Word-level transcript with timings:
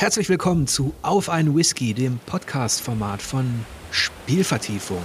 Herzlich 0.00 0.30
willkommen 0.30 0.66
zu 0.66 0.94
Auf 1.02 1.28
ein 1.28 1.54
Whisky, 1.54 1.92
dem 1.92 2.20
Podcast-Format 2.24 3.20
von 3.20 3.66
Spielvertiefung. 3.90 5.02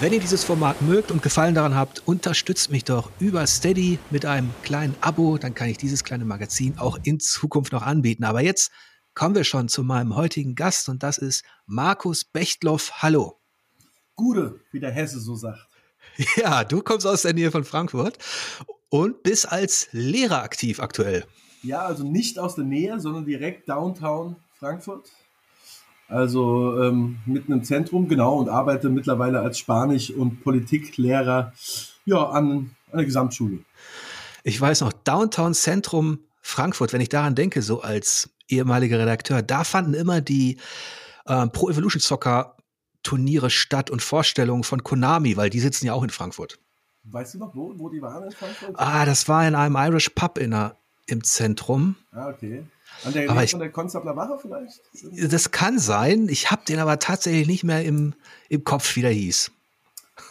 Wenn 0.00 0.12
ihr 0.12 0.18
dieses 0.18 0.42
Format 0.42 0.82
mögt 0.82 1.12
und 1.12 1.22
Gefallen 1.22 1.54
daran 1.54 1.76
habt, 1.76 2.02
unterstützt 2.08 2.68
mich 2.68 2.82
doch 2.82 3.12
über 3.20 3.46
Steady 3.46 4.00
mit 4.10 4.26
einem 4.26 4.50
kleinen 4.64 4.96
Abo, 5.00 5.38
dann 5.38 5.54
kann 5.54 5.68
ich 5.68 5.78
dieses 5.78 6.02
kleine 6.02 6.24
Magazin 6.24 6.76
auch 6.76 6.98
in 7.04 7.20
Zukunft 7.20 7.70
noch 7.70 7.82
anbieten. 7.82 8.24
Aber 8.24 8.40
jetzt 8.42 8.72
kommen 9.14 9.36
wir 9.36 9.44
schon 9.44 9.68
zu 9.68 9.84
meinem 9.84 10.16
heutigen 10.16 10.56
Gast 10.56 10.88
und 10.88 11.04
das 11.04 11.18
ist 11.18 11.44
Markus 11.66 12.24
Bechtloff. 12.24 12.94
Hallo. 13.00 13.38
Gude, 14.16 14.58
wie 14.72 14.80
der 14.80 14.90
Hesse 14.90 15.20
so 15.20 15.36
sagt. 15.36 15.68
Ja, 16.34 16.64
du 16.64 16.82
kommst 16.82 17.06
aus 17.06 17.22
der 17.22 17.32
Nähe 17.32 17.52
von 17.52 17.62
Frankfurt 17.62 18.18
und 18.88 19.22
bist 19.22 19.52
als 19.52 19.86
Lehrer 19.92 20.42
aktiv 20.42 20.80
aktuell. 20.80 21.26
Ja, 21.62 21.82
also 21.82 22.04
nicht 22.04 22.38
aus 22.38 22.54
der 22.54 22.64
Nähe, 22.64 22.98
sondern 23.00 23.24
direkt 23.24 23.68
Downtown 23.68 24.36
Frankfurt. 24.58 25.10
Also 26.08 26.80
ähm, 26.82 27.18
mitten 27.24 27.52
im 27.52 27.64
Zentrum, 27.64 28.08
genau, 28.08 28.36
und 28.36 28.48
arbeite 28.48 28.90
mittlerweile 28.90 29.40
als 29.40 29.58
Spanisch- 29.58 30.10
und 30.10 30.42
Politiklehrer 30.42 31.52
ja, 32.04 32.28
an, 32.28 32.70
an 32.90 32.96
der 32.98 33.04
Gesamtschule. 33.04 33.60
Ich 34.44 34.60
weiß 34.60 34.82
noch, 34.82 34.92
Downtown 34.92 35.54
Zentrum 35.54 36.18
Frankfurt, 36.42 36.92
wenn 36.92 37.00
ich 37.00 37.08
daran 37.08 37.34
denke, 37.34 37.62
so 37.62 37.80
als 37.80 38.30
ehemaliger 38.48 38.98
Redakteur, 38.98 39.40
da 39.40 39.64
fanden 39.64 39.94
immer 39.94 40.20
die 40.20 40.58
äh, 41.24 41.46
Pro 41.46 41.70
Evolution 41.70 42.00
Soccer 42.00 42.56
Turniere 43.02 43.50
statt 43.50 43.90
und 43.90 44.02
Vorstellungen 44.02 44.64
von 44.64 44.82
Konami, 44.82 45.36
weil 45.36 45.50
die 45.50 45.60
sitzen 45.60 45.86
ja 45.86 45.92
auch 45.92 46.02
in 46.02 46.10
Frankfurt. 46.10 46.58
Weißt 47.04 47.34
du 47.34 47.38
noch, 47.38 47.54
wo, 47.54 47.72
wo 47.78 47.88
die 47.88 48.00
waren 48.00 48.24
in 48.24 48.32
Frankfurt? 48.32 48.74
Ah, 48.74 49.04
das 49.04 49.28
war 49.28 49.46
in 49.46 49.54
einem 49.54 49.76
Irish 49.76 50.10
Pub 50.10 50.38
in 50.38 50.50
der, 50.50 50.76
im 51.06 51.24
Zentrum. 51.24 51.96
Ah, 52.12 52.28
okay. 52.28 52.64
An 53.04 53.12
der, 53.12 53.30
Aber 53.30 53.42
ich- 53.44 53.50
von 53.50 53.60
der 53.60 53.70
Konstabler 53.70 54.14
Wache 54.16 54.38
vielleicht? 54.40 54.80
Das 55.32 55.50
kann 55.50 55.78
sein. 55.78 56.28
Ich 56.28 56.50
habe 56.50 56.62
den 56.66 56.78
aber 56.78 56.98
tatsächlich 56.98 57.46
nicht 57.46 57.64
mehr 57.64 57.84
im, 57.84 58.14
im 58.48 58.64
Kopf, 58.64 58.94
wie 58.96 59.02
der 59.02 59.10
hieß. 59.12 59.50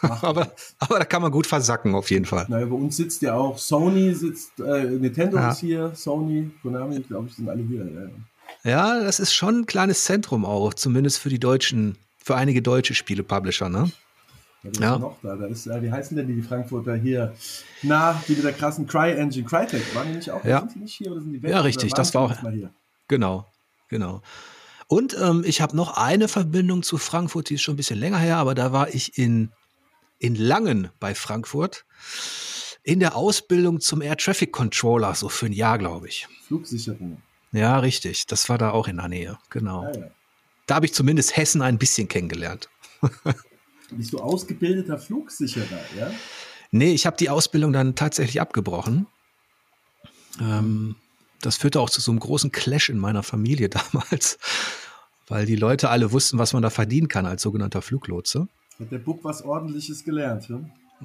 Aber, 0.00 0.52
aber 0.78 0.98
da 1.00 1.04
kann 1.04 1.22
man 1.22 1.32
gut 1.32 1.46
versacken, 1.46 1.94
auf 1.94 2.10
jeden 2.10 2.24
Fall. 2.24 2.46
Naja, 2.48 2.66
bei 2.66 2.74
uns 2.74 2.96
sitzt 2.96 3.20
ja 3.22 3.34
auch 3.34 3.58
Sony, 3.58 4.14
sitzt, 4.14 4.58
äh, 4.60 4.84
Nintendo 4.84 5.36
Ja. 5.36 5.50
ist 5.50 5.58
hier, 5.58 5.92
Sony, 5.94 6.50
Konami, 6.62 7.00
glaube 7.00 7.28
ich, 7.28 7.34
sind 7.34 7.48
alle 7.48 7.62
hier. 7.62 7.84
Ja. 8.64 8.70
Ja, 8.70 9.00
das 9.04 9.18
ist 9.20 9.34
schon 9.34 9.60
ein 9.60 9.66
kleines 9.66 10.04
Zentrum 10.04 10.44
auch, 10.44 10.72
zumindest 10.74 11.18
für 11.18 11.28
die 11.28 11.40
deutschen, 11.40 11.98
für 12.24 12.36
einige 12.36 12.62
deutsche 12.62 12.94
Spiele-Publisher, 12.94 13.68
ne? 13.68 13.90
Ja, 14.62 14.70
Ja. 14.80 14.98
noch 14.98 15.18
da? 15.22 15.34
da 15.36 15.46
ist, 15.46 15.66
äh, 15.66 15.82
wie 15.82 15.90
heißen 15.90 16.16
denn 16.16 16.26
die, 16.28 16.34
die 16.34 16.42
Frankfurter 16.42 16.94
hier? 16.94 17.34
Na, 17.82 18.22
die 18.28 18.34
mit 18.34 18.44
der 18.44 18.52
krassen 18.52 18.86
Cry-Engine, 18.86 19.44
Crytek, 19.46 19.94
waren 19.94 20.08
die 20.08 20.16
nicht 20.16 20.30
auch? 20.30 20.44
Ja. 20.44 20.60
Sind 20.60 20.74
die 20.74 20.78
nicht 20.80 20.94
hier 20.94 21.10
oder 21.12 21.20
sind 21.20 21.32
die 21.32 21.42
weg? 21.42 21.50
Ja, 21.50 21.60
richtig, 21.60 21.92
das 21.94 22.14
war 22.14 22.22
auch-? 22.22 22.36
Genau, 23.08 23.46
genau. 23.88 24.22
Und 24.86 25.16
ähm, 25.20 25.42
ich 25.46 25.60
habe 25.60 25.74
noch 25.76 25.96
eine 25.96 26.28
Verbindung 26.28 26.82
zu 26.82 26.98
Frankfurt, 26.98 27.48
die 27.50 27.54
ist 27.54 27.62
schon 27.62 27.74
ein 27.74 27.76
bisschen 27.76 27.98
länger 27.98 28.18
her, 28.18 28.36
aber 28.36 28.54
da 28.54 28.72
war 28.72 28.88
ich 28.94 29.18
in, 29.18 29.50
in 30.18 30.34
Langen 30.36 30.90
bei 31.00 31.14
Frankfurt 31.14 31.84
in 32.84 33.00
der 33.00 33.16
Ausbildung 33.16 33.80
zum 33.80 34.02
Air 34.02 34.16
Traffic 34.16 34.52
Controller, 34.52 35.14
so 35.14 35.28
für 35.28 35.46
ein 35.46 35.52
Jahr, 35.52 35.78
glaube 35.78 36.08
ich. 36.08 36.26
Flugsicherung. 36.46 37.22
Ja, 37.52 37.78
richtig. 37.78 38.26
Das 38.26 38.48
war 38.48 38.58
da 38.58 38.70
auch 38.70 38.88
in 38.88 38.96
der 38.96 39.08
Nähe, 39.08 39.38
genau. 39.50 39.84
Ah, 39.84 39.92
ja. 39.96 40.10
Da 40.66 40.74
habe 40.76 40.86
ich 40.86 40.94
zumindest 40.94 41.36
Hessen 41.36 41.62
ein 41.62 41.78
bisschen 41.78 42.08
kennengelernt. 42.08 42.68
Bist 43.96 44.12
du 44.12 44.18
ausgebildeter 44.18 44.98
Flugsicherer, 44.98 45.80
ja? 45.98 46.10
Nee, 46.70 46.92
ich 46.92 47.04
habe 47.06 47.16
die 47.16 47.28
Ausbildung 47.28 47.72
dann 47.72 47.94
tatsächlich 47.94 48.40
abgebrochen. 48.40 49.06
Ähm, 50.40 50.96
das 51.42 51.56
führte 51.56 51.80
auch 51.80 51.90
zu 51.90 52.00
so 52.00 52.10
einem 52.10 52.20
großen 52.20 52.50
Clash 52.50 52.88
in 52.88 52.98
meiner 52.98 53.22
Familie 53.22 53.68
damals, 53.92 54.38
weil 55.28 55.44
die 55.44 55.56
Leute 55.56 55.90
alle 55.90 56.12
wussten, 56.12 56.38
was 56.38 56.52
man 56.54 56.62
da 56.62 56.70
verdienen 56.70 57.08
kann 57.08 57.26
als 57.26 57.42
sogenannter 57.42 57.82
Fluglotse. 57.82 58.48
Hat 58.80 58.90
der 58.90 58.98
Bub 58.98 59.22
was 59.22 59.42
ordentliches 59.42 60.04
gelernt, 60.04 60.48
ja? 60.48 60.60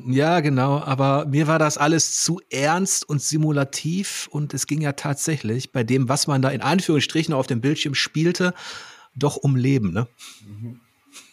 Ja, 0.05 0.41
genau, 0.41 0.79
aber 0.79 1.25
mir 1.25 1.47
war 1.47 1.57
das 1.57 1.77
alles 1.79 2.21
zu 2.21 2.39
ernst 2.51 3.09
und 3.09 3.19
simulativ 3.19 4.27
und 4.31 4.53
es 4.53 4.67
ging 4.67 4.79
ja 4.81 4.93
tatsächlich 4.93 5.71
bei 5.71 5.83
dem, 5.83 6.07
was 6.07 6.27
man 6.27 6.43
da 6.43 6.49
in 6.49 6.61
Anführungsstrichen 6.61 7.33
auf 7.33 7.47
dem 7.47 7.61
Bildschirm 7.61 7.95
spielte, 7.95 8.53
doch 9.15 9.37
um 9.37 9.55
Leben. 9.55 9.91
Ne? 9.91 10.07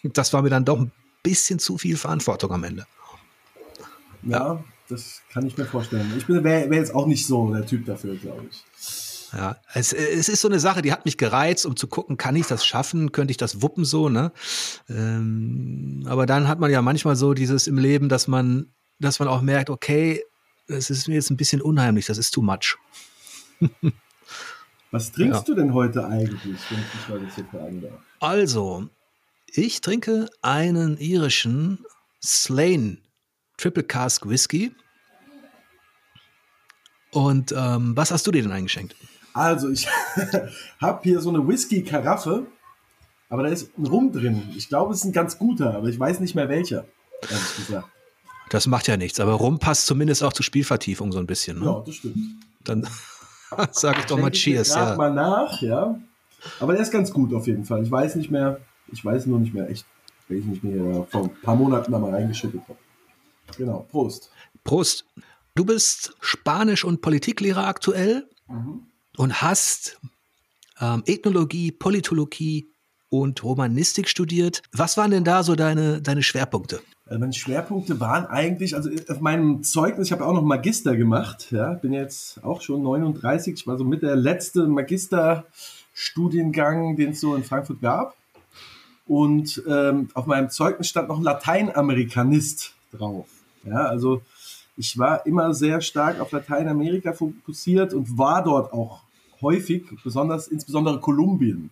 Das 0.02 0.32
war 0.32 0.40
mir 0.40 0.48
dann 0.48 0.64
doch 0.64 0.80
ein 0.80 0.92
bisschen 1.24 1.58
zu 1.58 1.76
viel 1.78 1.96
Verantwortung 1.96 2.52
am 2.52 2.62
Ende. 2.62 2.86
Ja, 4.22 4.62
das 4.88 5.22
kann 5.32 5.44
ich 5.46 5.56
mir 5.58 5.64
vorstellen. 5.64 6.12
Ich 6.16 6.26
bin 6.26 6.44
wäre 6.44 6.70
wär 6.70 6.78
jetzt 6.78 6.94
auch 6.94 7.06
nicht 7.06 7.26
so 7.26 7.52
der 7.52 7.66
Typ 7.66 7.84
dafür, 7.86 8.14
glaube 8.14 8.44
ich. 8.50 8.64
Ja, 9.32 9.56
es, 9.72 9.92
es 9.92 10.28
ist 10.28 10.42
so 10.42 10.48
eine 10.48 10.60
Sache, 10.60 10.80
die 10.80 10.92
hat 10.92 11.04
mich 11.04 11.18
gereizt, 11.18 11.66
um 11.66 11.74
zu 11.74 11.88
gucken, 11.88 12.16
kann 12.16 12.36
ich 12.36 12.46
das 12.46 12.64
schaffen, 12.64 13.10
könnte 13.10 13.32
ich 13.32 13.36
das 13.36 13.62
wuppen 13.62 13.84
so, 13.84 14.08
ne? 14.08 14.30
Ähm, 14.88 16.04
aber 16.06 16.24
dann 16.24 16.46
hat 16.46 16.60
man 16.60 16.70
ja 16.70 16.82
manchmal 16.82 17.16
so 17.16 17.34
dieses 17.34 17.66
im 17.66 17.76
Leben, 17.78 18.08
dass 18.08 18.28
man, 18.28 18.72
dass 19.00 19.18
man 19.18 19.26
auch 19.26 19.40
merkt, 19.42 19.70
okay, 19.70 20.22
es 20.68 20.88
ist 20.88 21.08
mir 21.08 21.14
jetzt 21.14 21.30
ein 21.30 21.36
bisschen 21.36 21.60
unheimlich, 21.60 22.06
das 22.06 22.16
ist 22.18 22.30
too 22.30 22.42
much. 22.42 22.76
Was 24.92 25.10
trinkst 25.10 25.40
Ja. 25.40 25.44
du 25.46 25.54
denn 25.60 25.74
heute 25.74 26.06
eigentlich, 26.06 26.40
wenn 26.44 26.54
ich 26.54 26.86
dich 26.92 27.08
mal 27.08 27.20
so 27.36 27.42
fragen 27.50 27.82
darf? 27.82 27.92
Also, 28.20 28.88
ich 29.56 29.80
trinke 29.80 30.28
einen 30.42 30.96
irischen 30.98 31.84
Slane 32.22 32.98
Triple 33.56 33.84
Cask 33.84 34.28
Whisky. 34.28 34.74
Und 37.12 37.54
ähm, 37.56 37.96
was 37.96 38.10
hast 38.10 38.26
du 38.26 38.32
dir 38.32 38.42
denn 38.42 38.50
eingeschenkt? 38.50 38.96
Also, 39.32 39.70
ich 39.70 39.86
habe 40.80 41.00
hier 41.02 41.20
so 41.20 41.28
eine 41.28 41.46
Whisky-Karaffe, 41.46 42.46
aber 43.28 43.44
da 43.44 43.48
ist 43.48 43.76
ein 43.78 43.86
Rum 43.86 44.12
drin. 44.12 44.42
Ich 44.56 44.68
glaube, 44.68 44.92
es 44.92 45.00
ist 45.00 45.04
ein 45.04 45.12
ganz 45.12 45.38
guter, 45.38 45.74
aber 45.74 45.88
ich 45.88 45.98
weiß 45.98 46.20
nicht 46.20 46.34
mehr 46.34 46.48
welcher, 46.48 46.84
ehrlich 47.22 47.56
gesagt. 47.56 47.88
Das 48.50 48.66
macht 48.66 48.88
ja 48.88 48.96
nichts, 48.96 49.20
aber 49.20 49.32
rum 49.34 49.58
passt 49.58 49.86
zumindest 49.86 50.22
auch 50.22 50.32
zur 50.32 50.44
Spielvertiefung 50.44 51.12
so 51.12 51.18
ein 51.18 51.26
bisschen. 51.26 51.60
Ne? 51.60 51.66
Ja, 51.66 51.82
das 51.84 51.94
stimmt. 51.94 52.16
Dann 52.64 52.86
sage 53.72 54.00
ich 54.00 54.06
doch 54.06 54.18
mal 54.18 54.32
ich 54.32 54.42
Cheers. 54.42 54.72
grad 54.72 54.90
Ja. 54.90 54.96
mal 54.96 55.12
nach, 55.12 55.62
ja. 55.62 55.98
Aber 56.60 56.72
der 56.74 56.82
ist 56.82 56.90
ganz 56.92 57.12
gut 57.12 57.32
auf 57.32 57.46
jeden 57.46 57.64
Fall. 57.64 57.82
Ich 57.82 57.90
weiß 57.90 58.16
nicht 58.16 58.30
mehr, 58.30 58.60
ich 58.94 59.04
weiß 59.04 59.26
nur 59.26 59.40
nicht 59.40 59.52
mehr 59.52 59.68
echt, 59.68 59.84
welchen 60.28 60.52
ich 60.54 60.62
mir 60.62 61.06
vor 61.10 61.24
ein 61.24 61.30
paar 61.42 61.56
Monaten 61.56 61.90
da 61.92 61.98
mal 61.98 62.10
reingeschüttet 62.12 62.62
habe. 62.68 62.78
Genau, 63.58 63.86
Prost. 63.90 64.30
Prost. 64.64 65.04
Du 65.54 65.64
bist 65.64 66.14
Spanisch- 66.20 66.84
und 66.84 67.00
Politiklehrer 67.02 67.66
aktuell 67.66 68.28
Mhm. 68.48 68.82
und 69.16 69.40
hast 69.42 69.98
ähm, 70.80 71.02
Ethnologie, 71.06 71.70
Politologie 71.72 72.68
und 73.08 73.42
Romanistik 73.44 74.08
studiert. 74.08 74.62
Was 74.72 74.96
waren 74.96 75.10
denn 75.12 75.22
da 75.24 75.42
so 75.44 75.54
deine, 75.54 76.02
deine 76.02 76.22
Schwerpunkte? 76.22 76.80
Also 77.06 77.20
meine 77.20 77.32
Schwerpunkte 77.32 78.00
waren 78.00 78.26
eigentlich, 78.26 78.74
also 78.74 78.90
auf 79.08 79.20
meinem 79.20 79.62
Zeugnis, 79.62 80.08
ich 80.08 80.12
habe 80.12 80.26
auch 80.26 80.32
noch 80.32 80.42
Magister 80.42 80.96
gemacht, 80.96 81.52
ja, 81.52 81.74
bin 81.74 81.92
jetzt 81.92 82.42
auch 82.42 82.60
schon 82.62 82.82
39, 82.82 83.54
ich 83.54 83.66
war 83.66 83.76
so 83.78 83.84
mit 83.84 84.02
der 84.02 84.16
letzte 84.16 84.66
Magisterstudiengang, 84.66 86.96
den 86.96 87.12
es 87.12 87.20
so 87.20 87.36
in 87.36 87.44
Frankfurt 87.44 87.80
gab. 87.80 88.16
Und 89.06 89.62
ähm, 89.68 90.08
auf 90.14 90.26
meinem 90.26 90.50
Zeugnis 90.50 90.88
stand 90.88 91.08
noch 91.08 91.20
Lateinamerikanist 91.20 92.74
drauf. 92.92 93.26
Ja, 93.64 93.86
also 93.86 94.22
ich 94.76 94.98
war 94.98 95.24
immer 95.26 95.54
sehr 95.54 95.80
stark 95.80 96.20
auf 96.20 96.32
Lateinamerika 96.32 97.12
fokussiert 97.12 97.94
und 97.94 98.18
war 98.18 98.42
dort 98.42 98.72
auch 98.72 99.02
häufig, 99.40 99.84
besonders 100.02 100.48
insbesondere 100.48 101.00
Kolumbien. 101.00 101.70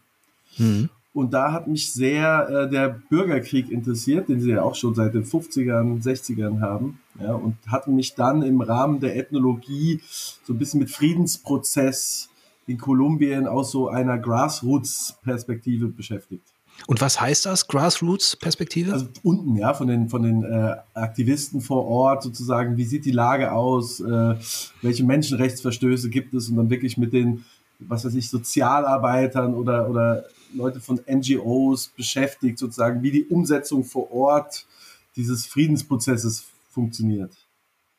Mhm. 0.59 0.88
Und 1.15 1.34
da 1.34 1.53
hat 1.53 1.69
mich 1.69 1.93
sehr 1.93 2.48
äh, 2.48 2.70
der 2.70 2.88
Bürgerkrieg 2.88 3.70
interessiert, 3.70 4.28
den 4.28 4.41
sie 4.41 4.50
ja 4.50 4.62
auch 4.62 4.75
schon 4.75 4.94
seit 4.94 5.12
den 5.14 5.25
50ern, 5.25 6.02
60ern 6.02 6.61
haben. 6.61 7.00
Ja, 7.20 7.34
und 7.34 7.56
hat 7.67 7.87
mich 7.87 8.14
dann 8.14 8.43
im 8.43 8.62
Rahmen 8.62 9.00
der 9.00 9.17
Ethnologie 9.17 10.00
so 10.44 10.55
ein 10.55 10.58
bisschen 10.58 10.81
mit 10.81 10.90
Friedensprozess 10.90 12.31
in 12.67 12.79
Kolumbien 12.79 13.46
aus 13.46 13.73
so 13.73 13.88
einer 13.88 14.17
Grassroots-Perspektive 14.19 15.88
beschäftigt. 15.88 16.46
Und 16.87 17.00
was 17.00 17.20
heißt 17.20 17.46
das, 17.46 17.69
Grassroots-Perspektive? 17.69 18.93
Also 18.93 19.08
unten, 19.23 19.56
ja, 19.56 19.75
von 19.75 19.88
den, 19.88 20.08
von 20.08 20.23
den 20.23 20.44
äh, 20.44 20.76
Aktivisten 20.94 21.61
vor 21.61 21.87
Ort 21.87 22.23
sozusagen, 22.23 22.76
wie 22.76 22.84
sieht 22.84 23.05
die 23.05 23.12
Lage 23.12 23.52
aus, 23.52 24.00
äh, 24.00 24.34
welche 24.82 25.05
Menschenrechtsverstöße 25.05 26.11
gibt 26.11 26.34
es 26.34 26.49
und 26.49 26.56
dann 26.56 26.70
wirklich 26.70 26.96
mit 26.96 27.12
den, 27.12 27.44
was 27.79 28.05
weiß 28.05 28.14
ich, 28.14 28.31
Sozialarbeitern 28.31 29.55
oder, 29.55 29.88
oder 29.88 30.25
Leute 30.55 30.81
von 30.81 31.00
NGOs 31.11 31.88
beschäftigt, 31.88 32.58
sozusagen, 32.58 33.02
wie 33.02 33.11
die 33.11 33.25
Umsetzung 33.25 33.84
vor 33.84 34.12
Ort 34.12 34.67
dieses 35.17 35.46
Friedensprozesses 35.46 36.44
funktioniert. 36.70 37.32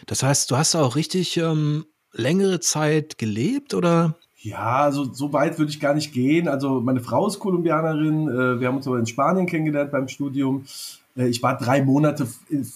das 0.06 0.24
heißt, 0.24 0.50
du 0.52 0.58
hast 0.58 0.74
da 0.74 0.82
auch 0.82 0.96
richtig 0.96 1.38
ähm, 1.38 1.86
längere 2.12 2.60
Zeit 2.60 3.18
gelebt 3.18 3.74
oder? 3.74 4.16
Ja, 4.44 4.84
also 4.84 5.06
so 5.14 5.32
weit 5.32 5.58
würde 5.58 5.72
ich 5.72 5.80
gar 5.80 5.94
nicht 5.94 6.12
gehen. 6.14 6.48
Also 6.50 6.82
meine 6.82 7.00
Frau 7.00 7.26
ist 7.28 7.40
Kolumbianerin. 7.40 8.28
äh, 8.28 8.60
Wir 8.60 8.68
haben 8.68 8.78
uns 8.78 8.88
aber 8.88 9.00
in 9.00 9.06
Spanien 9.06 9.46
kennengelernt 9.46 9.92
beim 9.92 10.08
Studium. 10.10 10.66
Äh, 11.16 11.28
Ich 11.28 11.42
war 11.42 11.58
drei 11.58 11.82
Monate 11.82 12.28
in 12.50 12.68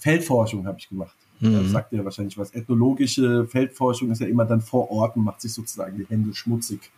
Feldforschung, 0.00 0.66
habe 0.66 0.78
ich 0.78 0.88
gemacht. 0.88 1.14
Mhm. 1.40 1.62
Das 1.64 1.70
sagt 1.70 1.92
ja 1.92 2.02
wahrscheinlich 2.02 2.38
was. 2.38 2.54
Ethnologische 2.54 3.46
Feldforschung 3.46 4.10
ist 4.10 4.20
ja 4.20 4.26
immer 4.26 4.46
dann 4.46 4.62
vor 4.62 4.90
Ort 4.90 5.16
und 5.16 5.24
macht 5.24 5.42
sich 5.42 5.52
sozusagen 5.52 5.98
die 5.98 6.06
Hände 6.08 6.34
schmutzig. 6.34 6.90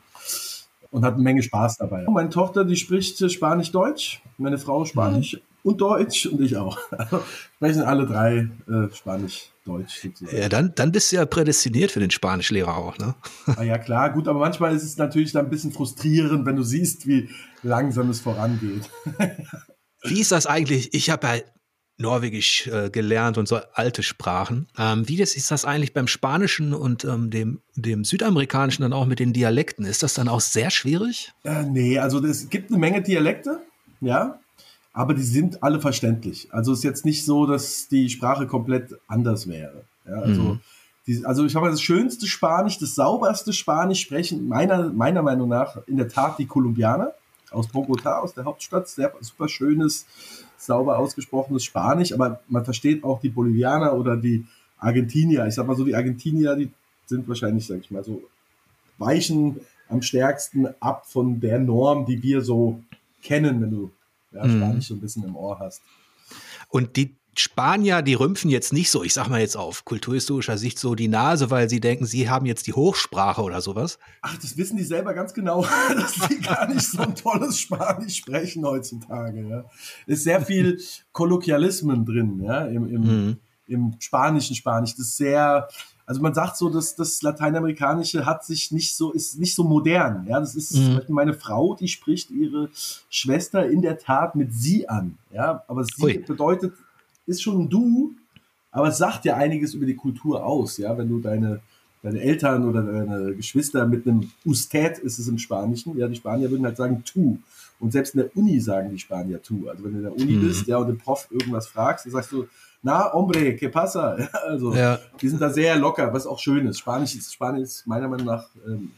und 0.92 1.04
hat 1.04 1.14
eine 1.14 1.22
Menge 1.24 1.42
Spaß 1.42 1.78
dabei. 1.78 2.04
Meine 2.08 2.30
Tochter, 2.30 2.64
die 2.64 2.76
spricht 2.76 3.18
Spanisch-Deutsch, 3.32 4.22
meine 4.38 4.58
Frau 4.58 4.84
Spanisch 4.84 5.34
mhm. 5.34 5.40
und 5.70 5.80
Deutsch 5.80 6.26
und 6.26 6.40
ich 6.40 6.56
auch. 6.56 6.78
Also 6.96 7.20
sprechen 7.56 7.82
alle 7.82 8.06
drei 8.06 8.48
äh, 8.68 8.88
Spanisch-Deutsch 9.64 10.02
sozusagen. 10.02 10.42
Ja, 10.42 10.48
dann, 10.48 10.72
dann 10.74 10.92
bist 10.92 11.10
du 11.12 11.16
ja 11.16 11.26
prädestiniert 11.26 11.90
für 11.90 12.00
den 12.00 12.10
Spanischlehrer 12.10 12.76
auch, 12.76 12.98
ne? 12.98 13.14
Ah, 13.46 13.62
ja, 13.62 13.78
klar, 13.78 14.12
gut, 14.12 14.28
aber 14.28 14.40
manchmal 14.40 14.74
ist 14.74 14.82
es 14.82 14.96
natürlich 14.96 15.32
dann 15.32 15.46
ein 15.46 15.50
bisschen 15.50 15.72
frustrierend, 15.72 16.46
wenn 16.46 16.56
du 16.56 16.62
siehst, 16.62 17.06
wie 17.06 17.28
langsam 17.62 18.10
es 18.10 18.20
vorangeht. 18.20 18.90
Wie 20.06 20.20
ist 20.20 20.32
das 20.32 20.46
eigentlich? 20.46 20.92
Ich 20.92 21.08
habe 21.08 21.26
ja 21.26 21.40
Norwegisch 21.96 22.66
äh, 22.66 22.90
gelernt 22.90 23.38
und 23.38 23.48
so 23.48 23.58
alte 23.72 24.02
Sprachen. 24.02 24.66
Ähm, 24.76 25.08
wie 25.08 25.16
das, 25.16 25.34
ist 25.34 25.50
das 25.50 25.64
eigentlich 25.64 25.94
beim 25.94 26.08
Spanischen 26.08 26.74
und 26.74 27.04
ähm, 27.04 27.30
dem, 27.30 27.62
dem 27.74 28.04
Südamerikanischen 28.04 28.82
dann 28.82 28.92
auch 28.92 29.06
mit 29.06 29.18
den 29.18 29.32
Dialekten? 29.32 29.86
Ist 29.86 30.02
das 30.02 30.12
dann 30.12 30.28
auch 30.28 30.42
sehr 30.42 30.70
schwierig? 30.70 31.32
Äh, 31.42 31.62
nee, 31.62 31.98
also 31.98 32.22
es 32.22 32.50
gibt 32.50 32.70
eine 32.70 32.78
Menge 32.78 33.00
Dialekte, 33.00 33.60
ja, 34.02 34.38
aber 34.94 35.12
die 35.12 35.22
sind 35.22 35.62
alle 35.62 35.80
verständlich. 35.80 36.48
Also 36.52 36.72
es 36.72 36.78
ist 36.78 36.84
jetzt 36.84 37.04
nicht 37.04 37.24
so, 37.24 37.46
dass 37.46 37.88
die 37.88 38.08
Sprache 38.08 38.46
komplett 38.46 38.96
anders 39.08 39.48
wäre. 39.48 39.82
Ja, 40.06 40.20
also, 40.20 40.42
mhm. 40.42 40.60
die, 41.06 41.26
also 41.26 41.44
ich 41.44 41.56
habe 41.56 41.68
das 41.68 41.82
schönste 41.82 42.26
Spanisch, 42.26 42.78
das 42.78 42.94
sauberste 42.94 43.52
Spanisch 43.52 44.00
sprechen 44.00 44.48
meiner, 44.48 44.90
meiner 44.90 45.22
Meinung 45.22 45.48
nach 45.48 45.76
in 45.88 45.96
der 45.96 46.08
Tat 46.08 46.38
die 46.38 46.46
Kolumbianer 46.46 47.12
aus 47.50 47.66
Bogota, 47.66 48.20
aus 48.20 48.34
der 48.34 48.44
Hauptstadt. 48.44 48.88
Sehr 48.88 49.12
super 49.20 49.48
schönes 49.48 50.06
sauber 50.56 50.98
ausgesprochenes 50.98 51.64
Spanisch, 51.64 52.12
aber 52.12 52.40
man 52.48 52.64
versteht 52.64 53.02
auch 53.04 53.20
die 53.20 53.28
Bolivianer 53.28 53.94
oder 53.94 54.16
die 54.16 54.46
Argentinier. 54.78 55.44
Ich 55.46 55.54
sag 55.54 55.66
mal 55.66 55.76
so, 55.76 55.84
die 55.84 55.94
Argentinier, 55.94 56.54
die 56.54 56.70
sind 57.06 57.26
wahrscheinlich, 57.28 57.66
sag 57.66 57.80
ich 57.80 57.90
mal 57.90 58.04
so, 58.04 58.22
weichen 58.98 59.60
am 59.88 60.02
stärksten 60.02 60.68
ab 60.80 61.04
von 61.06 61.40
der 61.40 61.58
Norm, 61.58 62.06
die 62.06 62.22
wir 62.22 62.42
so 62.42 62.80
kennen, 63.22 63.60
wenn 63.60 63.70
du 63.70 63.90
ja, 64.34 64.44
mhm. 64.44 64.58
Spanisch 64.58 64.88
so 64.88 64.94
ein 64.94 65.00
bisschen 65.00 65.24
im 65.24 65.36
Ohr 65.36 65.58
hast. 65.58 65.82
Und 66.68 66.96
die 66.96 67.16
Spanier, 67.36 68.02
die 68.02 68.14
rümpfen 68.14 68.50
jetzt 68.50 68.72
nicht 68.72 68.90
so, 68.90 69.02
ich 69.02 69.12
sag 69.12 69.28
mal 69.28 69.40
jetzt 69.40 69.56
auf 69.56 69.84
kulturhistorischer 69.84 70.56
Sicht 70.58 70.78
so 70.78 70.94
die 70.94 71.08
Nase, 71.08 71.50
weil 71.50 71.68
sie 71.68 71.80
denken, 71.80 72.06
sie 72.06 72.30
haben 72.30 72.46
jetzt 72.46 72.66
die 72.66 72.72
Hochsprache 72.72 73.42
oder 73.42 73.60
sowas. 73.60 73.98
Ach, 74.22 74.36
das 74.38 74.56
wissen 74.56 74.76
die 74.76 74.84
selber 74.84 75.14
ganz 75.14 75.34
genau, 75.34 75.66
dass 75.94 76.14
sie 76.14 76.40
gar 76.40 76.68
nicht 76.68 76.86
so 76.86 77.02
ein 77.02 77.14
tolles 77.14 77.58
Spanisch 77.58 78.16
sprechen 78.16 78.64
heutzutage. 78.64 79.48
Ja. 79.48 79.64
Ist 80.06 80.24
sehr 80.24 80.40
viel 80.42 80.80
Kolloquialismen 81.12 82.04
drin, 82.04 82.40
ja, 82.40 82.66
im, 82.66 82.88
im, 82.88 83.02
mhm. 83.02 83.36
im 83.66 83.96
spanischen 83.98 84.54
Spanisch. 84.54 84.92
Das 84.92 85.06
ist 85.08 85.16
sehr, 85.16 85.68
also 86.06 86.20
man 86.20 86.34
sagt 86.34 86.56
so, 86.56 86.68
dass 86.68 86.96
das 86.96 87.22
Lateinamerikanische 87.22 88.26
hat 88.26 88.44
sich 88.44 88.70
nicht 88.72 88.94
so, 88.94 89.12
ist 89.12 89.38
nicht 89.38 89.54
so 89.54 89.64
modern. 89.64 90.26
Ja, 90.28 90.38
das 90.38 90.54
ist 90.54 90.74
mhm. 90.74 91.00
meine 91.08 91.34
Frau, 91.34 91.74
die 91.74 91.88
spricht 91.88 92.30
ihre 92.30 92.68
Schwester 93.08 93.66
in 93.68 93.80
der 93.80 93.98
Tat 93.98 94.34
mit 94.34 94.52
sie 94.52 94.88
an. 94.88 95.16
Ja, 95.32 95.64
aber 95.66 95.84
sie 95.84 96.02
Ui. 96.02 96.18
bedeutet 96.18 96.74
ist 97.26 97.42
schon 97.42 97.62
ein 97.62 97.68
Du, 97.70 98.14
aber 98.70 98.88
es 98.88 98.98
sagt 98.98 99.24
ja 99.24 99.36
einiges 99.36 99.72
über 99.72 99.86
die 99.86 99.96
Kultur 99.96 100.44
aus, 100.44 100.76
ja, 100.76 100.96
wenn 100.98 101.08
du 101.08 101.20
deine, 101.20 101.60
deine 102.02 102.20
Eltern 102.20 102.68
oder 102.68 102.82
deine 102.82 103.34
Geschwister 103.34 103.86
mit 103.86 104.06
einem 104.06 104.30
Usted 104.44 104.98
ist 104.98 105.18
es 105.18 105.28
im 105.28 105.38
Spanischen, 105.38 105.96
ja, 105.96 106.06
die 106.06 106.16
Spanier 106.16 106.50
würden 106.50 106.66
halt 106.66 106.76
sagen 106.76 107.02
tu. 107.04 107.38
Und 107.80 107.92
selbst 107.92 108.14
in 108.14 108.20
der 108.20 108.36
Uni 108.36 108.60
sagen 108.60 108.90
die 108.90 108.98
Spanier 108.98 109.42
tu. 109.42 109.68
Also 109.68 109.84
wenn 109.84 109.92
du 109.92 109.98
in 109.98 110.04
der 110.04 110.14
Uni 110.14 110.32
mhm. 110.32 110.48
bist, 110.48 110.66
ja, 110.66 110.76
und 110.76 110.88
den 110.88 110.98
Prof 110.98 111.28
irgendwas 111.30 111.66
fragst, 111.66 112.04
dann 112.04 112.12
sagst 112.12 112.32
du, 112.32 112.46
na, 112.84 113.10
hombre, 113.12 113.56
que 113.56 113.68
pasa? 113.68 114.16
Also, 114.46 114.74
ja. 114.74 114.98
die 115.20 115.28
sind 115.28 115.40
da 115.40 115.50
sehr 115.50 115.76
locker, 115.76 116.12
was 116.12 116.26
auch 116.26 116.38
schön 116.38 116.66
ist. 116.66 116.78
Spanisch 116.78 117.14
ist, 117.14 117.32
Spanien 117.32 117.62
ist 117.62 117.86
meiner 117.86 118.08
Meinung 118.08 118.26
nach 118.26 118.46
ähm, 118.66 118.92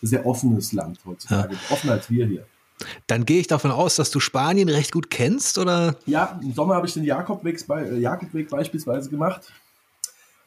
ein 0.00 0.06
sehr 0.06 0.24
offenes 0.24 0.72
Land 0.72 1.00
heutzutage. 1.04 1.54
Ja. 1.54 1.60
Offener 1.70 1.94
als 1.94 2.08
wir 2.08 2.24
hier. 2.26 2.46
Dann 3.08 3.24
gehe 3.26 3.40
ich 3.40 3.48
davon 3.48 3.72
aus, 3.72 3.96
dass 3.96 4.10
du 4.12 4.20
Spanien 4.20 4.68
recht 4.68 4.92
gut 4.92 5.10
kennst, 5.10 5.58
oder? 5.58 5.96
Ja, 6.06 6.38
im 6.40 6.52
Sommer 6.52 6.76
habe 6.76 6.86
ich 6.86 6.94
den 6.94 7.04
Jakobweg, 7.04 7.64
äh, 7.68 7.98
Jakobweg 7.98 8.48
beispielsweise 8.48 9.10
gemacht. 9.10 9.52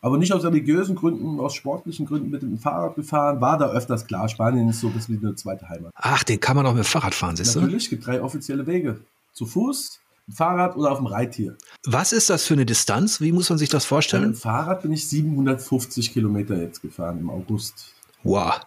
Aber 0.01 0.18
nicht 0.18 0.31
aus 0.31 0.45
religiösen 0.45 0.95
Gründen, 0.95 1.39
aus 1.39 1.56
sportlichen 1.56 2.06
Gründen 2.06 2.30
mit 2.30 2.44
dem 2.44 2.57
Fahrrad 2.57 2.95
gefahren. 2.95 3.41
War 3.41 3.57
da 3.57 3.71
öfters 3.71 4.07
klar. 4.07 4.30
Spanien 4.30 4.69
ist 4.69 4.80
so 4.80 4.88
ein 4.88 4.94
bisschen 4.94 5.21
wie 5.21 5.25
eine 5.25 5.36
zweite 5.36 5.68
Heimat. 5.68 5.91
Ach, 5.95 6.24
den 6.24 6.39
kann 6.39 6.56
man 6.56 6.65
auch 6.65 6.74
mit 6.74 6.83
dem 6.83 6.88
Fahrrad 6.88 7.13
fahren, 7.13 7.36
siehst 7.36 7.56
du? 7.56 7.59
Natürlich, 7.59 7.86
es 7.86 7.89
gibt 7.89 8.06
drei 8.06 8.21
offizielle 8.21 8.65
Wege. 8.68 9.01
Zu 9.33 9.45
Fuß, 9.45 10.00
Fahrrad 10.30 10.75
oder 10.75 10.92
auf 10.92 10.98
dem 10.98 11.07
Reittier. 11.07 11.57
Was 11.86 12.12
ist 12.12 12.30
das 12.30 12.45
für 12.45 12.56
eine 12.56 12.66
Distanz? 12.66 13.22
Wie 13.22 13.31
muss 13.31 13.50
man 13.50 13.60
sich 13.60 13.69
das 13.69 13.86
vorstellen? 13.86 14.24
Mit 14.24 14.36
dem 14.36 14.39
Fahrrad 14.39 14.81
bin 14.81 14.92
ich 14.92 15.07
750 15.07 16.13
Kilometer 16.13 16.57
jetzt 16.57 16.81
gefahren 16.81 17.19
im 17.19 17.30
August. 17.30 17.94
Wow. 18.24 18.60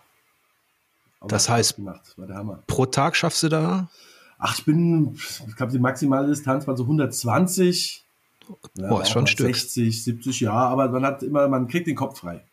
Aber 1.21 1.29
das 1.29 1.49
heißt, 1.49 1.81
pro 2.69 2.87
Tag 2.87 3.17
schaffst 3.17 3.43
du 3.43 3.49
da? 3.49 3.89
Ach, 4.39 4.57
ich 4.57 4.65
bin, 4.65 5.17
ich 5.49 5.57
glaube, 5.57 5.73
die 5.73 5.81
maximale 5.81 6.29
Distanz 6.29 6.67
war 6.69 6.77
so 6.77 6.85
120. 6.85 8.05
Ja, 8.77 8.89
Boah, 8.89 9.03
ist 9.03 9.11
schon 9.11 9.25
ein 9.25 9.27
60, 9.27 10.03
Stück. 10.03 10.15
70, 10.17 10.41
ja, 10.41 10.53
aber 10.53 10.89
man 10.89 11.05
hat 11.05 11.25
immer, 11.25 11.49
man 11.49 11.67
kriegt 11.67 11.89
den 11.89 11.97
Kopf 11.97 12.21
frei. 12.21 12.45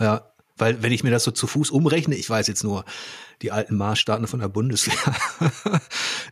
Ja, 0.00 0.22
weil 0.58 0.82
wenn 0.82 0.92
ich 0.92 1.04
mir 1.04 1.10
das 1.10 1.24
so 1.24 1.30
zu 1.30 1.46
Fuß 1.46 1.70
umrechne, 1.70 2.14
ich 2.14 2.28
weiß 2.28 2.46
jetzt 2.48 2.64
nur 2.64 2.84
die 3.42 3.52
alten 3.52 3.76
Maßstaaten 3.76 4.26
von 4.26 4.40
der 4.40 4.48
Bundeswehr, 4.48 5.14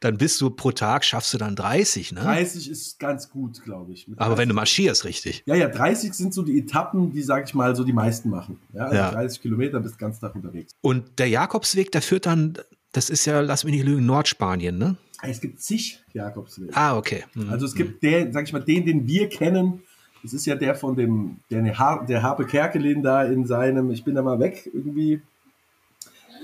dann 0.00 0.18
bist 0.18 0.40
du 0.40 0.50
pro 0.50 0.72
Tag, 0.72 1.04
schaffst 1.04 1.32
du 1.34 1.38
dann 1.38 1.54
30, 1.54 2.12
ne? 2.12 2.20
30 2.20 2.70
ist 2.70 2.98
ganz 2.98 3.30
gut, 3.30 3.62
glaube 3.62 3.92
ich. 3.92 4.08
Aber 4.16 4.38
wenn 4.38 4.48
du 4.48 4.54
marschierst, 4.54 5.04
richtig. 5.04 5.42
Ja, 5.46 5.54
ja, 5.54 5.68
30 5.68 6.12
sind 6.12 6.34
so 6.34 6.42
die 6.42 6.58
Etappen, 6.58 7.12
die, 7.12 7.22
sag 7.22 7.46
ich 7.46 7.54
mal, 7.54 7.76
so 7.76 7.84
die 7.84 7.92
meisten 7.92 8.28
machen. 8.30 8.58
Ja, 8.72 8.84
also 8.84 8.96
ja. 8.96 9.10
30 9.10 9.40
Kilometer 9.40 9.80
bist 9.80 9.94
du 9.94 9.98
ganz 9.98 10.20
Tag 10.20 10.34
unterwegs. 10.34 10.72
Und 10.80 11.18
der 11.18 11.28
Jakobsweg, 11.28 11.92
der 11.92 12.02
führt 12.02 12.26
dann, 12.26 12.58
das 12.92 13.10
ist 13.10 13.24
ja, 13.24 13.40
lass 13.40 13.64
mich 13.64 13.74
nicht 13.74 13.84
lügen, 13.84 14.06
Nordspanien, 14.06 14.76
ne? 14.76 14.96
Es 15.22 15.40
gibt 15.40 15.60
zig 15.60 16.02
Jakobswege. 16.12 16.72
Ah, 16.74 16.96
okay. 16.96 17.24
Mhm. 17.34 17.50
Also 17.50 17.66
es 17.66 17.74
gibt 17.74 18.02
der, 18.02 18.32
sag 18.32 18.44
ich 18.44 18.52
mal, 18.52 18.62
den, 18.62 18.84
den 18.84 19.06
wir 19.06 19.28
kennen, 19.28 19.82
das 20.22 20.32
ist 20.32 20.46
ja 20.46 20.54
der 20.54 20.74
von 20.74 20.96
dem, 20.96 21.36
der, 21.50 21.78
Har 21.78 22.04
der 22.06 22.22
Harpe 22.22 22.46
Kerkelin 22.46 23.02
da 23.02 23.24
in 23.24 23.46
seinem, 23.46 23.90
ich 23.90 24.04
bin 24.04 24.14
da 24.14 24.22
mal 24.22 24.38
weg, 24.38 24.68
irgendwie 24.72 25.22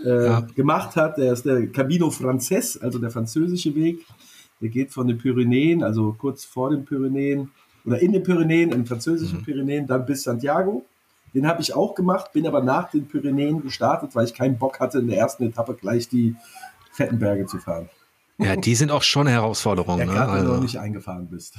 äh, 0.04 0.26
ja. 0.26 0.40
gemacht 0.54 0.96
hat. 0.96 1.18
Der 1.18 1.32
ist 1.32 1.44
der 1.44 1.66
Camino 1.68 2.10
Frances, 2.10 2.80
also 2.80 2.98
der 2.98 3.10
französische 3.10 3.74
Weg. 3.74 4.04
Der 4.60 4.68
geht 4.68 4.92
von 4.92 5.08
den 5.08 5.18
Pyrenäen, 5.18 5.82
also 5.82 6.14
kurz 6.16 6.44
vor 6.44 6.70
den 6.70 6.84
Pyrenäen 6.84 7.50
oder 7.84 8.00
in 8.00 8.12
den 8.12 8.22
Pyrenäen, 8.22 8.70
in 8.70 8.78
den 8.78 8.86
französischen 8.86 9.40
mhm. 9.40 9.44
Pyrenäen, 9.44 9.86
dann 9.86 10.06
bis 10.06 10.22
Santiago. 10.22 10.84
Den 11.34 11.46
habe 11.46 11.62
ich 11.62 11.74
auch 11.74 11.94
gemacht, 11.94 12.32
bin 12.32 12.46
aber 12.46 12.62
nach 12.62 12.90
den 12.90 13.08
Pyrenäen 13.08 13.62
gestartet, 13.62 14.14
weil 14.14 14.26
ich 14.26 14.34
keinen 14.34 14.58
Bock 14.58 14.80
hatte, 14.80 14.98
in 14.98 15.08
der 15.08 15.18
ersten 15.18 15.44
Etappe 15.44 15.74
gleich 15.74 16.08
die 16.08 16.36
fetten 16.92 17.18
Berge 17.18 17.46
zu 17.46 17.58
fahren. 17.58 17.88
Ja, 18.38 18.54
die 18.54 18.74
sind 18.74 18.90
auch 18.90 19.02
schon 19.02 19.26
eine 19.26 19.36
Herausforderung. 19.36 19.98
Ja, 19.98 20.04
gerade 20.04 20.18
ne? 20.18 20.22
also. 20.22 20.36
wenn 20.36 20.46
du 20.46 20.54
noch 20.54 20.62
nicht 20.62 20.78
eingefahren 20.78 21.26
bist. 21.28 21.56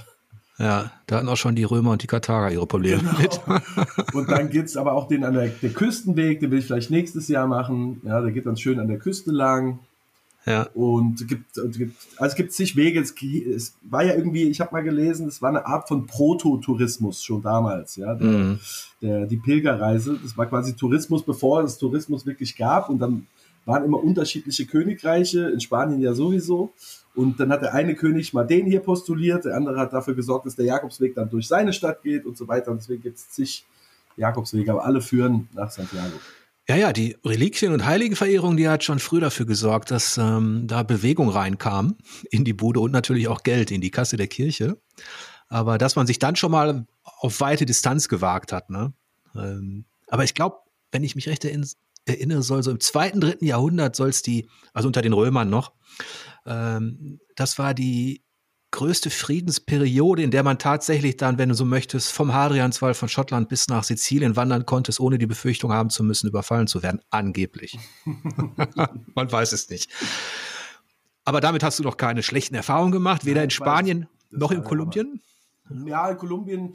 Ja, 0.59 0.91
da 1.07 1.17
hatten 1.17 1.29
auch 1.29 1.37
schon 1.37 1.55
die 1.55 1.63
Römer 1.63 1.91
und 1.91 2.03
die 2.03 2.07
Karthager 2.07 2.51
ihre 2.51 2.67
Probleme 2.67 3.01
genau. 3.01 3.19
mit. 3.19 3.41
und 4.13 4.29
dann 4.29 4.49
gibt's 4.49 4.77
aber 4.77 4.93
auch 4.93 5.07
den 5.07 5.23
an 5.23 5.33
der, 5.33 5.47
der 5.47 5.71
Küstenweg, 5.71 6.39
den 6.41 6.51
will 6.51 6.59
ich 6.59 6.65
vielleicht 6.65 6.91
nächstes 6.91 7.27
Jahr 7.27 7.47
machen. 7.47 8.01
Ja, 8.03 8.21
der 8.21 8.31
geht 8.31 8.45
dann 8.45 8.57
schön 8.57 8.79
an 8.79 8.87
der 8.87 8.99
Küste 8.99 9.31
lang. 9.31 9.79
Ja. 10.45 10.67
Und 10.73 11.27
gibt, 11.27 11.57
und 11.57 11.77
gibt, 11.77 11.95
also 12.17 12.31
es 12.31 12.35
gibt 12.35 12.51
zig 12.51 12.75
Wege. 12.75 12.99
Es, 12.99 13.13
es 13.21 13.75
war 13.81 14.03
ja 14.03 14.13
irgendwie, 14.13 14.43
ich 14.43 14.59
habe 14.59 14.73
mal 14.73 14.83
gelesen, 14.83 15.27
es 15.27 15.41
war 15.41 15.49
eine 15.49 15.65
Art 15.65 15.87
von 15.87 16.05
Prototourismus 16.05 17.23
schon 17.23 17.41
damals, 17.41 17.95
ja. 17.95 18.13
Der, 18.13 18.27
mhm. 18.27 18.59
der, 19.01 19.25
die 19.25 19.37
Pilgerreise, 19.37 20.19
das 20.21 20.37
war 20.37 20.45
quasi 20.45 20.75
Tourismus, 20.75 21.23
bevor 21.23 21.63
es 21.63 21.77
Tourismus 21.77 22.25
wirklich 22.25 22.57
gab. 22.57 22.89
Und 22.89 22.99
dann 22.99 23.25
waren 23.65 23.85
immer 23.85 24.03
unterschiedliche 24.03 24.65
Königreiche, 24.65 25.49
in 25.49 25.61
Spanien 25.61 26.01
ja 26.01 26.13
sowieso. 26.13 26.73
Und 27.15 27.39
dann 27.39 27.51
hat 27.51 27.61
der 27.61 27.73
eine 27.73 27.95
König 27.95 28.33
mal 28.33 28.45
den 28.45 28.65
hier 28.65 28.79
postuliert, 28.79 29.45
der 29.45 29.55
andere 29.55 29.79
hat 29.79 29.93
dafür 29.93 30.15
gesorgt, 30.15 30.45
dass 30.45 30.55
der 30.55 30.65
Jakobsweg 30.65 31.13
dann 31.13 31.29
durch 31.29 31.47
seine 31.47 31.73
Stadt 31.73 32.01
geht 32.01 32.25
und 32.25 32.37
so 32.37 32.47
weiter. 32.47 32.71
Und 32.71 32.77
deswegen 32.77 33.03
gibt 33.03 33.17
es 33.17 33.29
zig 33.29 33.65
Jakobswege, 34.17 34.71
aber 34.71 34.85
alle 34.85 35.01
führen 35.01 35.47
nach 35.53 35.71
Santiago. 35.71 36.19
Ja, 36.67 36.77
ja, 36.77 36.93
die 36.93 37.17
Reliquien- 37.25 37.73
und 37.73 37.85
Heiligenverehrung, 37.85 38.55
die 38.55 38.69
hat 38.69 38.85
schon 38.85 38.99
früh 38.99 39.19
dafür 39.19 39.45
gesorgt, 39.45 39.91
dass 39.91 40.17
ähm, 40.17 40.63
da 40.65 40.83
Bewegung 40.83 41.29
reinkam 41.29 41.97
in 42.31 42.45
die 42.45 42.53
Bude 42.53 42.79
und 42.79 42.91
natürlich 42.91 43.27
auch 43.27 43.43
Geld 43.43 43.69
in 43.69 43.81
die 43.81 43.91
Kasse 43.91 44.15
der 44.15 44.27
Kirche. 44.27 44.77
Aber 45.49 45.77
dass 45.77 45.97
man 45.97 46.07
sich 46.07 46.19
dann 46.19 46.37
schon 46.37 46.51
mal 46.51 46.85
auf 47.03 47.41
weite 47.41 47.65
Distanz 47.65 48.07
gewagt 48.07 48.53
hat. 48.53 48.69
Ne? 48.69 48.93
Ähm, 49.35 49.83
aber 50.07 50.23
ich 50.23 50.35
glaube, 50.35 50.57
wenn 50.91 51.03
ich 51.03 51.15
mich 51.15 51.27
recht 51.27 51.43
erinnere, 51.43 52.43
soll 52.43 52.63
so 52.63 52.71
im 52.71 52.79
zweiten, 52.79 53.19
dritten 53.19 53.45
Jahrhundert 53.45 53.95
soll 53.95 54.09
es 54.09 54.21
die, 54.21 54.47
also 54.73 54.87
unter 54.87 55.01
den 55.01 55.13
Römern 55.13 55.49
noch, 55.49 55.73
ähm, 56.45 57.19
das 57.35 57.57
war 57.57 57.73
die 57.73 58.23
größte 58.71 59.11
Friedensperiode, 59.11 60.23
in 60.23 60.31
der 60.31 60.43
man 60.43 60.57
tatsächlich 60.57 61.15
dann, 61.15 61.37
wenn 61.37 61.49
du 61.49 61.55
so 61.55 61.63
möchtest, 61.63 62.11
vom 62.11 62.33
Hadrianswall 62.33 62.95
von 62.95 63.07
Schottland 63.07 63.47
bis 63.47 63.67
nach 63.67 63.83
Sizilien 63.83 64.35
wandern 64.35 64.65
konntest, 64.65 64.99
ohne 64.99 65.19
die 65.19 65.27
Befürchtung 65.27 65.71
haben 65.71 65.91
zu 65.91 66.03
müssen, 66.03 66.27
überfallen 66.27 66.67
zu 66.67 66.81
werden. 66.81 66.99
Angeblich. 67.11 67.77
man 69.15 69.31
weiß 69.31 69.53
es 69.53 69.69
nicht. 69.69 69.91
Aber 71.23 71.39
damit 71.39 71.63
hast 71.63 71.79
du 71.79 71.83
doch 71.83 71.97
keine 71.97 72.23
schlechten 72.23 72.55
Erfahrungen 72.55 72.91
gemacht, 72.91 73.25
weder 73.25 73.43
in 73.43 73.51
Spanien 73.51 74.07
noch 74.31 74.51
in 74.51 74.63
Kolumbien? 74.63 75.21
Ja, 75.85 76.09
in 76.09 76.17
Kolumbien, 76.17 76.73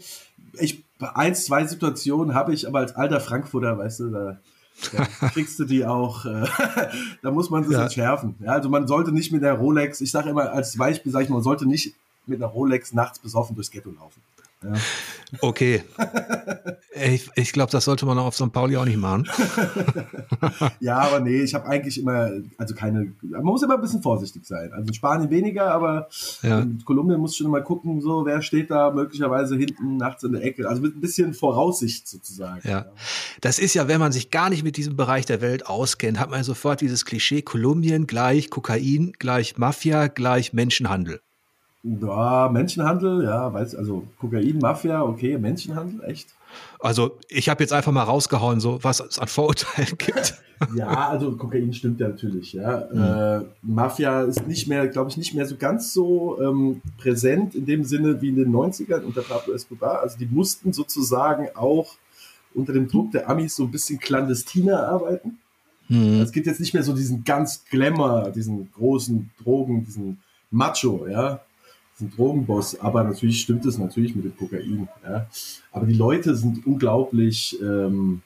ich, 0.55 0.85
eins, 1.01 1.45
zwei 1.45 1.67
Situationen 1.67 2.35
habe 2.35 2.55
ich, 2.55 2.67
aber 2.67 2.79
als 2.79 2.95
alter 2.95 3.21
Frankfurter, 3.21 3.77
weißt 3.77 4.01
du, 4.01 4.11
da 4.11 4.41
ja, 4.93 5.29
kriegst 5.29 5.59
du 5.59 5.65
die 5.65 5.85
auch, 5.85 6.25
äh, 6.25 6.47
da 7.23 7.31
muss 7.31 7.51
man 7.51 7.65
das 7.65 7.73
ja. 7.73 7.83
entschärfen. 7.85 8.35
Ja, 8.41 8.53
also 8.53 8.69
man 8.69 8.87
sollte 8.87 9.13
nicht 9.13 9.33
mit 9.33 9.43
der 9.43 9.55
Rolex, 9.55 10.01
ich 10.01 10.11
sage 10.11 10.31
immer 10.31 10.53
als 10.53 10.77
Beispiel, 10.77 11.13
sage 11.13 11.25
ich 11.25 11.31
mal, 11.31 11.37
man 11.37 11.45
sollte 11.45 11.67
nicht 11.67 11.95
mit 12.27 12.43
einer 12.43 12.51
Rolex 12.51 12.93
nachts 12.93 13.19
besoffen 13.19 13.55
durchs 13.57 13.71
Ghetto 13.71 13.91
laufen. 13.91 14.21
Ja. 14.63 14.73
Okay. 15.41 15.83
Ich, 16.95 17.31
ich 17.37 17.53
glaube, 17.53 17.71
das 17.71 17.85
sollte 17.85 18.07
man 18.07 18.19
auf 18.19 18.35
St. 18.35 18.53
Pauli 18.53 18.77
auch 18.77 18.85
nicht 18.85 18.97
machen. 18.97 19.29
ja, 20.81 20.99
aber 20.99 21.21
nee, 21.21 21.43
ich 21.43 21.55
habe 21.55 21.67
eigentlich 21.67 22.01
immer, 22.01 22.31
also 22.57 22.75
keine, 22.75 23.13
man 23.23 23.45
muss 23.45 23.63
immer 23.63 23.75
ein 23.75 23.81
bisschen 23.81 24.03
vorsichtig 24.03 24.45
sein. 24.47 24.73
Also 24.73 24.89
in 24.89 24.95
Spanien 24.95 25.31
weniger, 25.31 25.73
aber 25.73 26.09
ja. 26.43 26.61
in 26.61 26.85
Kolumbien 26.85 27.21
muss 27.21 27.37
schon 27.37 27.47
immer 27.47 27.61
gucken, 27.61 28.01
so 28.01 28.27
wer 28.27 28.43
steht 28.43 28.71
da 28.71 28.91
möglicherweise 28.91 29.57
hinten 29.57 29.97
nachts 29.97 30.25
in 30.25 30.33
der 30.33 30.43
Ecke. 30.43 30.69
Also 30.69 30.83
mit 30.83 30.97
ein 30.97 31.01
bisschen 31.01 31.35
Voraussicht 31.35 32.09
sozusagen. 32.09 32.67
Ja. 32.69 32.87
Das 33.41 33.59
ist 33.59 33.75
ja, 33.75 33.87
wenn 33.87 34.01
man 34.01 34.13
sich 34.13 34.31
gar 34.31 34.51
nicht 34.51 34.65
mit 34.65 34.77
diesem 34.77 34.97
Bereich 34.97 35.27
der 35.27 35.41
Welt 35.41 35.67
auskennt, 35.67 36.19
hat 36.19 36.31
man 36.31 36.43
sofort 36.43 36.81
dieses 36.81 37.05
Klischee 37.05 37.43
Kolumbien 37.43 38.07
gleich 38.07 38.51
Kokain, 38.51 39.13
gleich 39.19 39.57
Mafia, 39.57 40.09
gleich 40.09 40.53
Menschenhandel. 40.53 41.21
Ja, 41.83 42.49
Menschenhandel, 42.53 43.25
ja, 43.25 43.53
weiß, 43.53 43.77
also 43.77 44.05
Kokain, 44.19 44.59
Mafia, 44.59 45.03
okay, 45.03 45.39
Menschenhandel, 45.39 46.03
echt? 46.05 46.29
Also 46.81 47.19
ich 47.29 47.49
habe 47.49 47.63
jetzt 47.63 47.73
einfach 47.73 47.93
mal 47.93 48.03
rausgehauen, 48.03 48.61
so 48.61 48.83
was 48.83 49.01
es 49.01 49.19
an 49.19 49.29
Vorurteilen 49.29 49.97
gibt. 49.97 50.35
ja, 50.75 51.09
also 51.09 51.37
Kokain 51.37 51.73
stimmt 51.73 52.01
ja 52.01 52.09
natürlich, 52.09 52.53
ja. 52.53 52.89
Mhm. 52.93 53.03
Äh, 53.03 53.45
Mafia 53.63 54.23
ist 54.23 54.47
nicht 54.47 54.67
mehr, 54.67 54.89
glaube 54.89 55.11
ich, 55.11 55.17
nicht 55.17 55.35
mehr 55.35 55.47
so 55.47 55.57
ganz 55.57 55.93
so 55.93 56.41
ähm, 56.43 56.83
präsent 56.99 57.55
in 57.55 57.67
dem 57.67 57.85
Sinne 57.85 58.21
wie 58.21 58.31
in 58.31 58.37
den 58.37 58.53
90ern 58.53 59.03
unter 59.03 59.23
Pablo 59.23 59.55
Escobar. 59.55 60.01
Also 60.01 60.19
die 60.19 60.27
mussten 60.27 60.73
sozusagen 60.73 61.49
auch 61.55 61.95
unter 62.55 62.73
dem 62.73 62.89
Druck 62.89 63.13
der 63.13 63.29
Amis 63.29 63.55
so 63.55 63.65
ein 63.65 63.71
bisschen 63.71 64.01
clandestiner 64.01 64.89
arbeiten. 64.89 65.39
Mhm. 65.89 66.21
Es 66.21 66.33
gibt 66.33 66.47
jetzt 66.47 66.61
nicht 66.61 66.75
mehr 66.75 66.83
so 66.83 66.95
diesen 66.95 67.25
ganz 67.25 67.65
Glamour, 67.71 68.33
diesen 68.35 68.71
großen 68.73 69.31
Drogen, 69.43 69.85
diesen 69.85 70.19
Macho, 70.51 71.07
ja, 71.09 71.41
ein 72.01 72.11
Drogenboss, 72.11 72.81
aber 72.81 73.03
natürlich 73.05 73.41
stimmt 73.41 73.67
es 73.67 73.79
natürlich 73.79 74.15
mit 74.15 74.25
dem 74.25 74.37
Kokain. 74.37 74.89
Ja. 75.05 75.27
Aber 75.73 75.87
die 75.87 75.95
Leute 75.95 76.37
sind 76.37 76.67
unglaublich, 76.67 77.59
ähm, 77.61 78.23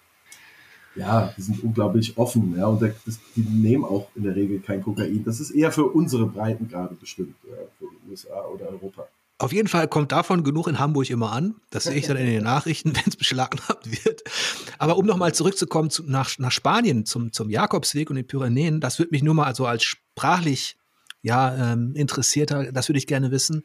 ja, 0.94 1.32
die 1.36 1.42
sind 1.42 1.62
unglaublich 1.62 2.16
offen, 2.18 2.54
ja, 2.56 2.66
und 2.66 2.82
das, 2.82 3.18
die 3.34 3.40
nehmen 3.40 3.84
auch 3.84 4.08
in 4.14 4.24
der 4.24 4.36
Regel 4.36 4.60
kein 4.60 4.82
Kokain. 4.82 5.24
Das 5.24 5.40
ist 5.40 5.50
eher 5.50 5.72
für 5.72 5.86
unsere 5.86 6.26
Breitengrade 6.26 6.94
bestimmt, 6.94 7.34
ja, 7.48 7.56
für 7.78 7.86
die 7.86 8.10
USA 8.10 8.44
oder 8.44 8.68
Europa. 8.68 9.08
Auf 9.42 9.52
jeden 9.52 9.66
Fall 9.66 9.88
kommt 9.88 10.12
davon 10.12 10.44
genug 10.44 10.68
in 10.68 10.78
Hamburg 10.78 11.10
immer 11.10 11.32
an. 11.32 11.56
Das 11.70 11.84
sehe 11.84 11.96
ich 11.96 12.06
dann 12.06 12.16
in 12.16 12.26
den 12.26 12.44
Nachrichten, 12.44 12.94
wenn 12.94 13.02
es 13.08 13.16
beschlagnahmt 13.16 14.04
wird. 14.04 14.22
Aber 14.78 14.96
um 14.96 15.04
nochmal 15.04 15.34
zurückzukommen 15.34 15.90
zu, 15.90 16.04
nach, 16.04 16.38
nach 16.38 16.52
Spanien, 16.52 17.06
zum, 17.06 17.32
zum 17.32 17.50
Jakobsweg 17.50 18.08
und 18.08 18.16
den 18.16 18.26
Pyrenäen, 18.26 18.80
das 18.80 19.00
würde 19.00 19.10
mich 19.10 19.24
nur 19.24 19.34
mal 19.34 19.46
also 19.46 19.66
als 19.66 19.82
sprachlich 19.82 20.76
ja, 21.22 21.72
ähm, 21.72 21.92
Interessierter, 21.94 22.72
das 22.72 22.88
würde 22.88 22.98
ich 22.98 23.06
gerne 23.06 23.30
wissen. 23.30 23.62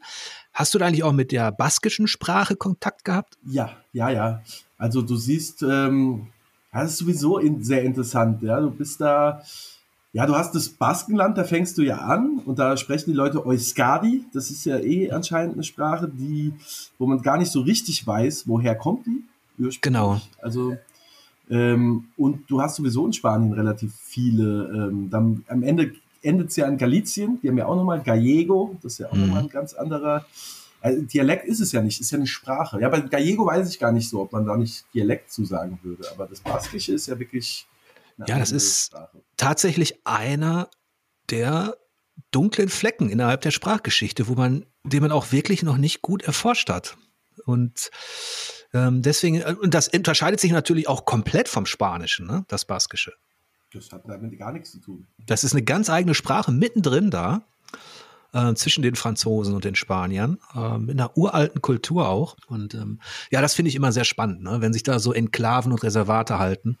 Hast 0.52 0.74
du 0.74 0.78
da 0.78 0.86
eigentlich 0.86 1.02
auch 1.02 1.12
mit 1.12 1.32
der 1.32 1.52
baskischen 1.52 2.06
Sprache 2.06 2.56
Kontakt 2.56 3.04
gehabt? 3.04 3.36
Ja, 3.44 3.76
ja, 3.92 4.10
ja. 4.10 4.42
Also 4.78 5.02
du 5.02 5.16
siehst, 5.16 5.62
ähm, 5.62 6.28
das 6.72 6.92
ist 6.92 6.98
sowieso 6.98 7.38
in, 7.38 7.64
sehr 7.64 7.82
interessant. 7.82 8.42
Ja, 8.42 8.60
du 8.60 8.70
bist 8.70 9.00
da, 9.00 9.42
ja, 10.12 10.24
du 10.24 10.36
hast 10.36 10.54
das 10.54 10.68
Baskenland, 10.68 11.36
da 11.36 11.44
fängst 11.44 11.76
du 11.78 11.82
ja 11.82 11.98
an 11.98 12.40
und 12.44 12.58
da 12.60 12.76
sprechen 12.76 13.10
die 13.10 13.16
Leute 13.16 13.44
Euskadi. 13.44 14.24
Das 14.32 14.50
ist 14.50 14.64
ja 14.64 14.78
eh 14.78 15.10
anscheinend 15.10 15.54
eine 15.54 15.64
Sprache, 15.64 16.08
die, 16.08 16.52
wo 16.98 17.06
man 17.06 17.20
gar 17.22 17.38
nicht 17.38 17.50
so 17.50 17.60
richtig 17.60 18.06
weiß, 18.06 18.44
woher 18.46 18.76
kommt 18.76 19.06
die. 19.06 19.24
Genau. 19.80 20.20
Also 20.40 20.76
ähm, 21.50 22.08
und 22.16 22.48
du 22.48 22.60
hast 22.60 22.76
sowieso 22.76 23.06
in 23.06 23.12
Spanien 23.12 23.52
relativ 23.52 23.94
viele. 23.94 24.88
Ähm, 24.88 25.10
dann 25.10 25.44
am 25.48 25.62
Ende 25.62 25.92
endet 26.22 26.50
es 26.50 26.56
ja 26.56 26.66
in 26.66 26.78
Galizien, 26.78 27.38
die 27.42 27.48
haben 27.48 27.58
ja 27.58 27.66
auch 27.66 27.76
nochmal 27.76 28.02
Gallego, 28.02 28.76
das 28.82 28.94
ist 28.94 28.98
ja 28.98 29.08
auch 29.08 29.12
mhm. 29.12 29.20
nochmal 29.20 29.42
ein 29.42 29.48
ganz 29.48 29.74
anderer. 29.74 30.26
Also 30.80 31.02
Dialekt 31.02 31.44
ist 31.46 31.60
es 31.60 31.72
ja 31.72 31.82
nicht, 31.82 32.00
ist 32.00 32.10
ja 32.10 32.18
eine 32.18 32.26
Sprache. 32.26 32.80
Ja, 32.80 32.88
bei 32.88 33.00
Gallego 33.00 33.46
weiß 33.46 33.68
ich 33.68 33.78
gar 33.78 33.92
nicht 33.92 34.08
so, 34.08 34.20
ob 34.20 34.32
man 34.32 34.46
da 34.46 34.56
nicht 34.56 34.84
Dialekt 34.94 35.32
zu 35.32 35.44
sagen 35.44 35.78
würde, 35.82 36.08
aber 36.12 36.26
das 36.26 36.40
Baskische 36.40 36.92
ist 36.92 37.06
ja 37.08 37.18
wirklich. 37.18 37.66
Ja, 38.26 38.38
das 38.38 38.50
ist 38.50 38.86
Sprache. 38.86 39.20
tatsächlich 39.36 40.00
einer 40.04 40.68
der 41.30 41.76
dunklen 42.30 42.68
Flecken 42.68 43.10
innerhalb 43.10 43.42
der 43.42 43.50
Sprachgeschichte, 43.50 44.28
wo 44.28 44.34
man, 44.34 44.66
den 44.84 45.02
man 45.02 45.12
auch 45.12 45.30
wirklich 45.32 45.62
noch 45.62 45.76
nicht 45.76 46.02
gut 46.02 46.22
erforscht 46.22 46.68
hat. 46.68 46.96
Und 47.44 47.90
ähm, 48.74 49.02
deswegen, 49.02 49.42
und 49.42 49.74
das 49.74 49.88
unterscheidet 49.88 50.40
sich 50.40 50.50
natürlich 50.50 50.88
auch 50.88 51.04
komplett 51.04 51.48
vom 51.48 51.66
Spanischen, 51.66 52.26
ne, 52.26 52.44
das 52.48 52.64
Baskische. 52.64 53.12
Das 53.72 53.92
hat 53.92 54.08
damit 54.08 54.38
gar 54.38 54.52
nichts 54.52 54.72
zu 54.72 54.78
tun. 54.78 55.06
Das 55.26 55.44
ist 55.44 55.52
eine 55.52 55.62
ganz 55.62 55.90
eigene 55.90 56.14
Sprache 56.14 56.50
mittendrin 56.50 57.10
da, 57.10 57.42
äh, 58.32 58.54
zwischen 58.54 58.82
den 58.82 58.94
Franzosen 58.94 59.54
und 59.54 59.64
den 59.64 59.74
Spaniern, 59.74 60.38
äh, 60.54 60.78
mit 60.78 60.98
einer 60.98 61.16
uralten 61.16 61.60
Kultur 61.60 62.08
auch. 62.08 62.36
Und 62.46 62.74
ähm, 62.74 63.00
ja, 63.30 63.40
das 63.40 63.54
finde 63.54 63.68
ich 63.68 63.74
immer 63.74 63.92
sehr 63.92 64.04
spannend, 64.04 64.42
ne? 64.42 64.60
wenn 64.60 64.72
sich 64.72 64.82
da 64.82 64.98
so 64.98 65.12
Enklaven 65.12 65.72
und 65.72 65.82
Reservate 65.82 66.38
halten. 66.38 66.78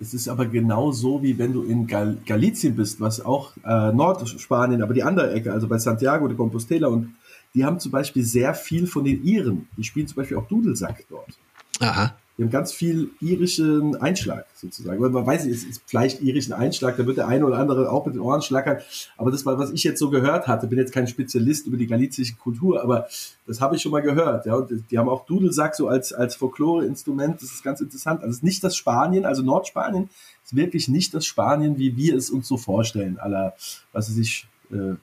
Es 0.00 0.14
ist 0.14 0.28
aber 0.28 0.46
genau 0.46 0.90
so, 0.90 1.22
wie 1.22 1.38
wenn 1.38 1.52
du 1.52 1.62
in 1.62 1.86
Gal 1.86 2.16
Galizien 2.26 2.74
bist, 2.74 3.00
was 3.00 3.24
auch 3.24 3.56
äh, 3.64 3.92
Nordspanien, 3.92 4.82
aber 4.82 4.94
die 4.94 5.04
andere 5.04 5.32
Ecke, 5.32 5.52
also 5.52 5.68
bei 5.68 5.78
Santiago 5.78 6.26
de 6.26 6.36
Compostela 6.36 6.88
und 6.88 7.14
die 7.54 7.64
haben 7.64 7.78
zum 7.78 7.92
Beispiel 7.92 8.24
sehr 8.24 8.54
viel 8.54 8.86
von 8.86 9.04
den 9.04 9.22
Iren. 9.22 9.68
Die 9.76 9.84
spielen 9.84 10.08
zum 10.08 10.16
Beispiel 10.16 10.38
auch 10.38 10.48
Dudelsack 10.48 11.04
dort. 11.08 11.38
Aha. 11.80 12.16
Wir 12.36 12.46
haben 12.46 12.50
ganz 12.50 12.72
viel 12.72 13.10
irischen 13.20 13.96
Einschlag 13.96 14.46
sozusagen. 14.54 15.00
Man 15.00 15.26
weiß 15.26 15.44
nicht, 15.44 15.54
es 15.54 15.64
ist 15.64 15.82
vielleicht 15.86 16.22
irischen 16.22 16.54
Einschlag, 16.54 16.96
da 16.96 17.06
wird 17.06 17.18
der 17.18 17.28
eine 17.28 17.44
oder 17.44 17.58
andere 17.58 17.90
auch 17.90 18.06
mit 18.06 18.14
den 18.14 18.22
Ohren 18.22 18.40
schlackern. 18.40 18.78
Aber 19.18 19.30
das 19.30 19.44
war, 19.44 19.58
was 19.58 19.70
ich 19.70 19.84
jetzt 19.84 19.98
so 19.98 20.08
gehört 20.08 20.46
hatte. 20.46 20.66
Bin 20.66 20.78
jetzt 20.78 20.92
kein 20.92 21.06
Spezialist 21.06 21.66
über 21.66 21.76
die 21.76 21.86
galizische 21.86 22.34
Kultur, 22.36 22.82
aber 22.82 23.06
das 23.46 23.60
habe 23.60 23.76
ich 23.76 23.82
schon 23.82 23.92
mal 23.92 24.00
gehört. 24.00 24.46
Ja, 24.46 24.54
und 24.54 24.70
die 24.90 24.98
haben 24.98 25.10
auch 25.10 25.26
Dudelsack 25.26 25.74
so 25.74 25.88
als, 25.88 26.14
als 26.14 26.34
Folklore-Instrument. 26.36 27.42
Das 27.42 27.52
ist 27.52 27.62
ganz 27.62 27.82
interessant. 27.82 28.22
Also 28.22 28.38
nicht 28.42 28.64
das 28.64 28.76
Spanien, 28.76 29.26
also 29.26 29.42
Nordspanien 29.42 30.08
ist 30.44 30.56
wirklich 30.56 30.88
nicht 30.88 31.12
das 31.12 31.26
Spanien, 31.26 31.76
wie 31.76 31.96
wir 31.96 32.16
es 32.16 32.30
uns 32.30 32.48
so 32.48 32.56
vorstellen. 32.56 33.18
Aller, 33.18 33.54
was 33.92 34.08
weiß 34.08 34.16
ich, 34.16 34.46
äh, 34.70 34.94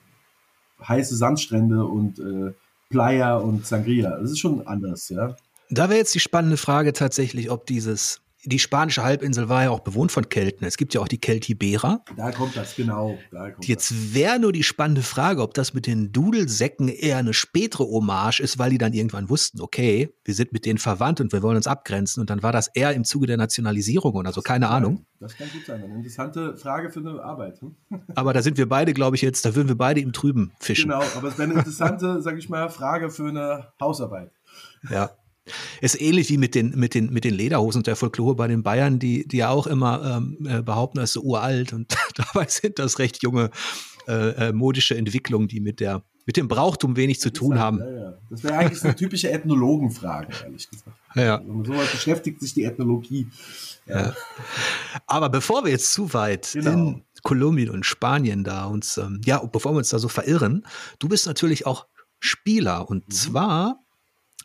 heiße 0.86 1.14
Sandstrände 1.16 1.84
und 1.84 2.18
äh, 2.18 2.52
Playa 2.88 3.36
und 3.36 3.66
Sangria. 3.66 4.18
Das 4.18 4.32
ist 4.32 4.40
schon 4.40 4.66
anders, 4.66 5.08
ja. 5.10 5.36
Da 5.70 5.88
wäre 5.88 5.98
jetzt 5.98 6.14
die 6.14 6.20
spannende 6.20 6.56
Frage 6.56 6.92
tatsächlich, 6.92 7.50
ob 7.50 7.66
dieses 7.66 8.22
die 8.44 8.58
spanische 8.58 9.02
Halbinsel 9.02 9.48
war 9.48 9.64
ja 9.64 9.70
auch 9.70 9.80
bewohnt 9.80 10.12
von 10.12 10.28
Kelten. 10.28 10.64
Es 10.64 10.76
gibt 10.76 10.94
ja 10.94 11.00
auch 11.00 11.08
die 11.08 11.18
Keltibera. 11.18 12.02
Da 12.16 12.32
kommt 12.32 12.56
das, 12.56 12.74
genau. 12.74 13.18
Da 13.30 13.50
kommt 13.50 13.66
Jetzt 13.66 14.14
wäre 14.14 14.38
nur 14.38 14.52
die 14.52 14.62
spannende 14.62 15.02
Frage, 15.02 15.42
ob 15.42 15.52
das 15.54 15.74
mit 15.74 15.86
den 15.86 16.10
Dudelsäcken 16.12 16.88
eher 16.88 17.18
eine 17.18 17.34
spätere 17.34 17.84
Hommage 17.84 18.40
ist, 18.40 18.58
weil 18.58 18.70
die 18.70 18.78
dann 18.78 18.94
irgendwann 18.94 19.28
wussten, 19.28 19.60
okay, 19.60 20.14
wir 20.24 20.34
sind 20.34 20.52
mit 20.52 20.64
denen 20.64 20.78
verwandt 20.78 21.20
und 21.20 21.32
wir 21.32 21.42
wollen 21.42 21.56
uns 21.56 21.66
abgrenzen. 21.66 22.20
Und 22.20 22.30
dann 22.30 22.42
war 22.42 22.52
das 22.52 22.68
eher 22.68 22.94
im 22.94 23.04
Zuge 23.04 23.26
der 23.26 23.36
Nationalisierung 23.36 24.14
oder 24.14 24.32
so, 24.32 24.40
keine 24.40 24.68
Ahnung. 24.68 25.04
Das 25.18 25.36
kann 25.36 25.50
gut 25.52 25.66
sein. 25.66 25.82
Eine 25.82 25.96
interessante 25.96 26.56
Frage 26.56 26.90
für 26.90 27.00
eine 27.00 27.22
Arbeit. 27.22 27.60
Hm? 27.60 27.76
Aber 28.14 28.32
da 28.32 28.40
sind 28.40 28.56
wir 28.56 28.68
beide, 28.68 28.94
glaube 28.94 29.16
ich, 29.16 29.22
jetzt, 29.22 29.44
da 29.44 29.54
würden 29.54 29.68
wir 29.68 29.76
beide 29.76 30.00
im 30.00 30.14
Trüben 30.14 30.52
fischen. 30.60 30.90
Genau, 30.90 31.02
aber 31.16 31.28
es 31.28 31.38
wäre 31.38 31.50
eine 31.50 31.58
interessante, 31.58 32.22
sage 32.22 32.38
ich 32.38 32.48
mal, 32.48 32.70
Frage 32.70 33.10
für 33.10 33.28
eine 33.28 33.72
Hausarbeit. 33.80 34.32
Ja. 34.90 35.10
Ist 35.80 36.00
ähnlich 36.00 36.28
wie 36.28 36.38
mit 36.38 36.54
den, 36.54 36.70
mit 36.78 36.94
den, 36.94 37.12
mit 37.12 37.24
den 37.24 37.34
Lederhosen 37.34 37.80
und 37.80 37.86
der 37.86 37.96
Folklore 37.96 38.34
bei 38.34 38.46
den 38.46 38.62
Bayern, 38.62 38.98
die, 38.98 39.26
die 39.26 39.38
ja 39.38 39.50
auch 39.50 39.66
immer 39.66 40.18
ähm, 40.18 40.46
äh, 40.46 40.62
behaupten, 40.62 40.98
das 40.98 41.10
ist 41.10 41.14
so 41.14 41.22
uralt 41.22 41.72
und 41.72 41.96
dabei 42.16 42.46
sind 42.48 42.78
das 42.78 42.98
recht 42.98 43.22
junge 43.22 43.50
äh, 44.06 44.48
äh, 44.48 44.52
modische 44.52 44.96
Entwicklungen, 44.96 45.48
die 45.48 45.60
mit 45.60 45.80
der 45.80 46.02
mit 46.26 46.36
dem 46.36 46.48
Brauchtum 46.48 46.96
wenig 46.96 47.18
zu 47.18 47.32
tun 47.32 47.58
haben. 47.58 47.78
Ja, 47.78 47.90
ja. 47.90 48.18
Das 48.28 48.44
wäre 48.44 48.54
eigentlich 48.54 48.84
eine 48.84 48.94
typische 48.94 49.30
Ethnologenfrage, 49.30 50.28
ehrlich 50.44 50.68
gesagt. 50.70 50.96
Ja. 51.16 51.36
Und 51.36 51.66
sowas 51.66 51.90
beschäftigt 51.90 52.40
sich 52.40 52.54
die 52.54 52.64
Ethnologie. 52.64 53.26
Ja. 53.86 54.14
Aber 55.06 55.28
bevor 55.28 55.64
wir 55.64 55.72
jetzt 55.72 55.92
zu 55.92 56.12
weit 56.14 56.50
genau. 56.52 56.70
in 56.70 57.04
Kolumbien 57.22 57.70
und 57.70 57.84
Spanien 57.84 58.44
da 58.44 58.66
uns, 58.66 58.96
ähm, 58.96 59.20
ja, 59.24 59.42
bevor 59.44 59.72
wir 59.72 59.78
uns 59.78 59.88
da 59.88 59.98
so 59.98 60.08
verirren, 60.08 60.64
du 60.98 61.08
bist 61.08 61.26
natürlich 61.26 61.66
auch 61.66 61.86
Spieler 62.20 62.88
und 62.88 63.08
mhm. 63.08 63.12
zwar 63.12 63.84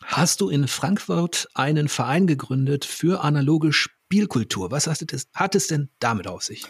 hast 0.06 0.40
du 0.40 0.48
in 0.48 0.68
Frankfurt 0.68 1.48
einen 1.54 1.88
Verein 1.88 2.26
gegründet 2.26 2.84
für 2.84 3.22
analoge 3.22 3.72
Spielkultur. 3.72 4.70
Was 4.70 4.86
hat 4.86 5.12
es, 5.12 5.28
hat 5.34 5.54
es 5.54 5.66
denn 5.66 5.90
damit 5.98 6.26
auf 6.28 6.42
sich? 6.42 6.64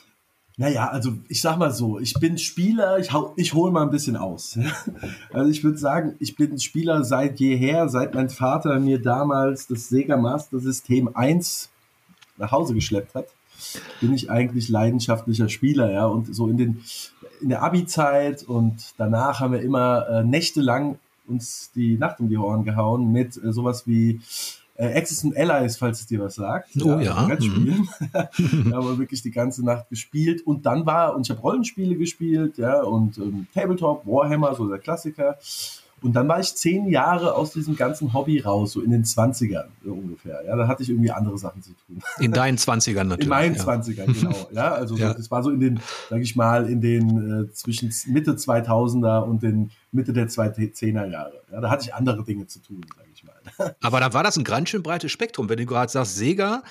Naja, 0.58 0.88
also 0.88 1.18
ich 1.28 1.42
sag 1.42 1.58
mal 1.58 1.70
so, 1.70 1.98
ich 1.98 2.14
bin 2.14 2.38
Spieler, 2.38 2.98
ich, 2.98 3.10
ich 3.36 3.52
hole 3.52 3.70
mal 3.70 3.82
ein 3.82 3.90
bisschen 3.90 4.16
aus. 4.16 4.58
Also 5.32 5.50
ich 5.50 5.62
würde 5.62 5.76
sagen, 5.76 6.14
ich 6.18 6.34
bin 6.34 6.58
Spieler 6.58 7.04
seit 7.04 7.38
jeher, 7.40 7.90
seit 7.90 8.14
mein 8.14 8.30
Vater 8.30 8.80
mir 8.80 9.02
damals 9.02 9.66
das 9.66 9.90
Sega 9.90 10.16
Master 10.16 10.58
System 10.58 11.14
1 11.14 11.68
nach 12.38 12.52
Hause 12.52 12.72
geschleppt 12.72 13.14
hat, 13.14 13.26
bin 14.00 14.14
ich 14.14 14.30
eigentlich 14.30 14.70
leidenschaftlicher 14.70 15.50
Spieler, 15.50 15.92
ja. 15.92 16.06
Und 16.06 16.34
so 16.34 16.48
in 16.48 16.56
den 16.56 16.82
in 17.42 17.50
der 17.50 17.62
Abi-Zeit 17.62 18.42
und 18.44 18.94
danach 18.96 19.40
haben 19.40 19.52
wir 19.52 19.60
immer 19.60 20.08
äh, 20.08 20.24
nächtelang 20.24 20.98
uns 21.28 21.71
die 21.75 21.97
Nacht 21.99 22.21
um 22.21 22.28
die 22.28 22.37
Ohren 22.37 22.64
gehauen 22.64 23.12
mit 23.12 23.37
äh, 23.37 23.52
sowas 23.52 23.87
wie 23.87 24.21
Äh, 24.78 24.99
Axis 24.99 25.25
and 25.25 25.35
Allies, 25.37 25.78
falls 25.78 26.00
es 26.00 26.06
dir 26.06 26.21
was 26.21 26.35
sagt. 26.35 26.68
Oh 26.85 26.99
ja. 26.99 27.14
Also 27.14 27.28
Brettspielen. 27.28 27.78
Mhm. 27.78 27.99
da 28.71 28.76
haben 28.76 28.88
wir 28.88 28.99
wirklich 28.99 29.23
die 29.23 29.30
ganze 29.30 29.64
Nacht 29.64 29.88
gespielt. 29.88 30.47
Und 30.47 30.66
dann 30.66 30.85
war, 30.85 31.16
und 31.16 31.23
ich 31.26 31.30
habe 31.30 31.40
Rollenspiele 31.40 31.97
gespielt, 31.97 32.59
ja, 32.59 32.83
und 32.83 33.16
ähm, 33.16 33.47
Tabletop, 33.54 34.06
Warhammer, 34.06 34.54
so 34.54 34.68
der 34.68 34.78
Klassiker. 34.78 35.38
Und 36.02 36.12
dann 36.12 36.28
war 36.28 36.38
ich 36.38 36.54
zehn 36.54 36.86
Jahre 36.88 37.34
aus 37.34 37.52
diesem 37.52 37.74
ganzen 37.74 38.12
Hobby 38.12 38.40
raus, 38.40 38.72
so 38.72 38.82
in 38.82 38.90
den 38.90 39.04
20ern 39.04 39.64
so 39.82 39.92
ungefähr. 39.94 40.42
Ja, 40.46 40.54
da 40.54 40.68
hatte 40.68 40.82
ich 40.82 40.90
irgendwie 40.90 41.10
andere 41.10 41.38
Sachen 41.38 41.62
zu 41.62 41.70
tun. 41.70 42.02
In 42.18 42.32
deinen 42.32 42.58
20ern 42.58 43.04
natürlich. 43.04 43.24
In 43.24 43.28
meinen 43.30 43.54
ja. 43.54 43.62
20ern, 43.62 44.12
genau. 44.12 44.48
Ja, 44.52 44.74
also 44.74 44.96
ja. 44.96 45.14
Das 45.14 45.30
war 45.30 45.42
so 45.42 45.50
in 45.50 45.60
den, 45.60 45.80
sag 46.10 46.20
ich 46.20 46.36
mal, 46.36 46.68
in 46.68 46.82
den 46.82 47.46
äh, 47.46 47.52
zwischen 47.52 47.92
Mitte 48.12 48.32
2000er 48.32 49.22
und 49.22 49.42
den 49.42 49.70
Mitte 49.90 50.12
der 50.12 50.28
2010er 50.28 51.10
Jahre. 51.10 51.40
Ja, 51.50 51.62
da 51.62 51.70
hatte 51.70 51.84
ich 51.86 51.94
andere 51.94 52.22
Dinge 52.24 52.46
zu 52.46 52.58
tun, 52.58 52.82
sag 52.94 53.06
ich 53.14 53.24
mal. 53.24 53.74
Aber 53.80 53.98
da 53.98 54.12
war 54.12 54.22
das 54.22 54.36
ein 54.36 54.44
ganz 54.44 54.68
schön 54.68 54.82
breites 54.82 55.10
Spektrum. 55.10 55.48
Wenn 55.48 55.56
du 55.56 55.64
gerade 55.64 55.90
sagst, 55.90 56.16
Sega, 56.16 56.62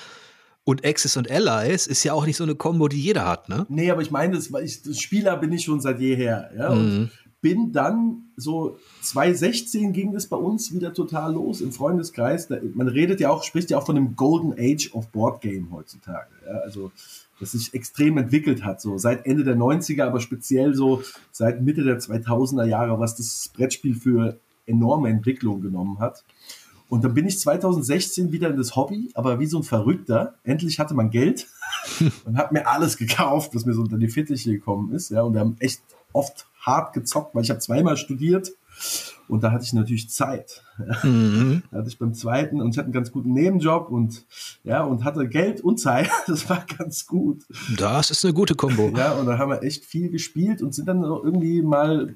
und 0.64 0.84
Axis 0.84 1.16
und 1.16 1.30
Allies 1.30 1.86
ist 1.88 2.04
ja 2.04 2.14
auch 2.14 2.26
nicht 2.26 2.38
so 2.38 2.44
eine 2.44 2.56
Kombo, 2.56 2.88
die 2.88 3.00
jeder 3.00 3.28
hat, 3.28 3.50
ne? 3.50 3.68
Nee, 3.70 3.92
aber 3.92 4.02
ich 4.02 4.10
meine, 4.10 4.36
das, 4.36 4.50
ich, 4.64 5.00
Spieler 5.00 5.38
bin 5.38 5.52
ich 5.52 5.64
schon 5.64 5.80
seit 5.80 6.00
jeher. 6.00 6.50
Ja? 6.58 6.74
Mhm 6.74 7.12
bin 7.46 7.72
dann 7.72 8.24
so 8.36 8.80
2016 9.04 9.94
ging 9.94 10.14
das 10.14 10.26
bei 10.26 10.36
uns 10.36 10.74
wieder 10.74 10.96
total 10.96 11.36
los 11.36 11.62
im 11.62 11.72
Freundeskreis. 11.72 12.48
Da, 12.48 12.58
man 12.74 12.88
redet 12.88 13.20
ja 13.20 13.30
auch, 13.30 13.44
spricht 13.44 13.70
ja 13.70 13.78
auch 13.78 13.86
von 13.86 13.94
dem 13.94 14.16
Golden 14.16 14.56
Age 14.58 14.92
of 14.96 15.10
Board 15.10 15.42
Game 15.42 15.72
heutzutage. 15.72 16.32
Ja, 16.44 16.62
also 16.62 16.92
das 17.40 17.52
sich 17.52 17.76
extrem 17.76 18.18
entwickelt 18.18 18.64
hat, 18.64 18.82
so 18.82 18.98
seit 18.98 19.28
Ende 19.28 19.44
der 19.44 19.56
90er, 19.56 20.06
aber 20.06 20.22
speziell 20.22 20.74
so 20.74 21.04
seit 21.32 21.62
Mitte 21.62 21.84
der 21.84 22.00
2000er 22.00 22.66
Jahre, 22.66 23.00
was 23.00 23.16
das 23.16 23.52
Brettspiel 23.54 23.94
für 23.94 24.40
enorme 24.66 25.10
Entwicklung 25.10 25.62
genommen 25.62 26.00
hat. 26.00 26.24
Und 26.90 27.04
dann 27.04 27.14
bin 27.14 27.28
ich 27.28 27.40
2016 27.40 28.32
wieder 28.32 28.50
in 28.50 28.58
das 28.58 28.76
Hobby, 28.76 29.12
aber 29.14 29.40
wie 29.40 29.46
so 29.46 29.60
ein 29.60 29.64
Verrückter. 29.64 30.34
Endlich 30.44 30.80
hatte 30.80 30.96
man 30.96 31.12
Geld 31.12 31.46
und 32.26 32.40
hat 32.40 32.52
mir 32.52 32.68
alles 32.68 32.98
gekauft, 32.98 33.54
was 33.54 33.68
mir 33.68 33.76
so 33.76 33.82
unter 33.82 34.00
die 34.00 34.10
Fittiche 34.10 34.52
gekommen 34.52 34.96
ist. 34.96 35.12
Ja, 35.12 35.22
und 35.22 35.34
wir 35.34 35.42
haben 35.42 35.58
echt 35.60 35.84
oft 36.12 36.48
hart 36.66 36.94
gezockt, 36.94 37.36
weil 37.36 37.44
ich 37.44 37.50
habe 37.50 37.60
zweimal 37.60 37.98
studiert 37.98 38.52
und 39.28 39.44
da 39.44 39.52
hatte 39.52 39.64
ich 39.64 39.74
natürlich 39.74 40.10
Zeit. 40.10 40.64
Mhm. 41.04 41.64
Da 41.72 41.80
hatte 41.80 41.88
ich 41.90 41.98
beim 41.98 42.14
zweiten 42.14 42.62
und 42.62 42.72
ich 42.72 42.78
hatte 42.78 42.86
einen 42.86 42.94
ganz 42.94 43.12
guten 43.12 43.34
Nebenjob 43.34 43.90
und 43.90 44.26
ja 44.64 44.84
und 44.84 45.04
hatte 45.04 45.28
Geld 45.28 45.62
und 45.62 45.80
Zeit. 45.80 46.10
Das 46.28 46.50
war 46.50 46.66
ganz 46.78 47.06
gut. 47.08 47.44
Das 47.78 48.12
ist 48.12 48.24
eine 48.26 48.34
gute 48.34 48.56
Kombo. 48.56 48.92
Ja, 48.98 49.14
und 49.14 49.26
da 49.26 49.38
haben 49.38 49.50
wir 49.50 49.64
echt 49.64 49.86
viel 49.86 50.10
gespielt 50.10 50.62
und 50.62 50.74
sind 50.74 50.88
dann 50.88 51.04
irgendwie 51.04 51.62
mal 51.62 52.16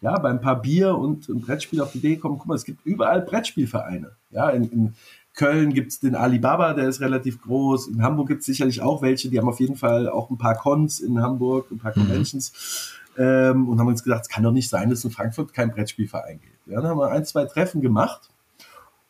ja, 0.00 0.18
bei 0.18 0.30
ein 0.30 0.40
paar 0.40 0.60
Bier 0.60 0.96
und 0.96 1.28
ein 1.28 1.40
Brettspiel 1.40 1.80
auf 1.82 1.92
die 1.92 1.98
Idee 1.98 2.14
gekommen, 2.14 2.38
guck 2.38 2.46
mal, 2.46 2.54
es 2.54 2.64
gibt 2.64 2.86
überall 2.86 3.20
Brettspielvereine. 3.20 4.12
Ja, 4.30 4.48
in, 4.48 4.64
in 4.64 4.94
Köln 5.34 5.74
gibt 5.74 5.92
es 5.92 6.00
den 6.00 6.14
Alibaba, 6.14 6.72
der 6.72 6.88
ist 6.88 7.00
relativ 7.00 7.40
groß. 7.42 7.88
In 7.88 8.02
Hamburg 8.02 8.28
gibt 8.28 8.40
es 8.40 8.46
sicherlich 8.46 8.80
auch 8.80 9.02
welche, 9.02 9.28
die 9.28 9.38
haben 9.38 9.48
auf 9.48 9.60
jeden 9.60 9.76
Fall 9.76 10.08
auch 10.08 10.30
ein 10.30 10.38
paar 10.38 10.54
Cons 10.54 11.00
in 11.00 11.20
Hamburg, 11.20 11.70
ein 11.70 11.78
paar 11.78 11.92
mhm. 11.94 12.02
Conventions. 12.02 12.52
Mhm. 12.52 12.99
Ähm, 13.20 13.68
und 13.68 13.78
haben 13.78 13.88
uns 13.88 14.02
gedacht, 14.02 14.22
es 14.22 14.28
kann 14.30 14.42
doch 14.42 14.52
nicht 14.52 14.70
sein, 14.70 14.88
dass 14.88 15.04
in 15.04 15.10
Frankfurt 15.10 15.52
kein 15.52 15.70
Brettspielverein 15.70 16.40
gibt. 16.40 16.66
Ja, 16.66 16.80
dann 16.80 16.88
haben 16.90 16.98
wir 16.98 17.10
ein, 17.10 17.26
zwei 17.26 17.44
Treffen 17.44 17.82
gemacht. 17.82 18.30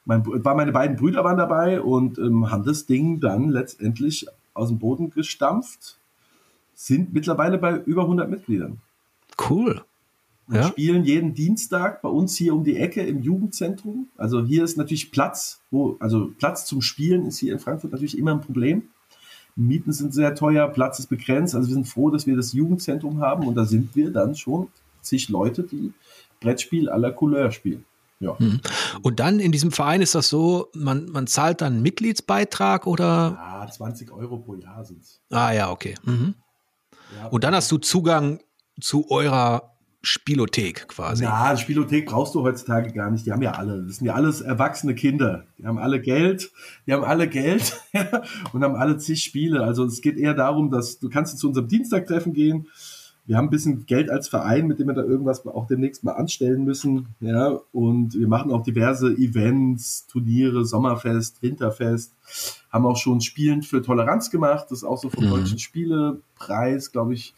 Mein, 0.04 0.26
war 0.26 0.56
meine 0.56 0.72
beiden 0.72 0.96
Brüder 0.96 1.22
waren 1.22 1.36
dabei 1.36 1.80
und 1.80 2.18
ähm, 2.18 2.50
haben 2.50 2.64
das 2.64 2.86
Ding 2.86 3.20
dann 3.20 3.50
letztendlich 3.50 4.26
aus 4.52 4.68
dem 4.68 4.80
Boden 4.80 5.10
gestampft. 5.10 5.96
Sind 6.74 7.12
mittlerweile 7.12 7.58
bei 7.58 7.76
über 7.76 8.02
100 8.02 8.28
Mitgliedern. 8.28 8.78
Cool. 9.48 9.84
Wir 10.48 10.62
ja. 10.62 10.66
spielen 10.66 11.04
jeden 11.04 11.34
Dienstag 11.34 12.02
bei 12.02 12.08
uns 12.08 12.36
hier 12.36 12.52
um 12.52 12.64
die 12.64 12.78
Ecke 12.78 13.02
im 13.02 13.22
Jugendzentrum. 13.22 14.08
Also 14.16 14.44
hier 14.44 14.64
ist 14.64 14.76
natürlich 14.76 15.12
Platz, 15.12 15.60
wo, 15.70 15.96
also 16.00 16.32
Platz 16.36 16.64
zum 16.64 16.82
Spielen 16.82 17.26
ist 17.26 17.38
hier 17.38 17.52
in 17.52 17.60
Frankfurt 17.60 17.92
natürlich 17.92 18.18
immer 18.18 18.32
ein 18.32 18.40
Problem. 18.40 18.88
Mieten 19.60 19.92
sind 19.92 20.14
sehr 20.14 20.34
teuer, 20.34 20.68
Platz 20.68 20.98
ist 20.98 21.08
begrenzt. 21.08 21.54
Also 21.54 21.68
wir 21.68 21.74
sind 21.74 21.86
froh, 21.86 22.10
dass 22.10 22.26
wir 22.26 22.36
das 22.36 22.52
Jugendzentrum 22.52 23.20
haben 23.20 23.46
und 23.46 23.54
da 23.54 23.64
sind 23.64 23.94
wir 23.94 24.10
dann 24.10 24.34
schon 24.34 24.68
zig 25.02 25.28
Leute, 25.28 25.62
die 25.62 25.92
Brettspiel 26.40 26.88
à 26.88 26.96
la 26.96 27.10
Couleur 27.10 27.50
spielen. 27.50 27.84
Ja. 28.20 28.36
Mhm. 28.38 28.60
Und 29.02 29.20
dann 29.20 29.40
in 29.40 29.52
diesem 29.52 29.72
Verein 29.72 30.02
ist 30.02 30.14
das 30.14 30.28
so, 30.28 30.68
man, 30.74 31.06
man 31.10 31.26
zahlt 31.26 31.60
dann 31.60 31.74
einen 31.74 31.82
Mitgliedsbeitrag 31.82 32.86
oder? 32.86 33.38
Ja, 33.38 33.70
20 33.70 34.12
Euro 34.12 34.38
pro 34.38 34.54
Jahr 34.54 34.84
sind 34.84 35.02
es. 35.02 35.20
Ah 35.30 35.52
ja, 35.52 35.70
okay. 35.70 35.94
Mhm. 36.04 36.34
Ja, 37.18 37.26
und 37.28 37.44
dann 37.44 37.54
hast 37.54 37.70
du 37.72 37.78
Zugang 37.78 38.40
zu 38.80 39.10
eurer 39.10 39.69
Spielothek 40.02 40.88
quasi. 40.88 41.24
Ja, 41.24 41.56
Spielothek 41.56 42.06
brauchst 42.06 42.34
du 42.34 42.42
heutzutage 42.42 42.92
gar 42.92 43.10
nicht. 43.10 43.26
Die 43.26 43.32
haben 43.32 43.42
ja 43.42 43.52
alle, 43.52 43.84
das 43.84 43.96
sind 43.96 44.06
ja 44.06 44.14
alles 44.14 44.40
erwachsene 44.40 44.94
Kinder. 44.94 45.44
Die 45.58 45.66
haben 45.66 45.78
alle 45.78 46.00
Geld, 46.00 46.50
die 46.86 46.94
haben 46.94 47.04
alle 47.04 47.28
Geld 47.28 47.78
und 48.52 48.64
haben 48.64 48.76
alle 48.76 48.96
zig 48.96 49.22
Spiele. 49.22 49.62
Also 49.62 49.84
es 49.84 50.00
geht 50.00 50.16
eher 50.16 50.32
darum, 50.32 50.70
dass 50.70 50.98
du 50.98 51.10
kannst 51.10 51.38
zu 51.38 51.48
unserem 51.48 51.68
Dienstagtreffen 51.68 52.32
gehen, 52.32 52.68
wir 53.30 53.36
haben 53.36 53.46
ein 53.46 53.50
bisschen 53.50 53.86
Geld 53.86 54.10
als 54.10 54.26
Verein, 54.26 54.66
mit 54.66 54.80
dem 54.80 54.88
wir 54.88 54.94
da 54.94 55.04
irgendwas 55.04 55.46
auch 55.46 55.68
demnächst 55.68 56.02
mal 56.02 56.14
anstellen 56.14 56.64
müssen. 56.64 57.14
Ja, 57.20 57.60
und 57.70 58.18
wir 58.18 58.26
machen 58.26 58.50
auch 58.50 58.64
diverse 58.64 59.12
Events, 59.12 60.08
Turniere, 60.08 60.64
Sommerfest, 60.64 61.40
Winterfest. 61.40 62.12
Haben 62.72 62.86
auch 62.86 62.96
schon 62.96 63.20
Spielen 63.20 63.62
für 63.62 63.82
Toleranz 63.82 64.32
gemacht. 64.32 64.66
Das 64.70 64.78
ist 64.78 64.84
auch 64.84 64.98
so 64.98 65.10
vom 65.10 65.26
mhm. 65.26 65.30
Deutschen 65.30 65.60
Spielepreis, 65.60 66.90
glaube 66.90 67.14
ich, 67.14 67.32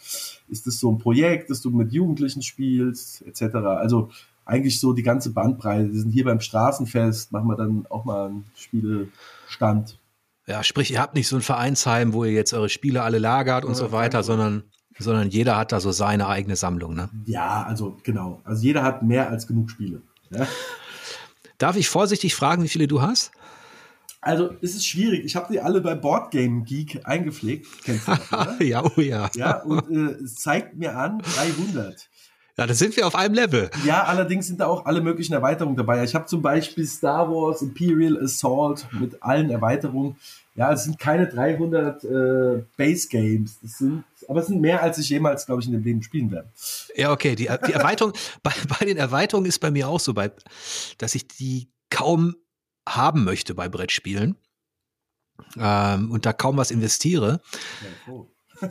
ist 0.48 0.66
das 0.66 0.78
so 0.78 0.90
ein 0.90 0.96
Projekt, 0.96 1.50
dass 1.50 1.61
du 1.61 1.68
mit 1.68 1.92
Jugendlichen 1.92 2.40
spielst, 2.40 3.20
etc. 3.26 3.57
Also 3.57 4.09
eigentlich 4.46 4.81
so 4.81 4.94
die 4.94 5.02
ganze 5.02 5.35
Bandbreite. 5.35 5.92
Wir 5.92 6.00
sind 6.00 6.12
hier 6.12 6.24
beim 6.24 6.40
Straßenfest, 6.40 7.33
machen 7.33 7.48
wir 7.48 7.57
dann 7.57 7.85
auch 7.90 8.07
mal 8.07 8.31
einen 8.31 8.44
Spielestand. 8.55 9.98
Ja, 10.46 10.62
sprich, 10.62 10.90
ihr 10.90 11.00
habt 11.00 11.16
nicht 11.16 11.28
so 11.28 11.37
ein 11.37 11.42
Vereinsheim, 11.42 12.14
wo 12.14 12.24
ihr 12.24 12.33
jetzt 12.33 12.55
eure 12.55 12.70
Spiele 12.70 13.02
alle 13.02 13.18
lagert 13.18 13.66
und 13.66 13.72
ja, 13.72 13.76
so 13.76 13.92
weiter, 13.92 14.22
sondern 14.22 14.64
sondern 14.98 15.31
jeder 15.31 15.57
hat 15.57 15.72
da 15.72 15.81
so 15.81 15.92
seine 15.92 16.28
eigene 16.28 16.57
Sammlung, 16.57 16.94
ne? 16.94 17.09
Ja, 17.24 17.62
also 17.64 17.96
genau. 18.02 18.40
Also 18.44 18.62
jeder 18.62 18.83
hat 18.83 19.02
mehr 19.02 19.31
als 19.31 19.46
genug 19.46 19.70
Spiele. 19.70 20.02
Ja? 20.31 20.46
Darf 21.59 21.76
ich 21.76 21.88
vorsichtig 21.88 22.35
fragen, 22.35 22.62
wie 22.62 22.68
viele 22.68 22.88
du 22.88 23.02
hast? 23.02 23.33
Also 24.20 24.55
es 24.62 24.76
ist 24.76 24.87
schwierig. 24.87 25.24
Ich 25.24 25.35
habe 25.35 25.52
die 25.52 25.61
alle 25.61 25.81
bei 25.81 25.96
Boardgame 25.96 26.62
Geek 26.62 27.00
eingepflegt. 27.05 27.66
Kennst 27.85 28.07
du 28.07 28.12
das, 28.12 28.33
oder? 28.33 28.62
ja, 28.62 28.85
oh 28.85 29.00
ja. 29.00 29.28
Ja, 29.35 29.62
und 29.62 29.90
äh, 29.90 30.22
es 30.22 30.37
zeigt 30.37 30.76
mir 30.76 30.96
an 30.96 31.18
300. 31.18 32.09
Ja, 32.59 32.67
da 32.67 32.75
sind 32.75 32.97
wir 32.97 33.07
auf 33.07 33.15
einem 33.15 33.35
Level. 33.35 33.71
Ja, 33.85 34.05
allerdings 34.05 34.47
sind 34.47 34.61
da 34.61 34.67
auch 34.67 34.85
alle 34.85 35.01
möglichen 35.01 35.33
Erweiterungen 35.33 35.77
dabei. 35.77 36.05
Ich 36.05 36.15
habe 36.15 36.27
zum 36.27 36.43
Beispiel 36.43 36.87
Star 36.87 37.31
Wars 37.31 37.62
Imperial 37.62 38.23
Assault 38.23 38.87
mit 38.93 39.23
allen 39.23 39.49
Erweiterungen. 39.51 40.17
Ja, 40.55 40.71
es 40.71 40.85
sind 40.85 40.99
keine 40.99 41.29
300 41.29 42.05
äh, 42.05 42.62
Base 42.77 43.09
Games. 43.09 43.59
Das 43.62 43.79
sind, 43.79 44.05
aber 44.29 44.41
es 44.41 44.49
sind 44.49 44.61
mehr, 44.61 44.83
als 44.83 44.99
ich 44.99 45.09
jemals, 45.09 45.47
glaube 45.47 45.62
ich, 45.62 45.67
in 45.67 45.73
dem 45.73 45.83
Leben 45.83 46.03
spielen 46.03 46.31
werde. 46.31 46.51
Ja, 46.95 47.11
okay. 47.11 47.35
Die, 47.37 47.49
die 47.67 47.73
Erweiterung, 47.73 48.12
bei, 48.43 48.53
bei 48.79 48.85
den 48.85 48.99
Erweiterungen 48.99 49.49
ist 49.49 49.61
bei 49.61 49.71
mir 49.71 49.88
auch 49.88 50.01
so, 50.01 50.12
bei, 50.12 50.31
dass 50.99 51.15
ich 51.15 51.27
die 51.27 51.71
kaum 51.88 52.37
haben 52.87 53.25
möchte 53.25 53.55
bei 53.55 53.71
Brettspielen 53.71 54.37
ähm, 55.59 56.11
und 56.11 56.27
da 56.27 56.35
kaum 56.35 56.59
was 56.59 56.71
investiere. 56.71 57.41
Ja, 57.83 58.12
cool. 58.12 58.27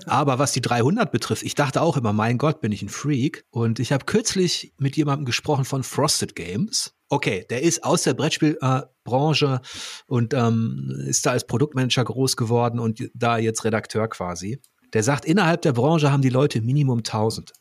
Aber 0.06 0.40
was 0.40 0.52
die 0.52 0.62
300 0.62 1.12
betrifft, 1.12 1.44
ich 1.44 1.56
dachte 1.56 1.82
auch 1.82 1.98
immer, 1.98 2.14
mein 2.14 2.38
Gott, 2.38 2.62
bin 2.62 2.72
ich 2.72 2.82
ein 2.82 2.90
Freak. 2.90 3.46
Und 3.50 3.80
ich 3.80 3.92
habe 3.92 4.06
kürzlich 4.06 4.74
mit 4.78 4.96
jemandem 4.98 5.26
gesprochen 5.26 5.66
von 5.66 5.84
Frosted 5.84 6.36
Games. 6.36 6.94
Okay, 7.10 7.46
der 7.50 7.62
ist 7.62 7.84
aus 7.84 8.04
der 8.04 8.14
Brettspielbranche 8.14 9.62
äh, 9.62 10.04
und 10.08 10.34
ähm, 10.34 11.04
ist 11.08 11.26
da 11.26 11.32
als 11.32 11.46
Produktmanager 11.46 12.06
groß 12.06 12.38
geworden 12.38 12.80
und 12.80 13.10
da 13.14 13.38
jetzt 13.38 13.66
Redakteur 13.66 14.08
quasi. 14.08 14.62
Der 14.94 15.04
sagt, 15.04 15.26
innerhalb 15.26 15.62
der 15.62 15.74
Branche 15.74 16.12
haben 16.12 16.22
die 16.22 16.30
Leute 16.30 16.62
Minimum 16.62 17.00
1000. 17.00 17.54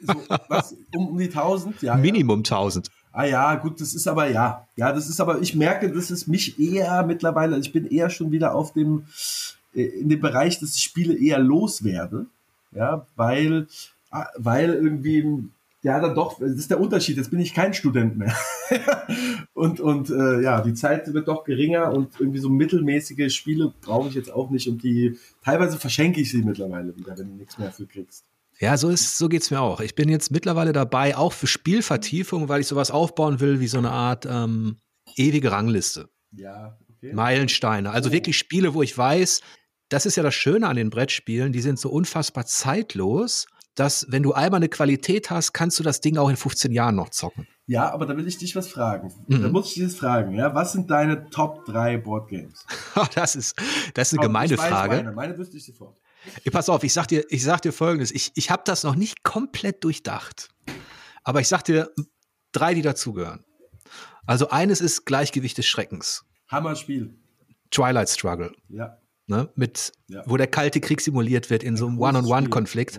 So, 0.00 0.14
was? 0.48 0.74
Um, 0.94 1.08
um 1.08 1.18
die 1.18 1.26
1000? 1.26 1.82
Ja. 1.82 1.94
Minimum 1.96 2.38
1000. 2.38 2.90
Ah 3.12 3.24
ja, 3.24 3.54
gut, 3.56 3.80
das 3.80 3.92
ist 3.94 4.06
aber 4.06 4.28
ja. 4.28 4.66
Ja, 4.76 4.92
das 4.92 5.08
ist 5.08 5.20
aber, 5.20 5.40
ich 5.40 5.54
merke, 5.54 5.92
das 5.92 6.10
ist 6.10 6.28
mich 6.28 6.58
eher 6.58 7.04
mittlerweile, 7.04 7.58
ich 7.58 7.72
bin 7.72 7.86
eher 7.86 8.08
schon 8.08 8.30
wieder 8.30 8.54
auf 8.54 8.72
dem, 8.72 9.06
in 9.72 10.08
dem 10.08 10.20
Bereich, 10.20 10.58
dass 10.60 10.74
ich 10.74 10.82
Spiele 10.82 11.16
eher 11.16 11.38
loswerde. 11.38 12.26
Ja, 12.72 13.06
weil, 13.16 13.66
ah, 14.10 14.26
weil 14.36 14.74
irgendwie, 14.74 15.24
ja, 15.82 15.98
dann 16.00 16.14
doch, 16.14 16.38
das 16.38 16.50
ist 16.52 16.70
der 16.70 16.80
Unterschied, 16.80 17.16
jetzt 17.16 17.30
bin 17.30 17.40
ich 17.40 17.54
kein 17.54 17.74
Student 17.74 18.16
mehr. 18.16 18.36
und 19.54 19.80
und 19.80 20.10
äh, 20.10 20.40
ja, 20.40 20.60
die 20.60 20.74
Zeit 20.74 21.12
wird 21.12 21.26
doch 21.26 21.44
geringer 21.44 21.92
und 21.92 22.12
irgendwie 22.20 22.38
so 22.38 22.48
mittelmäßige 22.48 23.34
Spiele 23.34 23.72
brauche 23.80 24.08
ich 24.08 24.14
jetzt 24.14 24.32
auch 24.32 24.50
nicht 24.50 24.68
und 24.68 24.82
die, 24.82 25.18
teilweise 25.44 25.78
verschenke 25.78 26.20
ich 26.20 26.30
sie 26.30 26.42
mittlerweile 26.42 26.96
wieder, 26.96 27.18
wenn 27.18 27.28
du 27.30 27.34
nichts 27.34 27.58
mehr 27.58 27.72
für 27.72 27.86
kriegst. 27.86 28.24
Ja, 28.60 28.76
so 28.76 28.90
ist, 28.90 29.16
so 29.16 29.30
geht's 29.30 29.50
mir 29.50 29.60
auch. 29.60 29.80
Ich 29.80 29.94
bin 29.94 30.10
jetzt 30.10 30.30
mittlerweile 30.30 30.72
dabei, 30.72 31.16
auch 31.16 31.32
für 31.32 31.46
Spielvertiefung, 31.46 32.50
weil 32.50 32.60
ich 32.60 32.66
sowas 32.66 32.90
aufbauen 32.90 33.40
will, 33.40 33.58
wie 33.58 33.66
so 33.66 33.78
eine 33.78 33.90
Art 33.90 34.26
ähm, 34.30 34.76
ewige 35.16 35.50
Rangliste. 35.50 36.10
Ja, 36.32 36.76
okay. 36.96 37.14
Meilensteine. 37.14 37.90
Also 37.90 38.10
oh. 38.10 38.12
wirklich 38.12 38.36
Spiele, 38.36 38.74
wo 38.74 38.82
ich 38.82 38.96
weiß, 38.96 39.40
das 39.90 40.06
ist 40.06 40.16
ja 40.16 40.22
das 40.22 40.34
Schöne 40.34 40.66
an 40.68 40.76
den 40.76 40.88
Brettspielen, 40.88 41.52
die 41.52 41.60
sind 41.60 41.78
so 41.78 41.90
unfassbar 41.90 42.46
zeitlos. 42.46 43.46
dass 43.76 44.04
wenn 44.08 44.22
du 44.22 44.32
einmal 44.32 44.58
eine 44.58 44.68
Qualität 44.68 45.30
hast, 45.30 45.52
kannst 45.52 45.78
du 45.78 45.82
das 45.82 46.00
Ding 46.00 46.18
auch 46.18 46.28
in 46.28 46.36
15 46.36 46.72
Jahren 46.72 46.96
noch 46.96 47.10
zocken. 47.10 47.46
Ja, 47.66 47.90
aber 47.92 48.04
da 48.04 48.16
will 48.16 48.26
ich 48.26 48.36
dich 48.36 48.56
was 48.56 48.68
fragen. 48.68 49.12
Mhm. 49.28 49.42
Da 49.42 49.48
muss 49.48 49.68
ich 49.68 49.74
dich 49.74 49.82
jetzt 49.84 49.98
fragen, 49.98 50.34
ja, 50.34 50.54
was 50.54 50.72
sind 50.72 50.90
deine 50.90 51.30
Top 51.30 51.64
3 51.66 51.98
Boardgames? 51.98 52.66
das 53.14 53.36
ist, 53.36 53.56
das 53.94 54.12
ist 54.12 54.18
eine 54.18 54.26
gemeine 54.26 54.56
Frage. 54.56 54.96
Meine. 54.96 55.12
meine 55.12 55.38
wüsste 55.38 55.56
ich 55.56 55.64
sofort. 55.64 55.98
Ich, 56.44 56.52
pass 56.52 56.68
auf, 56.68 56.82
ich 56.82 56.92
sag 56.92 57.06
dir, 57.06 57.24
ich 57.30 57.42
sag 57.42 57.62
dir 57.62 57.72
folgendes. 57.72 58.10
Ich, 58.10 58.32
ich 58.34 58.50
habe 58.50 58.62
das 58.66 58.82
noch 58.82 58.96
nicht 58.96 59.22
komplett 59.22 59.82
durchdacht. 59.84 60.48
Aber 61.22 61.40
ich 61.40 61.48
sag 61.48 61.62
dir 61.62 61.90
drei, 62.52 62.74
die 62.74 62.82
dazugehören. 62.82 63.44
Also 64.26 64.50
eines 64.50 64.80
ist 64.80 65.06
Gleichgewicht 65.06 65.56
des 65.56 65.66
Schreckens. 65.66 66.24
Hammer-Spiel. 66.48 67.14
Twilight 67.70 68.10
Struggle. 68.10 68.52
Ja. 68.68 68.99
Ne, 69.30 69.48
mit, 69.54 69.92
ja. 70.08 70.24
wo 70.26 70.36
der 70.36 70.48
kalte 70.48 70.80
Krieg 70.80 71.00
simuliert 71.00 71.50
wird 71.50 71.62
in 71.62 71.76
so 71.76 71.86
einem 71.86 72.00
One-on-One-Konflikt. 72.00 72.98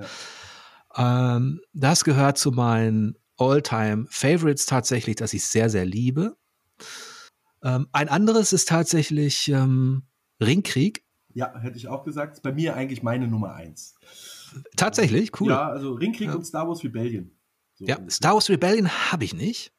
Ja. 0.96 1.36
Ähm, 1.36 1.60
das 1.74 2.06
gehört 2.06 2.38
zu 2.38 2.52
meinen 2.52 3.17
All-Time-Favorites 3.38 4.65
tatsächlich, 4.65 5.17
dass 5.17 5.34
ich 5.34 5.46
sehr, 5.46 5.70
sehr 5.70 5.84
liebe. 5.84 6.38
Ähm, 7.62 7.88
ein 7.91 8.08
anderes 8.08 8.54
ist 8.54 8.70
tatsächlich 8.70 9.50
ähm, 9.50 10.04
Ringkrieg. 10.41 11.04
Ja, 11.34 11.54
hätte 11.60 11.76
ich 11.76 11.89
auch 11.89 12.06
gesagt. 12.06 12.41
Bei 12.44 12.54
mir 12.54 12.76
eigentlich 12.76 13.04
meine 13.04 13.28
Nummer 13.28 13.54
eins. 13.54 13.96
Tatsächlich, 14.78 15.38
cool. 15.41 15.50
Ja, 15.50 15.67
also 15.67 15.96
Ringkrieg 15.96 16.30
ja. 16.30 16.36
und 16.36 16.46
Star 16.46 16.65
Wars 16.65 16.82
Rebellion. 16.82 17.32
So 17.76 17.84
ja, 17.88 17.98
Star 18.10 18.36
Wars 18.36 18.50
Rebellion 18.50 18.89
habe 19.12 19.26
ich 19.26 19.34
nicht. 19.34 19.74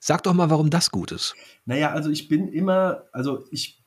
Sag 0.00 0.22
doch 0.22 0.32
mal, 0.32 0.48
warum 0.48 0.70
das 0.70 0.90
gut 0.90 1.12
ist. 1.12 1.34
Naja, 1.66 1.90
also 1.90 2.08
ich 2.08 2.28
bin 2.28 2.48
immer, 2.48 3.04
also 3.12 3.44
ich, 3.50 3.84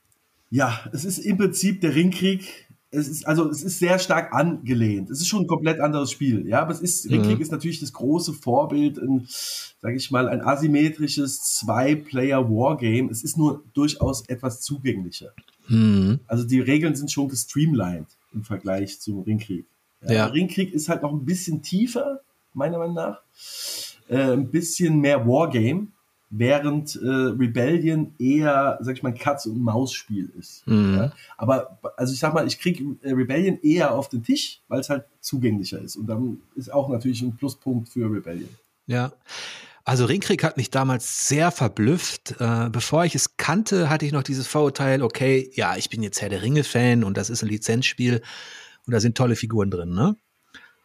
ja, 0.50 0.80
es 0.92 1.06
ist 1.06 1.20
im 1.20 1.38
Prinzip 1.38 1.82
der 1.82 1.96
Ringkrieg. 1.96 2.68
Es 2.92 3.08
ist, 3.08 3.28
also 3.28 3.48
es 3.50 3.62
ist 3.62 3.78
sehr 3.78 4.00
stark 4.00 4.34
angelehnt. 4.34 5.12
Es 5.12 5.22
ist 5.22 5.28
schon 5.28 5.44
ein 5.44 5.48
komplett 5.48 5.80
anderes 5.80 6.10
Spiel, 6.10 6.48
ja, 6.48 6.62
aber 6.62 6.72
es 6.72 6.80
ist, 6.80 7.06
mhm. 7.06 7.12
Ringkrieg 7.12 7.40
ist 7.40 7.52
natürlich 7.52 7.80
das 7.80 7.94
große 7.94 8.34
Vorbild, 8.34 8.98
ein, 8.98 9.28
sag 9.80 9.96
ich 9.96 10.10
mal, 10.10 10.28
ein 10.28 10.42
asymmetrisches 10.42 11.44
Zwei-Player-Wargame. 11.60 13.12
Es 13.12 13.24
ist 13.24 13.38
nur 13.38 13.64
durchaus 13.74 14.28
etwas 14.28 14.62
zugänglicher. 14.62 15.34
Mhm. 15.68 16.20
Also 16.26 16.46
die 16.46 16.60
Regeln 16.60 16.96
sind 16.96 17.12
schon 17.12 17.30
gestreamlined 17.30 18.08
im 18.34 18.44
Vergleich 18.44 19.00
zum 19.00 19.22
Ringkrieg. 19.22 19.68
Ja, 20.02 20.14
ja. 20.14 20.26
Ringkrieg 20.26 20.74
ist 20.74 20.90
halt 20.90 21.04
noch 21.04 21.12
ein 21.12 21.26
bisschen 21.26 21.62
tiefer, 21.62 22.22
meiner 22.54 22.80
Meinung 22.80 22.96
nach. 22.96 23.22
Äh, 24.08 24.34
ein 24.34 24.50
bisschen 24.50 25.00
mehr 25.00 25.28
Wargame 25.28 25.90
während 26.30 26.96
äh, 26.96 27.08
Rebellion 27.08 28.14
eher, 28.20 28.78
sag 28.82 28.96
ich 28.96 29.04
mal, 29.04 29.14
Katz- 29.14 29.48
und 29.48 29.60
Maus-Spiel 29.60 30.32
ist. 30.38 30.66
Mhm. 30.68 30.96
Ja? 30.96 31.12
Aber 31.38 31.80
also 31.98 32.14
ich 32.14 32.20
sag 32.20 32.34
mal, 32.34 32.46
ich 32.46 32.60
kriege 32.60 32.96
äh, 33.02 33.12
Rebellion 33.12 33.60
eher 33.62 33.94
auf 33.94 34.10
den 34.10 34.24
Tisch, 34.24 34.62
weil 34.68 34.80
es 34.80 34.90
halt 34.90 35.06
zugänglicher 35.22 35.82
ist. 35.82 35.96
Und 35.96 36.08
dann 36.08 36.40
ist 36.56 36.72
auch 36.72 36.90
natürlich 36.90 37.22
ein 37.22 37.36
Pluspunkt 37.36 37.90
für 37.90 38.12
Rebellion. 38.12 38.50
Ja. 38.86 39.12
Also 39.84 40.06
Ringkrieg 40.06 40.44
hat 40.44 40.58
mich 40.58 40.70
damals 40.70 41.28
sehr 41.28 41.50
verblüfft. 41.50 42.36
Äh, 42.40 42.70
bevor 42.70 43.06
ich 43.06 43.16
es 43.16 43.38
kannte, 43.38 43.90
hatte 43.90 44.06
ich 44.06 44.12
noch 44.12 44.24
dieses 44.24 44.46
Vorurteil, 44.46 45.02
okay, 45.02 45.50
ja, 45.56 45.78
ich 45.78 45.90
bin 45.90 46.04
jetzt 46.04 46.22
Herr 46.22 46.30
der 46.30 46.44
Ringe-Fan 46.44 47.04
und 47.04 47.18
das 47.18 47.32
ist 47.32 47.42
ein 47.42 47.50
Lizenzspiel 47.50 48.22
und 48.86 48.94
da 48.94 49.00
sind 49.00 49.18
tolle 49.18 49.36
Figuren 49.36 49.72
drin, 49.72 49.90
ne? 49.90 50.16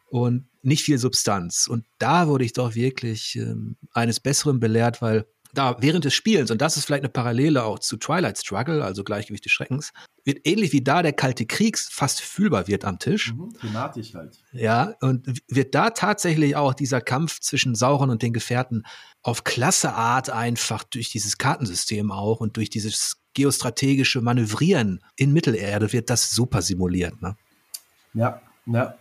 Und 0.09 0.47
nicht 0.63 0.83
viel 0.83 0.97
Substanz. 0.97 1.67
Und 1.67 1.85
da 1.99 2.27
wurde 2.27 2.45
ich 2.45 2.53
doch 2.53 2.73
wirklich 2.73 3.35
ähm, 3.35 3.75
eines 3.93 4.19
Besseren 4.19 4.59
belehrt, 4.59 5.01
weil 5.01 5.27
da 5.57 5.77
während 5.79 6.05
des 6.05 6.13
Spielens, 6.13 6.51
und 6.51 6.61
das 6.61 6.77
ist 6.77 6.85
vielleicht 6.85 7.03
eine 7.03 7.11
Parallele 7.11 7.63
auch 7.63 7.79
zu 7.79 7.97
Twilight 7.97 8.37
Struggle, 8.37 8.83
also 8.83 9.03
Gleichgewicht 9.03 9.45
des 9.45 9.51
Schreckens, 9.51 9.91
wird 10.23 10.39
ähnlich 10.45 10.71
wie 10.71 10.83
da 10.83 11.01
der 11.01 11.13
Kalte 11.13 11.45
Krieg 11.45 11.77
fast 11.77 12.21
fühlbar 12.21 12.67
wird 12.67 12.85
am 12.85 12.99
Tisch. 12.99 13.33
Mhm, 13.33 13.53
thematisch 13.59 14.13
halt. 14.13 14.37
Ja, 14.51 14.95
und 15.01 15.41
wird 15.47 15.75
da 15.75 15.91
tatsächlich 15.91 16.55
auch 16.55 16.73
dieser 16.73 17.01
Kampf 17.01 17.39
zwischen 17.39 17.75
Sauron 17.75 18.09
und 18.09 18.21
den 18.21 18.33
Gefährten 18.33 18.83
auf 19.21 19.43
klasse 19.43 19.93
Art 19.93 20.29
einfach 20.29 20.83
durch 20.83 21.09
dieses 21.09 21.37
Kartensystem 21.37 22.11
auch 22.11 22.39
und 22.39 22.57
durch 22.57 22.69
dieses 22.69 23.17
geostrategische 23.33 24.21
Manövrieren 24.21 25.01
in 25.15 25.33
Mittelerde 25.33 25.91
wird 25.93 26.09
das 26.09 26.31
super 26.31 26.61
simuliert. 26.61 27.21
Ne? 27.21 27.35
Ja, 28.13 28.41
ja. 28.65 28.95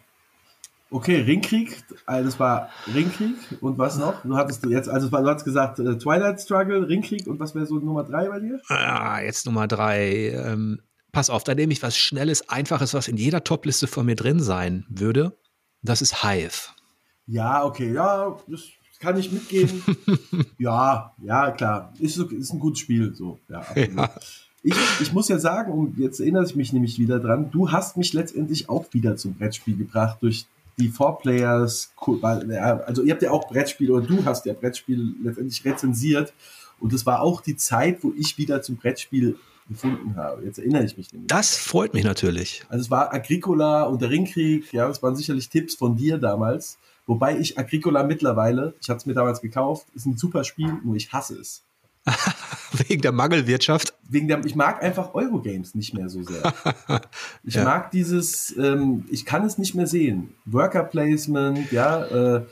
Okay, 0.94 1.22
Ringkrieg, 1.22 1.83
also 2.07 2.26
das 2.26 2.38
war 2.38 2.68
Ringkrieg 2.94 3.35
und 3.61 3.76
was 3.78 3.98
noch? 3.98 4.22
Du 4.22 4.37
hattest 4.37 4.64
jetzt, 4.64 4.88
also 4.88 5.09
du 5.09 5.16
hast 5.26 5.44
gesagt 5.44 5.80
äh, 5.80 5.98
Twilight 5.98 6.40
Struggle, 6.40 6.87
Ringkrieg 6.87 7.26
und 7.26 7.40
was 7.40 7.52
wäre 7.57 7.66
so 7.66 7.80
Nummer 7.80 8.04
drei 8.04 8.28
bei 8.28 8.38
dir? 8.38 8.61
Ah, 8.68 9.20
jetzt 9.20 9.44
Nummer 9.44 9.66
drei. 9.66 10.28
Ähm, 10.28 10.83
pass 11.11 11.30
auf, 11.30 11.42
da 11.42 11.57
nehme 11.57 11.72
ich 11.72 11.83
was 11.83 11.96
Schnelles, 11.96 12.48
Einfaches, 12.48 12.94
was 12.94 13.09
in 13.09 13.16
jeder 13.16 13.42
Topliste 13.42 13.88
von 13.88 14.07
mir 14.07 14.14
drin 14.14 14.38
sein 14.38 14.87
würde. 14.88 15.37
Das 15.83 16.00
ist 16.00 16.22
Hive. 16.22 16.70
Ja, 17.26 17.64
okay, 17.64 17.92
ja, 17.92 18.37
das 18.46 18.61
kann 19.00 19.18
ich 19.18 19.33
mitgeben. 19.33 19.83
ja, 20.59 21.12
ja, 21.20 21.50
klar. 21.50 21.92
Ist, 21.98 22.18
ist 22.18 22.52
ein 22.52 22.61
gutes 22.61 22.78
Spiel, 22.78 23.12
so, 23.16 23.40
ja, 23.48 23.66
ja. 23.74 24.11
Ich, 24.62 24.76
ich 25.00 25.12
muss 25.12 25.28
ja 25.28 25.40
sagen, 25.40 25.72
und 25.72 25.98
jetzt 25.98 26.20
erinnere 26.20 26.44
ich 26.44 26.54
mich 26.54 26.72
nämlich 26.72 27.00
wieder 27.00 27.18
dran, 27.18 27.50
du 27.50 27.72
hast 27.72 27.96
mich 27.96 28.12
letztendlich 28.12 28.68
auch 28.68 28.87
wieder 28.92 29.16
zum 29.16 29.35
Brettspiel 29.35 29.76
gebracht 29.76 30.18
durch 30.20 30.46
die 30.78 30.88
Four 30.88 31.18
Players, 31.18 31.92
also 31.96 33.02
ihr 33.02 33.12
habt 33.12 33.22
ja 33.22 33.30
auch 33.30 33.48
Brettspiel 33.48 33.90
oder 33.90 34.06
du 34.06 34.24
hast 34.24 34.46
ja 34.46 34.54
Brettspiel 34.54 35.14
letztendlich 35.22 35.64
rezensiert 35.64 36.32
und 36.80 36.92
das 36.92 37.06
war 37.06 37.20
auch 37.20 37.40
die 37.40 37.56
Zeit, 37.56 38.02
wo 38.02 38.12
ich 38.16 38.38
wieder 38.38 38.62
zum 38.62 38.76
Brettspiel 38.76 39.37
gefunden 39.68 40.16
habe. 40.16 40.44
Jetzt 40.44 40.58
erinnere 40.58 40.84
ich 40.84 40.96
mich 40.96 41.12
nämlich. 41.12 41.28
Das 41.28 41.56
freut 41.56 41.94
mich 41.94 42.04
natürlich. 42.04 42.64
Also 42.68 42.82
es 42.82 42.90
war 42.90 43.14
Agricola 43.14 43.84
und 43.84 44.02
der 44.02 44.10
Ringkrieg, 44.10 44.72
ja, 44.72 44.87
das 44.87 45.02
waren 45.02 45.16
sicherlich 45.16 45.48
Tipps 45.48 45.74
von 45.74 45.96
dir 45.96 46.18
damals. 46.18 46.78
Wobei 47.06 47.38
ich 47.38 47.58
Agricola 47.58 48.02
mittlerweile, 48.02 48.74
ich 48.80 48.88
hatte 48.88 48.98
es 48.98 49.06
mir 49.06 49.14
damals 49.14 49.40
gekauft, 49.40 49.87
ist 49.94 50.06
ein 50.06 50.16
super 50.16 50.44
Spiel, 50.44 50.72
nur 50.84 50.96
ich 50.96 51.12
hasse 51.12 51.38
es. 51.38 51.62
Wegen 52.88 53.02
der 53.02 53.12
Mangelwirtschaft? 53.12 53.94
Wegen 54.08 54.28
der, 54.28 54.44
ich 54.44 54.54
mag 54.54 54.82
einfach 54.82 55.14
Eurogames 55.14 55.74
nicht 55.74 55.94
mehr 55.94 56.08
so 56.08 56.22
sehr. 56.22 56.52
Ich 57.44 57.54
ja. 57.54 57.64
mag 57.64 57.90
dieses, 57.90 58.56
ähm, 58.56 59.04
ich 59.10 59.24
kann 59.24 59.44
es 59.44 59.58
nicht 59.58 59.74
mehr 59.74 59.86
sehen. 59.86 60.34
Worker 60.44 60.84
Placement, 60.84 61.70
ja, 61.72 62.04
äh, 62.04 62.42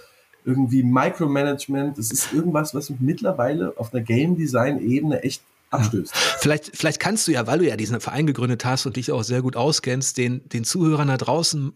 irgendwie 0.44 0.82
Micromanagement. 0.82 1.98
Das 1.98 2.10
ist 2.10 2.32
irgendwas, 2.32 2.74
was 2.74 2.90
mich 2.90 3.00
mittlerweile 3.00 3.74
auf 3.76 3.92
einer 3.92 4.02
Game 4.02 4.36
Design 4.36 4.80
Ebene 4.80 5.22
echt 5.22 5.42
abstößt. 5.70 6.14
Vielleicht, 6.14 6.76
vielleicht 6.76 7.00
kannst 7.00 7.26
du 7.26 7.32
ja, 7.32 7.46
weil 7.46 7.58
du 7.58 7.66
ja 7.66 7.76
diesen 7.76 8.00
Verein 8.00 8.26
gegründet 8.26 8.64
hast 8.64 8.86
und 8.86 8.96
dich 8.96 9.10
auch 9.12 9.22
sehr 9.22 9.42
gut 9.42 9.56
auskennst, 9.56 10.18
den, 10.18 10.46
den 10.48 10.64
Zuhörern 10.64 11.08
da 11.08 11.16
draußen 11.16 11.72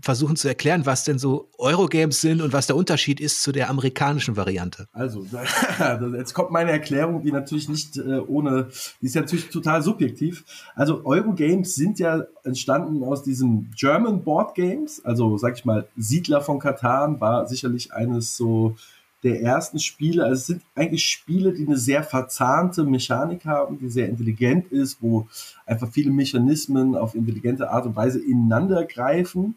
versuchen 0.00 0.36
zu 0.36 0.48
erklären, 0.48 0.86
was 0.86 1.04
denn 1.04 1.18
so 1.18 1.48
Eurogames 1.58 2.20
sind 2.20 2.40
und 2.40 2.52
was 2.52 2.66
der 2.66 2.76
Unterschied 2.76 3.20
ist 3.20 3.42
zu 3.42 3.52
der 3.52 3.70
amerikanischen 3.70 4.36
Variante. 4.36 4.86
Also, 4.92 5.26
jetzt 6.16 6.34
kommt 6.34 6.50
meine 6.50 6.70
Erklärung, 6.70 7.22
die 7.22 7.32
natürlich 7.32 7.68
nicht 7.68 7.96
äh, 7.96 8.18
ohne, 8.18 8.68
die 9.00 9.06
ist 9.06 9.16
natürlich 9.16 9.50
total 9.50 9.82
subjektiv. 9.82 10.44
Also, 10.74 11.04
Eurogames 11.04 11.74
sind 11.74 11.98
ja 11.98 12.24
entstanden 12.44 13.02
aus 13.04 13.22
diesem 13.22 13.70
German 13.76 14.22
Board 14.22 14.54
Games, 14.54 15.04
also 15.04 15.36
sag 15.36 15.58
ich 15.58 15.64
mal, 15.64 15.88
Siedler 15.96 16.40
von 16.40 16.58
Katan 16.58 17.20
war 17.20 17.46
sicherlich 17.46 17.92
eines 17.92 18.36
so 18.36 18.76
der 19.22 19.42
ersten 19.42 19.78
Spiele. 19.78 20.24
Also 20.24 20.34
es 20.34 20.46
sind 20.46 20.62
eigentlich 20.74 21.04
Spiele, 21.04 21.52
die 21.52 21.66
eine 21.66 21.76
sehr 21.76 22.02
verzahnte 22.02 22.84
Mechanik 22.84 23.44
haben, 23.44 23.78
die 23.78 23.90
sehr 23.90 24.08
intelligent 24.08 24.72
ist, 24.72 24.98
wo 25.00 25.28
einfach 25.66 25.90
viele 25.90 26.10
Mechanismen 26.10 26.94
auf 26.96 27.14
intelligente 27.14 27.70
Art 27.70 27.86
und 27.86 27.96
Weise 27.96 28.20
ineinander 28.20 28.84
greifen. 28.84 29.56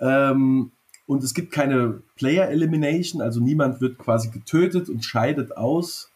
Ähm, 0.00 0.70
und 1.06 1.24
es 1.24 1.32
gibt 1.32 1.52
keine 1.52 2.02
Player 2.16 2.48
Elimination, 2.48 3.22
also 3.22 3.40
niemand 3.40 3.80
wird 3.80 3.98
quasi 3.98 4.28
getötet 4.28 4.88
und 4.88 5.04
scheidet 5.04 5.56
aus. 5.56 6.10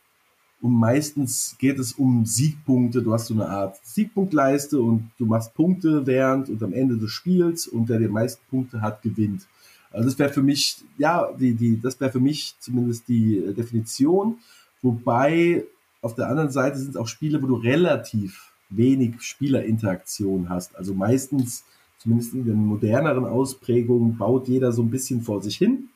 Und 0.61 0.75
meistens 0.75 1.57
geht 1.59 1.79
es 1.79 1.93
um 1.93 2.25
Siegpunkte. 2.25 3.03
Du 3.03 3.13
hast 3.13 3.27
so 3.27 3.35
eine 3.35 3.49
Art 3.49 3.79
Siegpunktleiste 3.85 4.81
und 4.81 5.11
du 5.19 5.27
machst 5.27 5.55
Punkte 5.55 6.07
während 6.07 6.49
und 6.49 6.63
am 6.63 6.73
Ende 6.73 6.99
des 6.99 7.11
Spiels 7.11 7.67
und 7.67 7.89
der 7.89 7.99
die 7.99 8.07
meisten 8.07 8.43
Punkte 8.49 8.81
hat, 8.81 9.03
gewinnt. 9.03 9.47
Also 9.91 10.09
das 10.09 10.19
wäre 10.19 10.33
für 10.33 10.43
mich, 10.43 10.77
ja, 10.99 11.33
die, 11.33 11.55
die, 11.55 11.81
das 11.81 12.01
wäre 12.01 12.13
für 12.13 12.21
mich 12.21 12.55
zumindest 12.61 13.09
die 13.09 13.53
Definition. 13.55 14.39
Wobei 14.83 15.65
auf 16.01 16.15
der 16.15 16.29
anderen 16.29 16.51
Seite 16.51 16.79
sind 16.79 16.91
es 16.91 16.97
auch 16.97 17.09
Spiele, 17.09 17.43
wo 17.43 17.47
du 17.47 17.55
relativ 17.55 18.53
wenig 18.71 19.21
Spielerinteraktion 19.21 20.49
hast. 20.49 20.77
Also 20.77 20.95
meistens 20.95 21.65
zumindest 22.03 22.35
in 22.35 22.45
den 22.45 22.67
moderneren 22.67 23.25
Ausprägungen, 23.25 24.17
baut 24.17 24.49
jeder 24.49 24.73
so 24.73 24.83
ein 24.83 24.91
bisschen 24.91 25.23
vor 25.23 25.41
sich 25.41 25.57
hin 25.57 25.89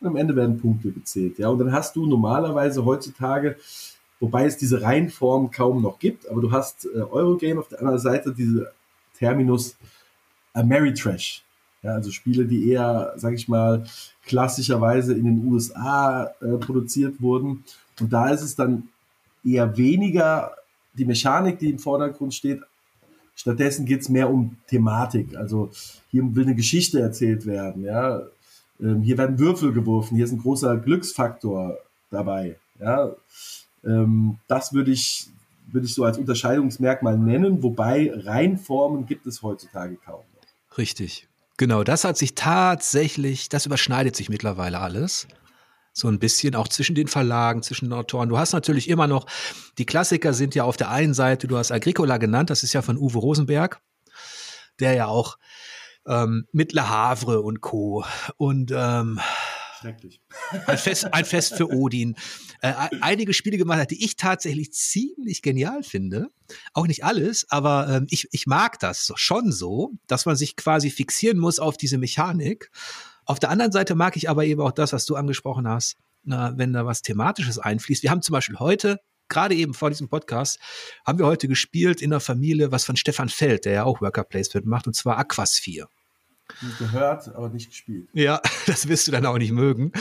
und 0.00 0.06
am 0.06 0.16
Ende 0.16 0.36
werden 0.36 0.60
Punkte 0.60 0.90
gezählt. 0.90 1.38
Ja, 1.38 1.48
und 1.48 1.58
dann 1.58 1.72
hast 1.72 1.96
du 1.96 2.06
normalerweise 2.06 2.84
heutzutage, 2.84 3.56
wobei 4.20 4.44
es 4.44 4.58
diese 4.58 4.82
Reihenform 4.82 5.50
kaum 5.50 5.82
noch 5.82 5.98
gibt, 5.98 6.28
aber 6.28 6.40
du 6.40 6.52
hast 6.52 6.86
äh, 6.86 6.98
Eurogame 6.98 7.60
auf 7.60 7.68
der 7.68 7.80
anderen 7.80 7.98
Seite 7.98 8.34
diese 8.36 8.72
Terminus 9.16 9.76
Ameritrash. 10.52 11.42
Ja, 11.82 11.92
also 11.92 12.10
Spiele, 12.10 12.44
die 12.44 12.70
eher, 12.70 13.14
sag 13.16 13.34
ich 13.34 13.48
mal, 13.48 13.84
klassischerweise 14.26 15.14
in 15.14 15.24
den 15.24 15.46
USA 15.46 16.24
äh, 16.40 16.56
produziert 16.58 17.22
wurden. 17.22 17.64
Und 18.00 18.12
da 18.12 18.30
ist 18.30 18.42
es 18.42 18.56
dann 18.56 18.88
eher 19.44 19.76
weniger 19.76 20.56
die 20.94 21.04
Mechanik, 21.04 21.60
die 21.60 21.70
im 21.70 21.78
Vordergrund 21.78 22.34
steht, 22.34 22.60
Stattdessen 23.38 23.86
geht 23.86 24.00
es 24.00 24.08
mehr 24.08 24.28
um 24.28 24.56
Thematik. 24.66 25.36
Also 25.36 25.70
hier 26.10 26.34
will 26.34 26.42
eine 26.42 26.56
Geschichte 26.56 27.00
erzählt 27.00 27.46
werden. 27.46 27.84
Ja, 27.84 28.22
ähm, 28.80 29.02
hier 29.02 29.16
werden 29.16 29.38
Würfel 29.38 29.72
geworfen. 29.72 30.16
Hier 30.16 30.24
ist 30.24 30.32
ein 30.32 30.42
großer 30.42 30.76
Glücksfaktor 30.76 31.78
dabei. 32.10 32.56
Ja, 32.80 33.12
ähm, 33.84 34.38
das 34.48 34.72
würde 34.72 34.90
ich 34.90 35.28
würde 35.70 35.86
ich 35.86 35.94
so 35.94 36.04
als 36.04 36.18
Unterscheidungsmerkmal 36.18 37.16
nennen. 37.16 37.62
Wobei 37.62 38.10
Reinformen 38.12 39.06
gibt 39.06 39.26
es 39.26 39.42
heutzutage 39.42 39.96
kaum. 39.96 40.24
Richtig. 40.76 41.28
Genau, 41.58 41.84
das 41.84 42.04
hat 42.04 42.16
sich 42.16 42.34
tatsächlich, 42.34 43.48
das 43.48 43.66
überschneidet 43.66 44.16
sich 44.16 44.30
mittlerweile 44.30 44.80
alles. 44.80 45.28
So 45.98 46.06
ein 46.06 46.20
bisschen 46.20 46.54
auch 46.54 46.68
zwischen 46.68 46.94
den 46.94 47.08
Verlagen, 47.08 47.62
zwischen 47.62 47.86
den 47.86 47.92
Autoren. 47.92 48.28
Du 48.28 48.38
hast 48.38 48.52
natürlich 48.52 48.88
immer 48.88 49.08
noch, 49.08 49.26
die 49.78 49.86
Klassiker 49.86 50.32
sind 50.32 50.54
ja 50.54 50.62
auf 50.62 50.76
der 50.76 50.90
einen 50.90 51.12
Seite, 51.12 51.48
du 51.48 51.58
hast 51.58 51.72
Agricola 51.72 52.18
genannt, 52.18 52.50
das 52.50 52.62
ist 52.62 52.72
ja 52.72 52.82
von 52.82 52.96
Uwe 52.96 53.18
Rosenberg, 53.18 53.80
der 54.78 54.94
ja 54.94 55.06
auch 55.08 55.38
ähm, 56.06 56.46
mit 56.52 56.72
Le 56.72 56.88
Havre 56.88 57.42
und 57.42 57.60
Co. 57.60 58.04
und 58.36 58.72
ähm. 58.74 59.20
Ein 60.66 60.78
Fest, 60.78 61.14
ein 61.14 61.24
Fest 61.24 61.54
für 61.54 61.70
Odin. 61.70 62.16
Äh, 62.62 62.72
einige 63.00 63.32
Spiele 63.32 63.58
gemacht 63.58 63.78
hat, 63.78 63.90
die 63.92 64.04
ich 64.04 64.16
tatsächlich 64.16 64.72
ziemlich 64.72 65.40
genial 65.40 65.84
finde. 65.84 66.30
Auch 66.72 66.88
nicht 66.88 67.04
alles, 67.04 67.48
aber 67.48 67.88
ähm, 67.88 68.06
ich, 68.10 68.26
ich 68.32 68.48
mag 68.48 68.80
das 68.80 69.12
schon 69.14 69.52
so, 69.52 69.92
dass 70.08 70.26
man 70.26 70.34
sich 70.34 70.56
quasi 70.56 70.90
fixieren 70.90 71.38
muss 71.38 71.60
auf 71.60 71.76
diese 71.76 71.98
Mechanik. 71.98 72.72
Auf 73.28 73.38
der 73.38 73.50
anderen 73.50 73.72
Seite 73.72 73.94
mag 73.94 74.16
ich 74.16 74.30
aber 74.30 74.46
eben 74.46 74.62
auch 74.62 74.72
das, 74.72 74.94
was 74.94 75.04
du 75.04 75.14
angesprochen 75.14 75.68
hast, 75.68 75.96
na, 76.22 76.56
wenn 76.56 76.72
da 76.72 76.86
was 76.86 77.02
Thematisches 77.02 77.58
einfließt. 77.58 78.02
Wir 78.02 78.10
haben 78.10 78.22
zum 78.22 78.32
Beispiel 78.32 78.58
heute, 78.58 79.00
gerade 79.28 79.54
eben 79.54 79.74
vor 79.74 79.90
diesem 79.90 80.08
Podcast, 80.08 80.58
haben 81.06 81.18
wir 81.18 81.26
heute 81.26 81.46
gespielt 81.46 82.00
in 82.00 82.08
der 82.08 82.20
Familie 82.20 82.72
was 82.72 82.86
von 82.86 82.96
Stefan 82.96 83.28
Feld, 83.28 83.66
der 83.66 83.72
ja 83.72 83.84
auch 83.84 84.00
Worker 84.00 84.24
Placement 84.24 84.66
macht, 84.66 84.86
und 84.86 84.94
zwar 84.94 85.18
Aquasphere. 85.18 85.88
Gehört, 86.78 87.28
aber 87.34 87.50
nicht 87.50 87.68
gespielt. 87.68 88.08
Ja, 88.14 88.40
das 88.66 88.88
wirst 88.88 89.06
du 89.06 89.12
dann 89.12 89.26
auch 89.26 89.36
nicht 89.36 89.52
mögen. 89.52 89.92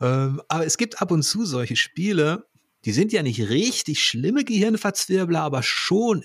Ähm, 0.00 0.40
aber 0.48 0.64
es 0.64 0.78
gibt 0.78 1.02
ab 1.02 1.10
und 1.10 1.22
zu 1.22 1.44
solche 1.44 1.76
Spiele, 1.76 2.46
die 2.86 2.92
sind 2.92 3.12
ja 3.12 3.22
nicht 3.22 3.50
richtig 3.50 4.02
schlimme 4.02 4.42
Gehirnverzwirbler, 4.42 5.42
aber 5.42 5.62
schon 5.62 6.24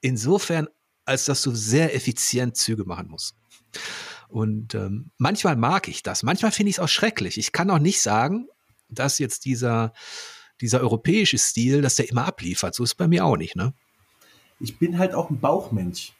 insofern, 0.00 0.68
als 1.04 1.26
dass 1.26 1.42
du 1.42 1.50
sehr 1.50 1.94
effizient 1.94 2.56
Züge 2.56 2.84
machen 2.86 3.08
musst. 3.08 3.34
Und 4.32 4.74
ähm, 4.74 5.10
manchmal 5.18 5.56
mag 5.56 5.88
ich 5.88 6.02
das, 6.02 6.22
manchmal 6.22 6.52
finde 6.52 6.70
ich 6.70 6.76
es 6.76 6.80
auch 6.80 6.88
schrecklich. 6.88 7.36
Ich 7.36 7.52
kann 7.52 7.68
auch 7.68 7.78
nicht 7.78 8.00
sagen, 8.00 8.48
dass 8.88 9.18
jetzt 9.18 9.44
dieser, 9.44 9.92
dieser 10.62 10.80
europäische 10.80 11.36
Stil, 11.36 11.82
dass 11.82 11.96
der 11.96 12.08
immer 12.08 12.24
abliefert. 12.24 12.74
So 12.74 12.82
ist 12.82 12.90
es 12.90 12.94
bei 12.94 13.08
mir 13.08 13.26
auch 13.26 13.36
nicht, 13.36 13.56
ne? 13.56 13.74
Ich 14.58 14.78
bin 14.78 14.96
halt 14.96 15.12
auch 15.12 15.28
ein 15.28 15.38
Bauchmensch. 15.38 16.14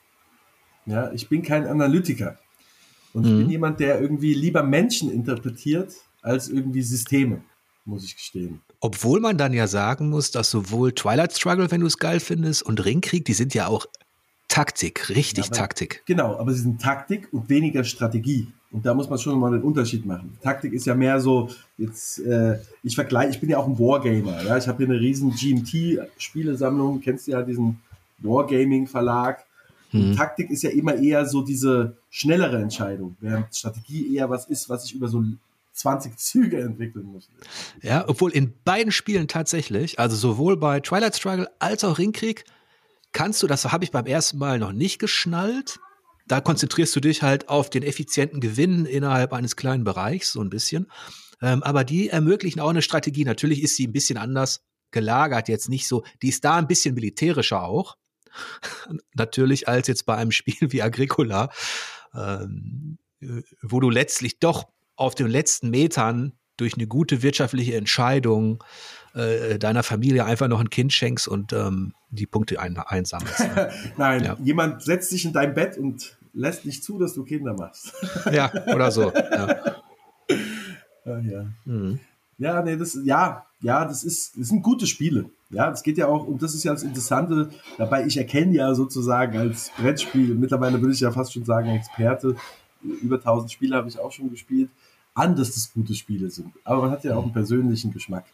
Ja, 0.85 1.11
ich 1.13 1.31
bin 1.31 1.41
kein 1.41 1.67
Analytiker. 1.67 2.39
Und 3.15 3.23
mhm. 3.23 3.29
ich 3.29 3.37
bin 3.37 3.47
mhm. 3.47 3.51
jemand, 3.51 3.81
der 3.81 3.99
irgendwie 3.99 4.35
lieber 4.35 4.63
Menschen 4.63 5.11
interpretiert 5.11 5.95
als 6.21 6.51
irgendwie 6.51 6.83
Systeme, 6.83 7.43
muss 7.87 8.05
ich 8.05 8.15
gestehen. 8.15 8.61
Obwohl 8.81 9.21
man 9.21 9.39
dann 9.39 9.55
ja 9.55 9.67
sagen 9.67 10.11
muss, 10.11 10.31
dass 10.31 10.51
sowohl 10.51 10.93
Twilight 10.93 11.33
Struggle, 11.33 11.71
wenn 11.71 11.81
du 11.81 11.87
es 11.87 11.97
geil 11.97 12.21
findest, 12.21 12.63
und 12.63 12.85
Ringkrieg, 12.85 13.25
die 13.25 13.33
sind 13.33 13.55
ja 13.55 13.69
auch 13.69 13.87
Taktik, 14.53 15.09
richtig 15.09 15.47
aber, 15.47 15.57
Taktik. 15.57 16.03
Genau, 16.05 16.37
aber 16.37 16.53
sie 16.53 16.61
sind 16.61 16.79
Taktik 16.79 17.33
und 17.33 17.49
weniger 17.49 17.85
Strategie. 17.85 18.49
Und 18.71 18.85
da 18.85 18.93
muss 18.93 19.09
man 19.09 19.19
schon 19.19 19.39
mal 19.41 19.51
den 19.51 19.63
Unterschied 19.63 20.05
machen. 20.05 20.37
Taktik 20.43 20.75
ist 20.75 20.85
ja 20.85 20.95
mehr 20.95 21.19
so, 21.21 21.49
jetzt, 21.79 22.19
äh, 22.19 22.59
ich 22.83 22.95
vergleiche, 22.95 23.31
ich 23.31 23.41
bin 23.41 23.49
ja 23.49 23.57
auch 23.57 23.67
ein 23.67 23.79
Wargamer, 23.79 24.43
ja. 24.45 24.59
Ich 24.59 24.69
habe 24.69 24.85
hier 24.85 24.93
eine 24.93 25.01
riesen 25.01 25.31
GMT-Spielesammlung, 25.31 27.01
kennst 27.01 27.29
du 27.29 27.31
ja 27.31 27.41
diesen 27.41 27.81
Wargaming-Verlag. 28.19 29.43
Hm. 29.89 30.17
Taktik 30.17 30.51
ist 30.51 30.63
ja 30.63 30.71
immer 30.71 30.97
eher 30.97 31.25
so 31.25 31.41
diese 31.41 31.97
schnellere 32.11 32.59
Entscheidung, 32.59 33.17
während 33.21 33.55
Strategie 33.55 34.15
eher 34.15 34.29
was 34.29 34.45
ist, 34.45 34.69
was 34.69 34.85
ich 34.85 34.95
über 34.95 35.09
so 35.09 35.25
20 35.73 36.19
Züge 36.19 36.61
entwickeln 36.61 37.07
muss. 37.07 37.31
Ja, 37.81 38.07
obwohl 38.07 38.33
in 38.33 38.53
beiden 38.67 38.93
Spielen 38.93 39.29
tatsächlich, 39.29 39.99
also 39.99 40.15
sowohl 40.15 40.59
bei 40.59 40.81
Twilight 40.81 41.17
Struggle 41.17 41.49
als 41.59 41.85
auch 41.85 41.97
Ringkrieg, 41.97 42.45
kannst 43.13 43.43
du, 43.43 43.47
das 43.47 43.71
habe 43.71 43.85
ich 43.85 43.91
beim 43.91 44.07
ersten 44.07 44.39
Mal 44.39 44.59
noch 44.59 44.73
nicht 44.73 44.99
geschnallt. 44.99 45.81
Da 46.27 46.41
konzentrierst 46.41 46.95
du 46.97 47.01
dich 47.01 47.23
halt 47.23 47.49
auf 47.49 47.71
den 47.71 47.83
effizienten 47.83 48.41
Gewinn 48.41 48.87
innerhalb 48.87 49.33
eines 49.33 49.57
kleinen 49.57 49.85
Bereichs, 49.85 50.33
so 50.33 50.41
ein 50.41 50.51
bisschen. 50.51 50.91
Ähm, 51.41 51.63
aber 51.63 51.85
die 51.85 52.09
ermöglichen 52.09 52.61
auch 52.61 52.71
eine 52.71 52.83
Strategie. 52.83 53.25
Natürlich 53.25 53.63
ist 53.63 53.77
sie 53.77 53.87
ein 53.87 53.93
bisschen 53.93 54.17
anders 54.17 54.65
gelagert, 54.93 55.49
jetzt 55.49 55.69
nicht 55.69 55.89
so. 55.89 56.05
Die 56.23 56.29
ist 56.29 56.45
da 56.45 56.57
ein 56.57 56.69
bisschen 56.69 56.95
militärischer 56.95 57.63
auch. 57.65 57.97
Natürlich 59.15 59.69
als 59.69 59.89
jetzt 59.89 60.07
bei 60.07 60.17
einem 60.17 60.31
Spiel 60.31 60.73
wie 60.73 60.83
Agricola, 60.83 61.51
ähm, 62.15 62.99
wo 63.61 63.81
du 63.81 63.91
letztlich 63.91 64.39
doch 64.39 64.69
auf 64.97 65.15
den 65.15 65.27
letzten 65.27 65.71
Metern 65.71 66.33
durch 66.57 66.75
eine 66.75 66.87
gute 66.87 67.23
wirtschaftliche 67.23 67.75
Entscheidung 67.75 68.63
äh, 69.15 69.59
deiner 69.59 69.83
Familie 69.83 70.25
einfach 70.25 70.49
noch 70.49 70.61
ein 70.61 70.71
Kind 70.71 70.93
schenkst 70.93 71.29
und 71.29 71.53
ähm, 71.53 71.95
die 72.11 72.27
Punkte 72.27 72.61
ein, 72.61 72.77
einsammelst. 72.79 73.41
Ne? 73.55 73.71
Nein, 73.97 74.25
ja. 74.25 74.37
jemand 74.43 74.83
setzt 74.83 75.11
sich 75.11 75.25
in 75.25 75.33
dein 75.33 75.55
Bett 75.55 75.77
und 75.77 76.17
lässt 76.33 76.65
nicht 76.65 76.83
zu, 76.83 76.99
dass 76.99 77.15
du 77.15 77.25
Kinder 77.25 77.55
machst. 77.55 77.93
ja, 78.33 78.51
oder 78.75 78.91
so. 78.91 79.13
Ja. 79.13 79.61
Ah, 81.05 81.19
ja. 81.19 81.47
Mhm. 81.65 81.99
ja, 82.39 82.63
nee, 82.63 82.77
das, 82.77 82.97
ja, 83.03 83.45
ja, 83.61 83.85
das 83.85 84.05
ist, 84.05 84.39
das 84.39 84.51
sind 84.51 84.63
gute 84.63 84.87
Spiele. 84.87 85.25
Ja, 85.51 85.69
es 85.73 85.83
geht 85.83 85.99
ja 85.99 86.07
auch, 86.07 86.25
und 86.29 86.41
das 86.41 86.55
ist 86.55 86.63
ja 86.63 86.73
das 86.73 86.85
Interessante, 86.85 87.51
dabei 87.77 88.07
ich 88.07 88.17
erkenne 88.17 88.55
ja 88.55 88.73
sozusagen 88.73 89.37
als 89.37 89.73
Brettspiel, 89.77 90.37
mittlerweile 90.37 90.81
würde 90.81 90.95
ich 90.95 91.01
ja 91.01 91.11
fast 91.11 91.33
schon 91.33 91.45
sagen 91.45 91.71
Experte, 91.71 92.37
über 93.03 93.17
1000 93.17 93.51
Spiele 93.51 93.75
habe 93.75 93.89
ich 93.89 93.99
auch 93.99 94.13
schon 94.13 94.31
gespielt, 94.31 94.71
an, 95.13 95.35
dass 95.35 95.55
das 95.55 95.73
gute 95.73 95.95
Spiele 95.95 96.31
sind. 96.31 96.53
Aber 96.63 96.83
man 96.83 96.93
hat 96.93 97.03
ja 97.03 97.17
auch 97.17 97.25
einen 97.25 97.33
persönlichen 97.33 97.93
Geschmack. 97.93 98.25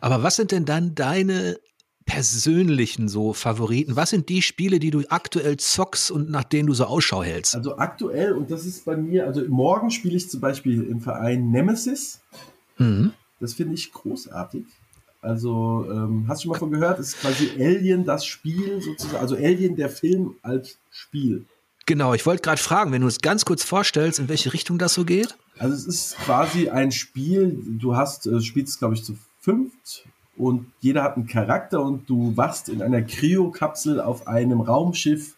Aber 0.00 0.22
was 0.22 0.36
sind 0.36 0.52
denn 0.52 0.64
dann 0.64 0.94
deine 0.94 1.58
persönlichen 2.06 3.08
so 3.08 3.32
Favoriten? 3.32 3.96
Was 3.96 4.10
sind 4.10 4.28
die 4.28 4.42
Spiele, 4.42 4.78
die 4.78 4.90
du 4.90 5.02
aktuell 5.08 5.56
zockst 5.56 6.10
und 6.10 6.30
nach 6.30 6.44
denen 6.44 6.66
du 6.66 6.74
so 6.74 6.84
Ausschau 6.84 7.22
hältst? 7.22 7.54
Also 7.54 7.76
aktuell, 7.76 8.32
und 8.32 8.50
das 8.50 8.66
ist 8.66 8.84
bei 8.84 8.96
mir, 8.96 9.26
also 9.26 9.42
morgen 9.48 9.90
spiele 9.90 10.16
ich 10.16 10.28
zum 10.28 10.40
Beispiel 10.40 10.82
im 10.84 11.00
Verein 11.00 11.50
Nemesis. 11.50 12.20
Mhm. 12.78 13.12
Das 13.40 13.54
finde 13.54 13.74
ich 13.74 13.92
großartig. 13.92 14.64
Also, 15.22 15.86
ähm, 15.90 16.26
hast 16.28 16.40
du 16.40 16.42
schon 16.44 16.52
mal 16.52 16.58
von 16.58 16.70
gehört? 16.70 16.98
Es 16.98 17.08
ist 17.08 17.20
quasi 17.20 17.50
Alien 17.58 18.04
das 18.04 18.26
Spiel 18.26 18.82
sozusagen, 18.82 19.22
also 19.22 19.36
Alien 19.36 19.74
der 19.74 19.88
Film 19.88 20.34
als 20.42 20.76
Spiel. 20.90 21.46
Genau, 21.86 22.12
ich 22.12 22.26
wollte 22.26 22.42
gerade 22.42 22.60
fragen, 22.60 22.92
wenn 22.92 23.00
du 23.00 23.08
es 23.08 23.20
ganz 23.20 23.44
kurz 23.46 23.62
vorstellst, 23.62 24.18
in 24.18 24.28
welche 24.28 24.52
Richtung 24.52 24.78
das 24.78 24.94
so 24.94 25.04
geht? 25.04 25.34
Also 25.58 25.74
es 25.74 25.86
ist 25.86 26.16
quasi 26.18 26.68
ein 26.68 26.92
Spiel, 26.92 27.58
du 27.78 27.96
hast, 27.96 28.26
äh, 28.26 28.40
spielst 28.40 28.78
glaube 28.78 28.94
ich 28.94 29.04
zu 29.04 29.16
fünft 29.44 30.06
und 30.36 30.66
jeder 30.80 31.02
hat 31.02 31.16
einen 31.16 31.26
Charakter 31.26 31.82
und 31.82 32.08
du 32.08 32.36
wachst 32.36 32.68
in 32.68 32.82
einer 32.82 33.02
Kryokapsel 33.02 34.00
auf 34.00 34.26
einem 34.26 34.60
Raumschiff 34.60 35.36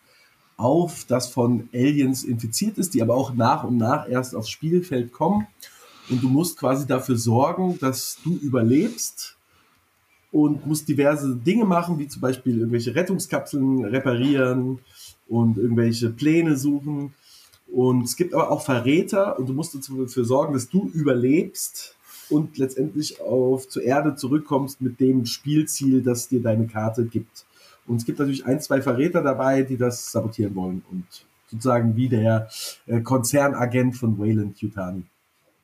auf, 0.57 1.05
das 1.07 1.29
von 1.29 1.69
Aliens 1.75 2.25
infiziert 2.25 2.79
ist, 2.79 2.95
die 2.95 3.03
aber 3.03 3.15
auch 3.15 3.35
nach 3.35 3.65
und 3.65 3.77
nach 3.77 4.09
erst 4.09 4.35
aufs 4.35 4.49
Spielfeld 4.49 5.13
kommen. 5.13 5.47
Und 6.09 6.23
du 6.23 6.29
musst 6.29 6.57
quasi 6.59 6.87
dafür 6.87 7.17
sorgen, 7.17 7.79
dass 7.81 8.19
du 8.25 8.37
überlebst 8.37 9.37
und 10.33 10.65
muss 10.67 10.85
diverse 10.85 11.35
Dinge 11.37 11.65
machen, 11.65 11.99
wie 11.99 12.09
zum 12.09 12.23
Beispiel 12.23 12.59
irgendwelche 12.59 12.95
Rettungskapseln 12.95 13.85
reparieren 13.85 14.79
und 15.29 15.59
irgendwelche 15.59 16.11
Pläne 16.11 16.57
suchen. 16.57 17.13
Und 17.67 18.05
es 18.05 18.17
gibt 18.17 18.33
aber 18.33 18.51
auch 18.51 18.63
Verräter 18.63 19.39
und 19.39 19.49
du 19.49 19.53
musst 19.53 19.75
dafür 19.75 20.25
sorgen, 20.25 20.55
dass 20.55 20.69
du 20.69 20.89
überlebst 20.95 21.96
und 22.31 22.59
letztendlich 22.59 23.21
auf 23.21 23.69
zur 23.69 23.83
Erde 23.83 24.17
zurückkommst 24.17 24.81
mit 24.81 25.01
dem 25.01 25.27
Spielziel, 25.27 26.03
das 26.03 26.29
dir 26.29 26.43
deine 26.43 26.67
Karte 26.67 27.05
gibt. 27.05 27.45
Und 27.87 27.97
es 27.97 28.05
gibt 28.05 28.19
natürlich 28.19 28.45
ein, 28.45 28.61
zwei 28.61 28.83
Verräter 28.83 29.23
dabei, 29.23 29.63
die 29.63 29.77
das 29.77 30.11
sabotieren 30.11 30.55
wollen 30.55 30.83
und 30.91 31.05
sozusagen 31.49 31.97
wie 31.97 32.09
der 32.09 32.49
äh, 32.87 33.01
Konzernagent 33.01 33.97
von 33.97 34.19
Wayland 34.19 34.59
Yutani. 34.61 35.05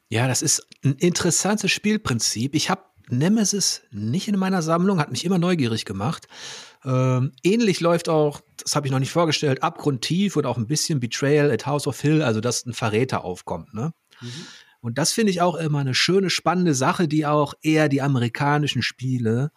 Ja, 0.09 0.29
das 0.29 0.43
ist 0.43 0.67
ein 0.85 0.95
interessantes 0.95 1.71
Spielprinzip. 1.71 2.55
Ich 2.55 2.71
habe 2.71 2.83
Nemesis 3.09 3.83
nicht 3.91 4.29
in 4.29 4.39
meiner 4.39 4.63
Sammlung, 4.63 4.99
hat 4.99 5.11
mich 5.11 5.25
immer 5.25 5.39
neugierig 5.39 5.85
gemacht. 5.85 6.29
Ähm, 6.85 7.33
ähnlich 7.43 7.81
läuft 7.81 8.09
auch, 8.09 8.41
das 8.63 8.75
habe 8.77 8.87
ich 8.87 8.93
noch 8.93 8.99
nicht 8.99 9.11
vorgestellt, 9.11 9.63
Abgrundtief 9.63 10.37
und 10.37 10.47
auch 10.47 10.57
ein 10.57 10.67
bisschen 10.67 11.01
Betrayal 11.01 11.51
at 11.51 11.67
House 11.67 11.87
of 11.87 12.01
Hill, 12.01 12.23
also 12.23 12.41
dass 12.41 12.67
ein 12.67 12.73
Verräter 12.73 13.25
aufkommt. 13.25 13.75
Ne? 13.75 13.93
Mhm. 14.21 14.29
Und 14.83 14.99
das 14.99 15.13
finde 15.13 15.31
ich 15.31 15.41
auch 15.41 15.55
immer 15.55 15.79
eine 15.79 15.95
schöne, 15.95 16.29
spannende 16.29 16.75
Sache, 16.75 17.09
die 17.09 17.25
auch 17.25 17.55
eher 17.63 17.89
die 17.89 18.03
amerikanischen 18.03 18.83
Spiele 18.83 19.53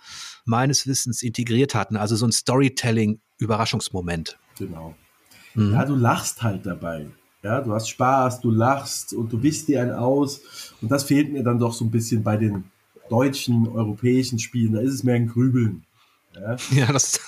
meines 0.45 0.87
Wissens 0.87 1.23
integriert 1.23 1.73
hatten. 1.73 1.97
Also 1.97 2.15
so 2.15 2.27
ein 2.27 2.31
Storytelling-Überraschungsmoment. 2.31 4.37
Genau. 4.59 4.95
Mhm. 5.55 5.73
Ja, 5.73 5.83
du 5.83 5.95
lachst 5.95 6.43
halt 6.43 6.67
dabei. 6.67 7.07
Ja, 7.41 7.61
du 7.61 7.73
hast 7.73 7.89
Spaß, 7.89 8.41
du 8.41 8.51
lachst 8.51 9.13
und 9.13 9.33
du 9.33 9.41
wischst 9.41 9.67
dir 9.67 9.81
einen 9.81 9.93
aus. 9.93 10.41
Und 10.81 10.91
das 10.91 11.03
fehlt 11.03 11.33
mir 11.33 11.43
dann 11.43 11.57
doch 11.59 11.73
so 11.73 11.85
ein 11.85 11.91
bisschen 11.91 12.23
bei 12.23 12.37
den 12.37 12.65
deutschen, 13.09 13.67
europäischen 13.67 14.39
Spielen, 14.39 14.73
da 14.73 14.79
ist 14.79 14.93
es 14.93 15.03
mehr 15.03 15.15
ein 15.15 15.27
Grübeln. 15.27 15.85
Ja, 16.35 16.55
Ja, 16.71 16.91
das. 16.91 17.19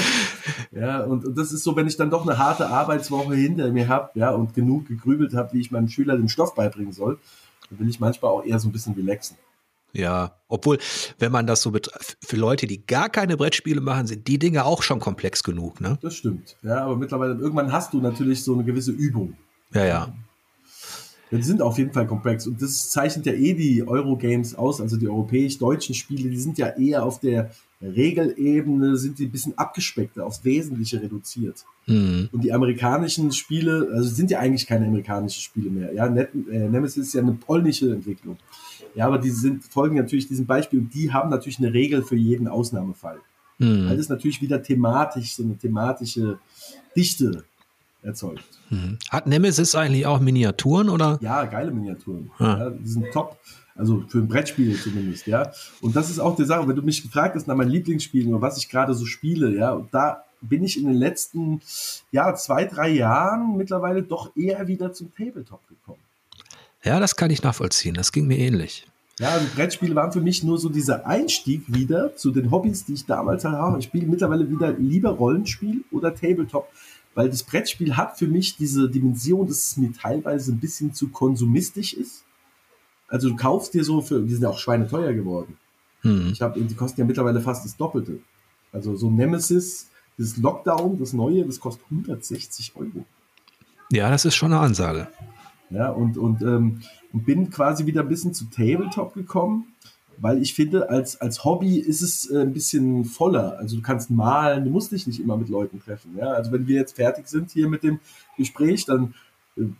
ja 0.72 1.04
und, 1.04 1.24
und 1.24 1.38
das 1.38 1.52
ist 1.52 1.62
so, 1.62 1.76
wenn 1.76 1.86
ich 1.86 1.96
dann 1.96 2.10
doch 2.10 2.26
eine 2.26 2.38
harte 2.38 2.68
Arbeitswoche 2.68 3.34
hinter 3.34 3.70
mir 3.70 3.88
habe, 3.88 4.10
ja, 4.14 4.30
und 4.30 4.54
genug 4.54 4.88
gegrübelt 4.88 5.34
habe, 5.34 5.52
wie 5.52 5.60
ich 5.60 5.70
meinem 5.70 5.88
Schüler 5.88 6.16
den 6.16 6.28
Stoff 6.28 6.54
beibringen 6.54 6.92
soll, 6.92 7.18
dann 7.68 7.78
will 7.78 7.88
ich 7.88 8.00
manchmal 8.00 8.30
auch 8.30 8.44
eher 8.44 8.58
so 8.58 8.68
ein 8.68 8.72
bisschen 8.72 8.94
relaxen. 8.94 9.36
ja, 9.92 10.36
obwohl, 10.48 10.78
wenn 11.18 11.32
man 11.32 11.46
das 11.46 11.62
so 11.62 11.70
betrachtet, 11.70 12.16
für 12.22 12.36
Leute, 12.36 12.66
die 12.66 12.84
gar 12.86 13.08
keine 13.08 13.36
Brettspiele 13.36 13.80
machen, 13.80 14.06
sind 14.06 14.26
die 14.26 14.38
Dinge 14.38 14.64
auch 14.64 14.82
schon 14.82 15.00
komplex 15.00 15.42
genug, 15.42 15.80
ne? 15.80 15.98
Das 16.00 16.14
stimmt. 16.14 16.56
Ja, 16.62 16.84
aber 16.84 16.96
mittlerweile, 16.96 17.34
irgendwann 17.34 17.72
hast 17.72 17.92
du 17.92 18.00
natürlich 18.00 18.42
so 18.42 18.54
eine 18.54 18.64
gewisse 18.64 18.92
Übung. 18.92 19.36
Ja, 19.72 19.84
ja. 19.84 20.12
Ja, 21.30 21.38
die 21.38 21.44
sind 21.44 21.62
auf 21.62 21.78
jeden 21.78 21.92
Fall 21.92 22.06
komplex. 22.08 22.46
Und 22.46 22.60
das 22.60 22.90
zeichnet 22.90 23.26
ja 23.26 23.32
eh 23.32 23.54
die 23.54 23.86
Eurogames 23.86 24.54
aus, 24.56 24.80
also 24.80 24.96
die 24.96 25.08
europäisch-deutschen 25.08 25.94
Spiele, 25.94 26.28
die 26.28 26.40
sind 26.40 26.58
ja 26.58 26.68
eher 26.70 27.04
auf 27.04 27.20
der 27.20 27.50
Regelebene, 27.82 28.96
sind 28.96 29.18
die 29.18 29.26
ein 29.26 29.30
bisschen 29.30 29.56
abgespeckter, 29.56 30.26
aufs 30.26 30.44
Wesentliche 30.44 31.00
reduziert. 31.00 31.64
Hm. 31.86 32.28
Und 32.30 32.44
die 32.44 32.52
amerikanischen 32.52 33.32
Spiele, 33.32 33.88
also 33.92 34.08
sind 34.08 34.30
ja 34.30 34.38
eigentlich 34.38 34.66
keine 34.66 34.86
amerikanischen 34.86 35.40
Spiele 35.40 35.70
mehr. 35.70 35.92
Ja, 35.94 36.08
Net 36.08 36.30
äh, 36.50 36.68
Nemesis 36.68 37.08
ist 37.08 37.14
ja 37.14 37.22
eine 37.22 37.32
polnische 37.32 37.90
Entwicklung. 37.90 38.36
Ja, 38.94 39.06
aber 39.06 39.18
die 39.18 39.30
sind, 39.30 39.64
folgen 39.64 39.96
natürlich 39.96 40.28
diesem 40.28 40.46
Beispiel 40.46 40.80
und 40.80 40.94
die 40.94 41.12
haben 41.12 41.30
natürlich 41.30 41.58
eine 41.58 41.72
Regel 41.72 42.02
für 42.02 42.16
jeden 42.16 42.48
Ausnahmefall. 42.48 43.18
Hm. 43.58 43.88
Weil 43.88 43.96
das 43.96 44.08
natürlich 44.08 44.42
wieder 44.42 44.62
thematisch, 44.62 45.34
so 45.34 45.42
eine 45.42 45.56
thematische 45.56 46.38
Dichte 46.94 47.44
erzeugt. 48.02 48.44
Hm. 48.68 48.98
Hat 49.08 49.26
Nemesis 49.26 49.74
eigentlich 49.74 50.06
auch 50.06 50.20
Miniaturen 50.20 50.88
oder? 50.90 51.18
Ja, 51.22 51.44
geile 51.44 51.70
Miniaturen. 51.70 52.30
Ah. 52.38 52.58
Ja, 52.58 52.70
die 52.70 52.88
sind 52.88 53.06
top. 53.12 53.38
Also 53.74 54.04
für 54.08 54.18
ein 54.18 54.28
Brettspiel 54.28 54.78
zumindest, 54.78 55.26
ja. 55.26 55.50
Und 55.80 55.96
das 55.96 56.10
ist 56.10 56.18
auch 56.18 56.36
die 56.36 56.44
Sache, 56.44 56.66
wenn 56.68 56.76
du 56.76 56.82
mich 56.82 57.02
gefragt 57.02 57.34
hast 57.34 57.46
nach 57.46 57.56
meinen 57.56 57.70
Lieblingsspielen 57.70 58.32
oder 58.34 58.42
was 58.42 58.58
ich 58.58 58.68
gerade 58.68 58.94
so 58.94 59.06
spiele, 59.06 59.54
ja, 59.56 59.72
und 59.72 59.92
da 59.94 60.24
bin 60.40 60.64
ich 60.64 60.78
in 60.78 60.86
den 60.86 60.94
letzten, 60.94 61.60
ja, 62.10 62.34
zwei, 62.34 62.64
drei 62.64 62.90
Jahren 62.90 63.56
mittlerweile 63.56 64.02
doch 64.02 64.34
eher 64.36 64.66
wieder 64.68 64.92
zum 64.92 65.14
Tabletop 65.14 65.66
gekommen. 65.68 66.00
Ja, 66.82 66.98
das 66.98 67.16
kann 67.16 67.30
ich 67.30 67.42
nachvollziehen. 67.42 67.94
Das 67.94 68.10
ging 68.10 68.26
mir 68.26 68.38
ähnlich. 68.38 68.86
Ja, 69.18 69.38
die 69.38 69.54
Brettspiele 69.54 69.94
waren 69.94 70.12
für 70.12 70.22
mich 70.22 70.42
nur 70.44 70.58
so 70.58 70.70
dieser 70.70 71.06
Einstieg 71.06 71.64
wieder 71.66 72.16
zu 72.16 72.30
den 72.30 72.50
Hobbys, 72.50 72.86
die 72.86 72.94
ich 72.94 73.04
damals 73.04 73.44
halt 73.44 73.56
habe. 73.56 73.78
Ich 73.78 73.84
spiele 73.84 74.06
mittlerweile 74.06 74.48
wieder 74.48 74.72
lieber 74.72 75.10
Rollenspiel 75.10 75.84
oder 75.90 76.14
Tabletop, 76.14 76.68
weil 77.14 77.28
das 77.28 77.42
Brettspiel 77.42 77.98
hat 77.98 78.18
für 78.18 78.26
mich 78.26 78.56
diese 78.56 78.88
Dimension, 78.88 79.46
dass 79.46 79.58
es 79.58 79.76
mir 79.76 79.92
teilweise 79.92 80.52
ein 80.52 80.58
bisschen 80.58 80.94
zu 80.94 81.08
konsumistisch 81.08 81.92
ist. 81.92 82.24
Also 83.10 83.28
du 83.28 83.36
kaufst 83.36 83.74
dir 83.74 83.84
so 83.84 84.00
für, 84.00 84.22
die 84.22 84.32
sind 84.32 84.42
ja 84.42 84.48
auch 84.48 84.58
schweineteuer 84.58 85.12
geworden. 85.12 85.58
Hm. 86.02 86.30
Ich 86.32 86.40
habe, 86.40 86.60
die 86.60 86.74
kosten 86.74 87.00
ja 87.00 87.06
mittlerweile 87.06 87.40
fast 87.40 87.64
das 87.64 87.76
Doppelte. 87.76 88.20
Also 88.72 88.96
so 88.96 89.10
Nemesis, 89.10 89.90
das 90.16 90.36
Lockdown, 90.36 90.98
das 90.98 91.12
neue, 91.12 91.44
das 91.44 91.60
kostet 91.60 91.84
160 91.90 92.72
Euro. 92.76 93.04
Ja, 93.92 94.08
das 94.08 94.24
ist 94.24 94.36
schon 94.36 94.52
eine 94.52 94.60
Ansage. 94.60 95.08
Ja, 95.70 95.90
und, 95.90 96.16
und, 96.16 96.42
ähm, 96.42 96.80
bin 97.12 97.50
quasi 97.50 97.86
wieder 97.86 98.02
ein 98.02 98.08
bisschen 98.08 98.32
zu 98.32 98.44
Tabletop 98.46 99.14
gekommen, 99.14 99.72
weil 100.18 100.40
ich 100.40 100.54
finde, 100.54 100.90
als, 100.90 101.20
als 101.20 101.44
Hobby 101.44 101.78
ist 101.78 102.02
es 102.02 102.30
äh, 102.30 102.42
ein 102.42 102.52
bisschen 102.52 103.04
voller. 103.04 103.58
Also 103.58 103.76
du 103.76 103.82
kannst 103.82 104.10
malen, 104.10 104.64
du 104.64 104.70
musst 104.70 104.92
dich 104.92 105.06
nicht 105.06 105.20
immer 105.20 105.36
mit 105.36 105.48
Leuten 105.48 105.80
treffen. 105.80 106.16
Ja? 106.16 106.28
Also 106.32 106.52
wenn 106.52 106.66
wir 106.66 106.76
jetzt 106.76 106.96
fertig 106.96 107.26
sind 107.26 107.50
hier 107.50 107.68
mit 107.68 107.82
dem 107.82 107.98
Gespräch, 108.36 108.84
dann 108.84 109.14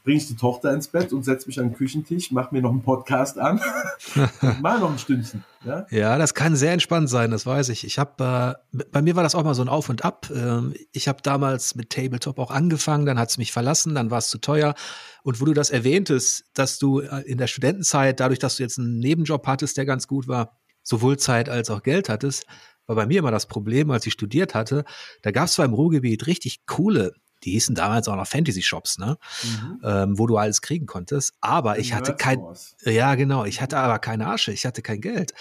bringe 0.02 0.16
ich 0.18 0.28
die 0.28 0.36
Tochter 0.36 0.72
ins 0.72 0.88
Bett 0.88 1.12
und 1.12 1.24
setze 1.24 1.46
mich 1.46 1.58
an 1.58 1.68
den 1.68 1.74
Küchentisch, 1.74 2.30
mache 2.30 2.54
mir 2.54 2.62
noch 2.62 2.70
einen 2.70 2.82
Podcast 2.82 3.38
an 3.38 3.60
mal 4.60 4.78
noch 4.78 4.90
ein 4.90 4.98
Stündchen. 4.98 5.44
Ja? 5.64 5.86
Ja, 5.90 6.18
das 6.18 6.34
kann 6.34 6.56
sehr 6.56 6.72
entspannt 6.72 7.08
sein, 7.08 7.30
das 7.30 7.46
weiß 7.46 7.68
ich. 7.70 7.84
Ich 7.84 7.98
habe, 7.98 8.56
äh, 8.72 8.84
bei 8.92 9.02
mir 9.02 9.16
war 9.16 9.22
das 9.22 9.34
auch 9.34 9.44
mal 9.44 9.54
so 9.54 9.62
ein 9.62 9.68
Auf 9.68 9.88
und 9.88 10.04
Ab. 10.04 10.30
Ähm, 10.34 10.74
ich 10.92 11.08
habe 11.08 11.22
damals 11.22 11.74
mit 11.74 11.90
Tabletop 11.90 12.38
auch 12.38 12.50
angefangen, 12.50 13.06
dann 13.06 13.18
hat 13.18 13.30
es 13.30 13.38
mich 13.38 13.52
verlassen, 13.52 13.94
dann 13.94 14.10
war 14.10 14.18
es 14.18 14.28
zu 14.28 14.38
teuer. 14.38 14.74
Und 15.22 15.40
wo 15.40 15.44
du 15.44 15.52
das 15.52 15.70
erwähntest, 15.70 16.44
dass 16.54 16.78
du 16.78 17.00
äh, 17.00 17.22
in 17.22 17.38
der 17.38 17.46
Studentenzeit, 17.46 18.20
dadurch, 18.20 18.38
dass 18.38 18.56
du 18.56 18.62
jetzt 18.62 18.78
einen 18.78 18.98
Nebenjob 18.98 19.46
hattest, 19.46 19.76
der 19.76 19.86
ganz 19.86 20.06
gut 20.06 20.28
war, 20.28 20.58
sowohl 20.82 21.18
Zeit 21.18 21.48
als 21.48 21.70
auch 21.70 21.82
Geld 21.82 22.08
hattest, 22.08 22.46
war 22.86 22.96
bei 22.96 23.06
mir 23.06 23.20
immer 23.20 23.30
das 23.30 23.46
Problem, 23.46 23.90
als 23.90 24.06
ich 24.06 24.14
studiert 24.14 24.54
hatte, 24.54 24.84
da 25.22 25.30
gab 25.30 25.46
es 25.46 25.52
zwar 25.52 25.64
im 25.64 25.74
Ruhrgebiet 25.74 26.26
richtig 26.26 26.66
coole, 26.66 27.12
die 27.44 27.52
hießen 27.52 27.74
damals 27.74 28.08
auch 28.08 28.16
noch 28.16 28.26
Fantasy-Shops, 28.26 28.98
ne? 28.98 29.16
Mhm. 29.42 29.80
Ähm, 29.82 30.18
wo 30.18 30.26
du 30.26 30.36
alles 30.36 30.60
kriegen 30.60 30.86
konntest, 30.86 31.34
aber 31.40 31.78
ich 31.78 31.94
hatte 31.94 32.14
kein, 32.14 32.40
ja, 32.84 33.14
genau. 33.14 33.44
Ich 33.44 33.60
hatte 33.60 33.78
aber 33.78 33.98
keine 33.98 34.26
Asche. 34.26 34.52
Ich 34.52 34.66
hatte 34.66 34.82
kein 34.82 35.00
Geld. 35.00 35.32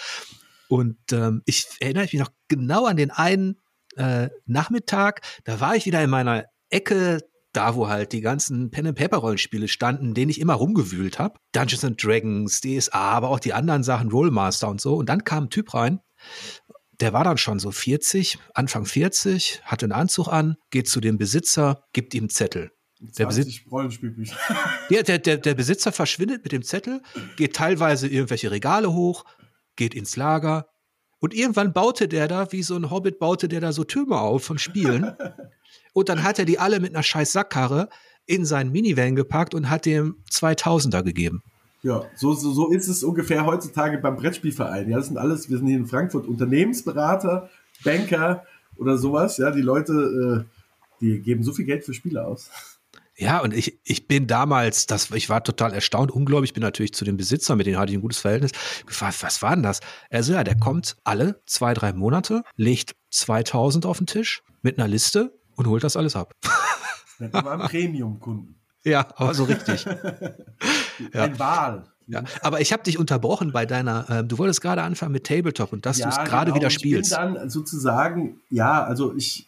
Und 0.68 0.96
ähm, 1.12 1.42
ich 1.46 1.66
erinnere 1.80 2.04
mich 2.04 2.14
noch 2.14 2.30
genau 2.48 2.86
an 2.86 2.96
den 2.96 3.10
einen 3.10 3.56
äh, 3.96 4.28
Nachmittag. 4.46 5.22
Da 5.44 5.60
war 5.60 5.74
ich 5.74 5.84
wieder 5.84 6.02
in 6.02 6.10
meiner 6.10 6.44
Ecke, 6.68 7.18
da 7.52 7.74
wo 7.74 7.88
halt 7.88 8.12
die 8.12 8.20
ganzen 8.20 8.70
Pen 8.70 8.86
and 8.86 8.96
Paper 8.96 9.18
Rollenspiele 9.18 9.66
standen, 9.66 10.14
denen 10.14 10.30
ich 10.30 10.40
immer 10.40 10.54
rumgewühlt 10.54 11.18
habe. 11.18 11.40
Dungeons 11.52 11.84
and 11.84 12.02
Dragons, 12.02 12.60
DSA, 12.60 12.98
aber 12.98 13.30
auch 13.30 13.40
die 13.40 13.52
anderen 13.52 13.82
Sachen, 13.82 14.12
Rollmaster 14.12 14.68
und 14.68 14.80
so. 14.80 14.94
Und 14.94 15.08
dann 15.08 15.24
kam 15.24 15.44
ein 15.44 15.50
Typ 15.50 15.74
rein. 15.74 16.00
Der 17.00 17.12
war 17.12 17.24
dann 17.24 17.38
schon 17.38 17.58
so 17.58 17.70
40, 17.70 18.38
Anfang 18.54 18.84
40, 18.84 19.62
hatte 19.64 19.86
einen 19.86 19.92
Anzug 19.92 20.28
an, 20.28 20.56
geht 20.70 20.88
zu 20.88 21.00
dem 21.00 21.16
Besitzer, 21.18 21.82
gibt 21.92 22.14
ihm 22.14 22.24
einen 22.24 22.30
Zettel. 22.30 22.70
Der 23.00 23.26
Besitz- 23.26 23.62
20 23.62 23.72
Rollenspielbücher. 23.72 24.36
Ja, 24.90 25.02
der, 25.02 25.18
der, 25.18 25.38
der 25.38 25.54
Besitzer 25.54 25.92
verschwindet 25.92 26.42
mit 26.44 26.52
dem 26.52 26.62
Zettel, 26.62 27.00
geht 27.36 27.56
teilweise 27.56 28.06
irgendwelche 28.06 28.50
Regale 28.50 28.92
hoch, 28.92 29.24
geht 29.76 29.94
ins 29.94 30.16
Lager 30.16 30.66
und 31.18 31.32
irgendwann 31.32 31.72
baute 31.72 32.08
der 32.08 32.28
da, 32.28 32.52
wie 32.52 32.62
so 32.62 32.76
ein 32.76 32.90
Hobbit, 32.90 33.18
baute 33.18 33.48
der 33.48 33.60
da 33.60 33.72
so 33.72 33.84
Türme 33.84 34.18
auf 34.20 34.44
von 34.44 34.58
Spielen. 34.58 35.16
Und 35.92 36.08
dann 36.08 36.22
hat 36.22 36.38
er 36.38 36.44
die 36.44 36.60
alle 36.60 36.78
mit 36.78 36.94
einer 36.94 37.02
scheiß 37.02 37.32
Sackkarre 37.32 37.88
in 38.24 38.44
seinen 38.44 38.70
Minivan 38.70 39.16
gepackt 39.16 39.54
und 39.54 39.70
hat 39.70 39.86
dem 39.86 40.22
2000er 40.30 41.02
gegeben. 41.02 41.42
Ja, 41.82 42.04
so, 42.14 42.34
so, 42.34 42.52
so 42.52 42.70
ist 42.70 42.88
es 42.88 43.02
ungefähr 43.02 43.46
heutzutage 43.46 43.98
beim 43.98 44.16
Brettspielverein. 44.16 44.88
Ja, 44.90 44.98
das 44.98 45.06
sind 45.06 45.16
alles, 45.16 45.48
wir 45.48 45.56
sind 45.58 45.66
hier 45.66 45.78
in 45.78 45.86
Frankfurt 45.86 46.26
Unternehmensberater, 46.26 47.48
Banker 47.84 48.44
oder 48.76 48.98
sowas. 48.98 49.38
Ja, 49.38 49.50
die 49.50 49.62
Leute, 49.62 50.46
äh, 50.46 51.00
die 51.00 51.20
geben 51.20 51.42
so 51.42 51.52
viel 51.52 51.64
Geld 51.64 51.84
für 51.84 51.94
Spiele 51.94 52.26
aus. 52.26 52.50
Ja, 53.16 53.40
und 53.40 53.54
ich, 53.54 53.78
ich 53.84 54.08
bin 54.08 54.26
damals, 54.26 54.86
das, 54.86 55.10
ich 55.10 55.28
war 55.28 55.44
total 55.44 55.74
erstaunt, 55.74 56.10
unglaublich, 56.10 56.54
bin 56.54 56.62
natürlich 56.62 56.94
zu 56.94 57.04
dem 57.04 57.18
Besitzer, 57.18 57.54
mit 57.54 57.66
dem 57.66 57.76
hatte 57.76 57.92
ich 57.92 57.98
ein 57.98 58.02
gutes 58.02 58.18
Verhältnis, 58.18 58.52
gefragt, 58.86 59.22
was 59.22 59.42
war 59.42 59.54
denn 59.54 59.62
das? 59.62 59.80
Er 60.08 60.22
so, 60.22 60.32
ja, 60.32 60.42
der 60.42 60.58
kommt 60.58 60.96
alle 61.04 61.42
zwei, 61.44 61.74
drei 61.74 61.92
Monate, 61.92 62.42
legt 62.56 62.96
2000 63.10 63.84
auf 63.84 63.98
den 63.98 64.06
Tisch 64.06 64.42
mit 64.62 64.78
einer 64.78 64.88
Liste 64.88 65.38
und 65.54 65.66
holt 65.66 65.84
das 65.84 65.98
alles 65.98 66.16
ab. 66.16 66.32
Das 67.18 67.44
waren 67.44 67.60
Premium-Kunden. 67.68 68.58
Ja, 68.84 69.06
aber 69.16 69.34
so 69.34 69.44
richtig. 69.44 69.86
Ja. 71.12 71.24
Ein 71.24 71.38
Wahl. 71.38 71.84
Ja, 72.10 72.24
aber 72.42 72.60
ich 72.60 72.72
habe 72.72 72.82
dich 72.82 72.98
unterbrochen 72.98 73.52
bei 73.52 73.66
deiner, 73.66 74.04
ähm, 74.10 74.28
du 74.28 74.38
wolltest 74.38 74.60
gerade 74.60 74.82
anfangen 74.82 75.12
mit 75.12 75.24
Tabletop 75.24 75.72
und 75.72 75.86
dass 75.86 75.98
du 75.98 76.08
es 76.08 76.16
gerade 76.16 76.46
genau. 76.46 76.56
wieder 76.56 76.70
spielst. 76.70 77.12
Ich 77.12 77.18
bin 77.18 77.34
dann 77.34 77.50
sozusagen, 77.50 78.40
ja, 78.50 78.82
also 78.82 79.14
ich, 79.16 79.46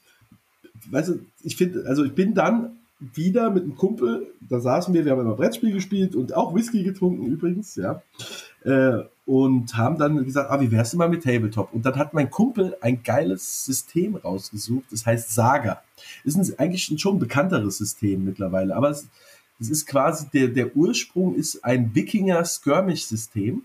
weißt 0.91 1.09
du, 1.09 1.19
ich 1.43 1.57
finde, 1.57 1.85
also 1.89 2.05
ich 2.05 2.13
bin 2.13 2.35
dann 2.35 2.77
wieder 3.01 3.51
mit 3.51 3.65
einem 3.65 3.77
Kumpel, 3.77 4.29
da 4.49 4.61
saßen 4.61 4.95
wir, 4.95 5.05
wir 5.05 5.11
haben 5.11 5.23
immer 5.23 5.35
Brettspiel 5.35 5.73
gespielt 5.73 6.15
und 6.15 6.35
auch 6.35 6.55
Whisky 6.55 6.85
getrunken 6.85 7.27
übrigens, 7.27 7.75
ja, 7.75 8.01
äh, 8.65 9.03
und 9.27 9.77
haben 9.77 9.99
dann 9.99 10.25
gesagt, 10.25 10.51
ah, 10.51 10.61
wie 10.61 10.71
wär's 10.71 10.91
denn 10.91 10.99
mal 10.99 11.09
mit 11.09 11.25
Tabletop? 11.25 11.73
Und 11.73 11.85
dann 11.85 11.97
hat 11.97 12.15
mein 12.15 12.31
Kumpel 12.31 12.77
ein 12.81 13.03
geiles 13.03 13.65
System 13.65 14.17
rausgesucht, 14.17 14.85
das 14.91 15.07
heißt 15.07 15.33
Saga. 15.33 15.83
Ist 16.25 16.37
ein, 16.37 16.59
eigentlich 16.59 16.91
ein 16.91 16.99
schon 16.99 17.19
bekannteres 17.19 17.79
System 17.79 18.25
mittlerweile, 18.25 18.77
aber 18.77 18.91
es, 18.91 19.07
es 19.63 19.71
ist 19.71 19.87
quasi, 19.87 20.27
der, 20.33 20.49
der 20.49 20.77
Ursprung 20.77 21.35
ist 21.35 21.65
ein 21.65 21.95
Wikinger-Skirmish-System. 21.95 23.63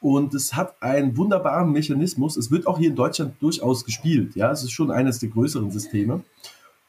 Und 0.00 0.34
es 0.34 0.54
hat 0.54 0.80
einen 0.80 1.16
wunderbaren 1.16 1.72
Mechanismus. 1.72 2.36
Es 2.36 2.50
wird 2.50 2.66
auch 2.66 2.78
hier 2.78 2.90
in 2.90 2.96
Deutschland 2.96 3.34
durchaus 3.40 3.84
gespielt. 3.84 4.36
Ja, 4.36 4.52
es 4.52 4.62
ist 4.62 4.70
schon 4.70 4.90
eines 4.90 5.18
der 5.18 5.30
größeren 5.30 5.70
Systeme, 5.70 6.22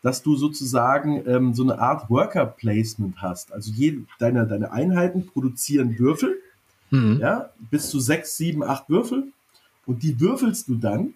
dass 0.04 0.22
du 0.22 0.36
sozusagen 0.36 1.24
ähm, 1.26 1.54
so 1.54 1.64
eine 1.64 1.80
Art 1.80 2.10
Worker 2.10 2.46
Placement 2.46 3.20
hast. 3.22 3.52
Also 3.52 3.72
jede, 3.72 4.04
deine, 4.20 4.46
deine 4.46 4.72
Einheiten 4.72 5.26
produzieren 5.26 5.98
Würfel, 5.98 6.38
Mhm. 6.90 7.20
ja, 7.20 7.50
bis 7.70 7.90
zu 7.90 8.00
sechs, 8.00 8.38
sieben, 8.38 8.64
acht 8.64 8.90
Würfel. 8.90 9.26
Und 9.86 10.04
die 10.04 10.20
würfelst 10.20 10.70
du 10.70 10.76
dann, 10.76 11.14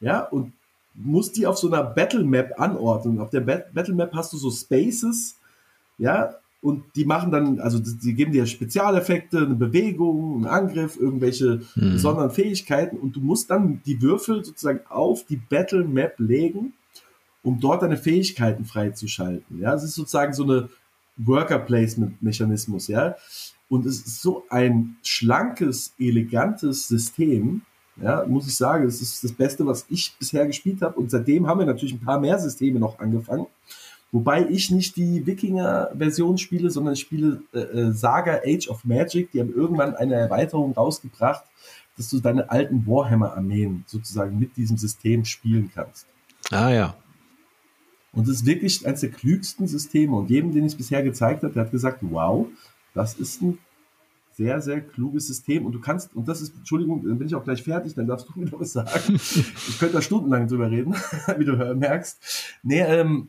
ja, 0.00 0.20
und 0.20 0.52
musst 0.94 1.36
die 1.36 1.46
auf 1.46 1.56
so 1.58 1.68
einer 1.68 1.82
Battle 1.84 2.24
Map 2.24 2.58
anordnen. 2.58 3.18
Auf 3.20 3.30
der 3.30 3.40
Bat 3.40 3.72
Battle 3.72 3.94
Map 3.94 4.12
hast 4.14 4.32
du 4.32 4.36
so 4.36 4.50
Spaces, 4.50 5.36
ja, 6.00 6.34
und 6.62 6.84
die 6.94 7.06
machen 7.06 7.30
dann, 7.30 7.58
also 7.60 7.78
die 7.78 8.14
geben 8.14 8.32
dir 8.32 8.44
Spezialeffekte, 8.44 9.38
eine 9.38 9.54
Bewegung, 9.54 10.34
einen 10.34 10.46
Angriff, 10.46 10.98
irgendwelche 10.98 11.60
Mhm. 11.74 11.92
besonderen 11.92 12.30
Fähigkeiten 12.30 12.96
und 12.98 13.16
du 13.16 13.20
musst 13.20 13.50
dann 13.50 13.80
die 13.86 14.02
Würfel 14.02 14.44
sozusagen 14.44 14.80
auf 14.88 15.24
die 15.24 15.36
Battle 15.36 15.84
Map 15.84 16.14
legen, 16.18 16.74
um 17.42 17.60
dort 17.60 17.82
deine 17.82 17.96
Fähigkeiten 17.96 18.66
freizuschalten. 18.66 19.60
Ja, 19.60 19.72
es 19.74 19.84
ist 19.84 19.94
sozusagen 19.94 20.34
so 20.34 20.42
eine 20.42 20.68
Worker 21.16 21.58
Placement 21.60 22.22
Mechanismus, 22.22 22.88
ja. 22.88 23.14
Und 23.70 23.86
es 23.86 24.00
ist 24.00 24.20
so 24.20 24.44
ein 24.50 24.96
schlankes, 25.02 25.94
elegantes 25.98 26.88
System, 26.88 27.62
Ja, 28.02 28.24
muss 28.26 28.46
ich 28.46 28.56
sagen, 28.56 28.86
es 28.86 29.02
ist 29.02 29.22
das 29.22 29.32
Beste, 29.32 29.66
was 29.66 29.84
ich 29.90 30.14
bisher 30.18 30.46
gespielt 30.46 30.80
habe. 30.80 30.98
Und 30.98 31.10
seitdem 31.10 31.46
haben 31.46 31.58
wir 31.58 31.66
natürlich 31.66 31.92
ein 31.92 32.00
paar 32.00 32.18
mehr 32.18 32.38
Systeme 32.38 32.80
noch 32.80 32.98
angefangen. 32.98 33.46
Wobei 34.12 34.48
ich 34.48 34.70
nicht 34.70 34.96
die 34.96 35.24
Wikinger-Version 35.24 36.38
spiele, 36.38 36.70
sondern 36.70 36.94
ich 36.94 37.00
spiele 37.00 37.42
äh, 37.52 37.60
äh, 37.60 37.92
Saga 37.92 38.40
Age 38.44 38.68
of 38.68 38.84
Magic. 38.84 39.30
Die 39.30 39.40
haben 39.40 39.54
irgendwann 39.54 39.94
eine 39.94 40.14
Erweiterung 40.14 40.72
rausgebracht, 40.72 41.44
dass 41.96 42.10
du 42.10 42.18
deine 42.18 42.50
alten 42.50 42.86
Warhammer-Armeen 42.86 43.84
sozusagen 43.86 44.38
mit 44.38 44.56
diesem 44.56 44.76
System 44.76 45.24
spielen 45.24 45.70
kannst. 45.72 46.06
Ah 46.50 46.70
ja. 46.70 46.96
Und 48.12 48.24
es 48.24 48.36
ist 48.36 48.46
wirklich 48.46 48.84
eines 48.84 49.00
der 49.00 49.10
klügsten 49.10 49.68
Systeme. 49.68 50.16
Und 50.16 50.30
jedem, 50.30 50.52
den 50.52 50.66
ich 50.66 50.76
bisher 50.76 51.02
gezeigt 51.02 51.44
habe, 51.44 51.52
der 51.52 51.64
hat 51.64 51.70
gesagt, 51.70 51.98
wow, 52.02 52.48
das 52.94 53.14
ist 53.14 53.40
ein 53.42 53.58
sehr, 54.32 54.60
sehr 54.60 54.80
kluges 54.80 55.28
System. 55.28 55.66
Und 55.66 55.72
du 55.72 55.80
kannst, 55.80 56.16
und 56.16 56.26
das 56.26 56.40
ist, 56.40 56.56
Entschuldigung, 56.56 57.06
dann 57.06 57.18
bin 57.18 57.28
ich 57.28 57.34
auch 57.34 57.44
gleich 57.44 57.62
fertig, 57.62 57.94
dann 57.94 58.08
darfst 58.08 58.28
du 58.28 58.40
wieder 58.40 58.58
was 58.58 58.72
sagen. 58.72 59.14
ich 59.14 59.78
könnte 59.78 59.96
da 59.96 60.02
stundenlang 60.02 60.48
drüber 60.48 60.70
reden, 60.70 60.94
wie 61.38 61.44
du 61.44 61.52
merkst. 61.76 62.58
Nee, 62.64 62.80
ähm, 62.80 63.28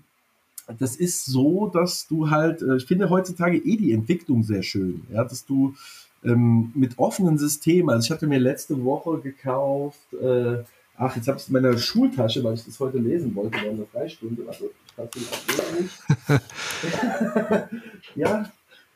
das 0.80 0.96
ist 0.96 1.26
so, 1.26 1.68
dass 1.68 2.08
du 2.08 2.30
halt, 2.30 2.62
äh, 2.62 2.78
ich 2.78 2.86
finde 2.86 3.10
heutzutage 3.10 3.58
eh 3.58 3.78
die 3.78 3.92
Entwicklung 3.92 4.44
sehr 4.44 4.64
schön, 4.64 5.02
ja, 5.12 5.24
dass 5.24 5.46
du 5.46 5.74
ähm, 6.24 6.72
mit 6.76 7.00
offenen 7.00 7.38
Systemen, 7.38 7.90
also 7.90 8.06
ich 8.06 8.12
hatte 8.12 8.28
mir 8.28 8.40
letzte 8.40 8.84
Woche 8.84 9.20
gekauft, 9.20 10.14
äh, 10.14 10.64
ach, 10.98 11.16
jetzt 11.16 11.28
habe 11.28 11.38
ich 11.38 11.44
es 11.44 11.50
in 11.50 11.54
meiner 11.54 11.78
Schultasche, 11.78 12.44
weil 12.44 12.54
ich 12.54 12.66
das 12.66 12.80
heute 12.80 13.00
lesen 13.00 13.34
wollte, 13.36 13.58
während 13.62 13.80
der 13.80 13.88
Freistunde, 13.88 14.44
also 14.48 14.70
ich 14.86 14.96
kann 14.96 15.08
es 15.16 15.60
auch 15.60 15.74
nicht. 15.80 17.72
ja, 18.16 18.52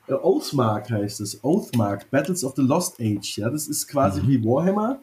äh, 0.08 0.14
Oathmark 0.14 0.90
heißt 0.90 1.22
es, 1.22 1.44
Oathmark, 1.44 2.10
Battles 2.12 2.44
of 2.44 2.54
the 2.56 2.62
Lost 2.62 3.00
Age, 3.00 3.38
ja, 3.38 3.50
das 3.50 3.68
ist 3.68 3.88
quasi 3.88 4.22
mhm. 4.22 4.28
wie 4.28 4.44
Warhammer, 4.44 5.02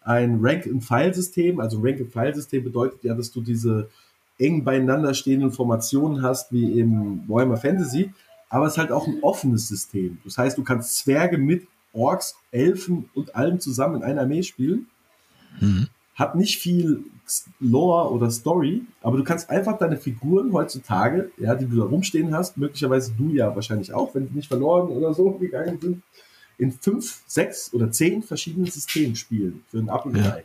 ein 0.00 0.38
Rank-and-File-System, 0.40 1.60
also 1.60 1.80
Rank-and-File-System 1.82 2.64
bedeutet 2.64 3.04
ja, 3.04 3.14
dass 3.14 3.30
du 3.30 3.42
diese 3.42 3.90
eng 4.38 4.64
beieinander 4.64 5.14
stehenden 5.14 5.52
Formationen 5.52 6.22
hast, 6.22 6.52
wie 6.52 6.78
im 6.78 7.28
Warhammer 7.28 7.56
Fantasy, 7.56 8.12
aber 8.48 8.66
es 8.66 8.72
ist 8.72 8.78
halt 8.78 8.92
auch 8.92 9.06
ein 9.06 9.18
offenes 9.22 9.68
System. 9.68 10.18
Das 10.24 10.38
heißt, 10.38 10.56
du 10.56 10.64
kannst 10.64 10.96
Zwerge 10.98 11.38
mit 11.38 11.66
Orks, 11.92 12.36
Elfen 12.50 13.08
und 13.14 13.34
allem 13.34 13.60
zusammen 13.60 13.96
in 13.96 14.02
einer 14.02 14.22
Armee 14.22 14.42
spielen. 14.42 14.86
Mhm. 15.60 15.88
Hat 16.14 16.34
nicht 16.34 16.58
viel 16.58 17.04
Lore 17.60 18.12
oder 18.12 18.30
Story, 18.30 18.82
aber 19.02 19.18
du 19.18 19.24
kannst 19.24 19.50
einfach 19.50 19.78
deine 19.78 19.96
Figuren 19.96 20.52
heutzutage, 20.52 21.30
ja, 21.36 21.54
die 21.54 21.66
du 21.66 21.76
da 21.76 21.84
rumstehen 21.84 22.34
hast, 22.34 22.56
möglicherweise 22.56 23.12
du 23.16 23.30
ja 23.30 23.54
wahrscheinlich 23.54 23.92
auch, 23.92 24.14
wenn 24.14 24.26
sie 24.26 24.34
nicht 24.34 24.48
verloren 24.48 24.88
oder 24.88 25.12
so 25.14 25.32
gegangen 25.32 25.78
sind, 25.80 26.02
in 26.56 26.72
fünf, 26.72 27.22
sechs 27.26 27.72
oder 27.72 27.90
zehn 27.90 28.22
verschiedenen 28.22 28.66
Systemen 28.66 29.14
spielen 29.14 29.62
für 29.70 29.78
ein 29.78 29.88
Up 29.88 30.06
und 30.06 30.16
ja. 30.16 30.38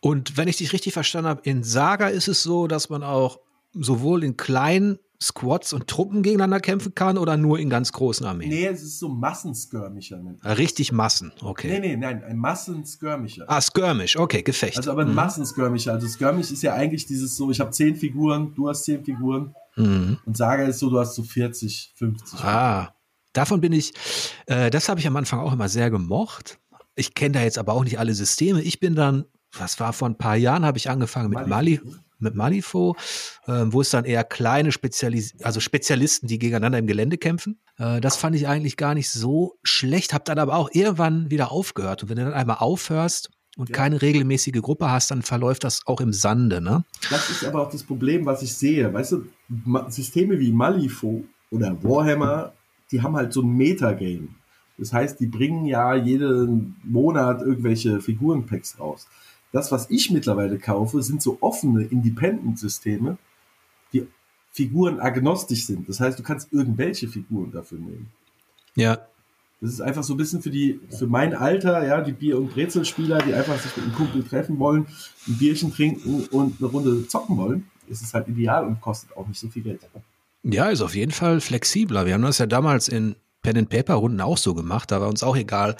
Und 0.00 0.36
wenn 0.36 0.48
ich 0.48 0.56
dich 0.58 0.72
richtig 0.72 0.92
verstanden 0.92 1.28
habe, 1.28 1.42
in 1.44 1.62
Saga 1.62 2.08
ist 2.08 2.28
es 2.28 2.42
so, 2.42 2.66
dass 2.66 2.88
man 2.88 3.02
auch 3.02 3.40
sowohl 3.72 4.24
in 4.24 4.36
kleinen 4.36 4.98
Squads 5.20 5.72
und 5.72 5.88
Truppen 5.88 6.22
gegeneinander 6.22 6.60
kämpfen 6.60 6.94
kann 6.94 7.18
oder 7.18 7.36
nur 7.36 7.58
in 7.58 7.68
ganz 7.68 7.90
großen 7.92 8.24
Armeen? 8.24 8.50
Nee, 8.50 8.66
es 8.66 8.82
ist 8.82 9.00
so 9.00 9.08
Massenskirmischer. 9.08 10.20
Richtig 10.44 10.92
Massen, 10.92 11.32
okay. 11.42 11.80
Nee, 11.80 11.88
nee, 11.88 11.96
nein, 11.96 12.22
ein 12.22 12.36
Massenskirmischer. 12.36 13.44
Ah, 13.48 13.60
Skirmish, 13.60 14.16
okay, 14.16 14.42
Gefecht. 14.42 14.76
Also 14.76 14.92
aber 14.92 15.02
ein 15.02 15.08
mhm. 15.08 15.14
Massenskirmischer. 15.14 15.92
Also 15.92 16.06
Skirmish 16.06 16.52
ist 16.52 16.62
ja 16.62 16.74
eigentlich 16.74 17.06
dieses 17.06 17.34
so, 17.34 17.50
ich 17.50 17.58
habe 17.58 17.72
zehn 17.72 17.96
Figuren, 17.96 18.54
du 18.54 18.68
hast 18.68 18.84
zehn 18.84 19.04
Figuren. 19.04 19.54
Mhm. 19.74 20.18
Und 20.24 20.36
Saga 20.36 20.64
ist 20.64 20.78
so, 20.78 20.88
du 20.88 21.00
hast 21.00 21.16
so 21.16 21.24
40, 21.24 21.94
50. 21.96 22.38
Ah, 22.40 22.94
davon 23.32 23.60
bin 23.60 23.72
ich, 23.72 23.94
äh, 24.46 24.70
das 24.70 24.88
habe 24.88 25.00
ich 25.00 25.06
am 25.06 25.16
Anfang 25.16 25.40
auch 25.40 25.52
immer 25.52 25.68
sehr 25.68 25.90
gemocht. 25.90 26.60
Ich 26.94 27.14
kenne 27.14 27.32
da 27.32 27.42
jetzt 27.42 27.58
aber 27.58 27.72
auch 27.72 27.84
nicht 27.84 27.98
alle 27.98 28.14
Systeme. 28.14 28.62
Ich 28.62 28.78
bin 28.78 28.94
dann 28.94 29.24
was 29.52 29.80
war 29.80 29.92
vor 29.92 30.08
ein 30.08 30.18
paar 30.18 30.36
Jahren, 30.36 30.64
habe 30.64 30.78
ich 30.78 30.90
angefangen 30.90 31.30
mit 31.30 31.46
Mali, 31.46 31.80
mit 32.18 32.34
Malifo, 32.34 32.96
äh, 33.46 33.64
wo 33.66 33.80
es 33.80 33.90
dann 33.90 34.04
eher 34.04 34.24
kleine 34.24 34.72
Spezialis 34.72 35.34
also 35.42 35.60
Spezialisten, 35.60 36.26
die 36.26 36.38
gegeneinander 36.38 36.78
im 36.78 36.86
Gelände 36.86 37.18
kämpfen. 37.18 37.60
Äh, 37.78 38.00
das 38.00 38.16
fand 38.16 38.36
ich 38.36 38.48
eigentlich 38.48 38.76
gar 38.76 38.94
nicht 38.94 39.10
so 39.10 39.58
schlecht, 39.62 40.12
habe 40.12 40.24
dann 40.24 40.38
aber 40.38 40.56
auch 40.56 40.70
irgendwann 40.72 41.30
wieder 41.30 41.52
aufgehört. 41.52 42.02
Und 42.02 42.08
wenn 42.08 42.16
du 42.16 42.24
dann 42.24 42.34
einmal 42.34 42.58
aufhörst 42.58 43.30
und 43.56 43.70
ja. 43.70 43.74
keine 43.74 44.02
regelmäßige 44.02 44.60
Gruppe 44.60 44.90
hast, 44.90 45.10
dann 45.10 45.22
verläuft 45.22 45.64
das 45.64 45.82
auch 45.86 46.00
im 46.00 46.12
Sande. 46.12 46.60
Ne? 46.60 46.84
Das 47.10 47.30
ist 47.30 47.44
aber 47.44 47.62
auch 47.62 47.70
das 47.70 47.82
Problem, 47.82 48.26
was 48.26 48.42
ich 48.42 48.54
sehe. 48.54 48.92
Weißt 48.92 49.12
du, 49.12 49.26
Systeme 49.88 50.38
wie 50.38 50.52
Malifo 50.52 51.24
oder 51.50 51.82
Warhammer, 51.82 52.52
die 52.90 53.02
haben 53.02 53.16
halt 53.16 53.32
so 53.32 53.42
ein 53.42 53.56
Metagame. 53.56 54.28
Das 54.76 54.92
heißt, 54.92 55.18
die 55.18 55.26
bringen 55.26 55.66
ja 55.66 55.94
jeden 55.96 56.76
Monat 56.84 57.42
irgendwelche 57.42 58.00
Figurenpacks 58.00 58.78
raus. 58.78 59.08
Das, 59.52 59.72
was 59.72 59.90
ich 59.90 60.10
mittlerweile 60.10 60.58
kaufe, 60.58 61.02
sind 61.02 61.22
so 61.22 61.38
offene 61.40 61.84
Independent-Systeme, 61.84 63.16
die 63.92 64.06
Figuren 64.52 65.00
agnostisch 65.00 65.64
sind. 65.66 65.88
Das 65.88 66.00
heißt, 66.00 66.18
du 66.18 66.22
kannst 66.22 66.52
irgendwelche 66.52 67.08
Figuren 67.08 67.50
dafür 67.50 67.78
nehmen. 67.78 68.10
Ja. 68.74 68.98
Das 69.60 69.72
ist 69.72 69.80
einfach 69.80 70.04
so 70.04 70.14
ein 70.14 70.16
bisschen 70.16 70.40
für 70.40 70.50
die, 70.50 70.80
für 70.96 71.06
mein 71.06 71.34
Alter, 71.34 71.84
ja, 71.84 72.00
die 72.00 72.12
Bier- 72.12 72.38
und 72.38 72.52
Brezelspieler, 72.52 73.18
die 73.22 73.34
einfach 73.34 73.58
sich 73.58 73.76
mit 73.76 73.86
einem 73.86 73.94
Kumpel 73.94 74.22
treffen 74.22 74.58
wollen, 74.58 74.86
ein 75.26 75.38
Bierchen 75.38 75.72
trinken 75.72 76.26
und 76.30 76.60
eine 76.60 76.70
Runde 76.70 77.08
zocken 77.08 77.36
wollen, 77.36 77.68
ist 77.88 78.02
es 78.02 78.14
halt 78.14 78.28
ideal 78.28 78.66
und 78.66 78.80
kostet 78.80 79.16
auch 79.16 79.26
nicht 79.26 79.40
so 79.40 79.48
viel 79.48 79.62
Geld. 79.62 79.80
Ja, 80.44 80.68
ist 80.68 80.80
auf 80.80 80.94
jeden 80.94 81.10
Fall 81.10 81.40
flexibler. 81.40 82.06
Wir 82.06 82.14
haben 82.14 82.22
das 82.22 82.38
ja 82.38 82.46
damals 82.46 82.88
in 82.88 83.16
Pen-and-Paper-Runden 83.42 84.20
auch 84.20 84.38
so 84.38 84.54
gemacht. 84.54 84.90
Da 84.90 85.00
war 85.00 85.08
uns 85.08 85.22
auch 85.22 85.36
egal, 85.36 85.76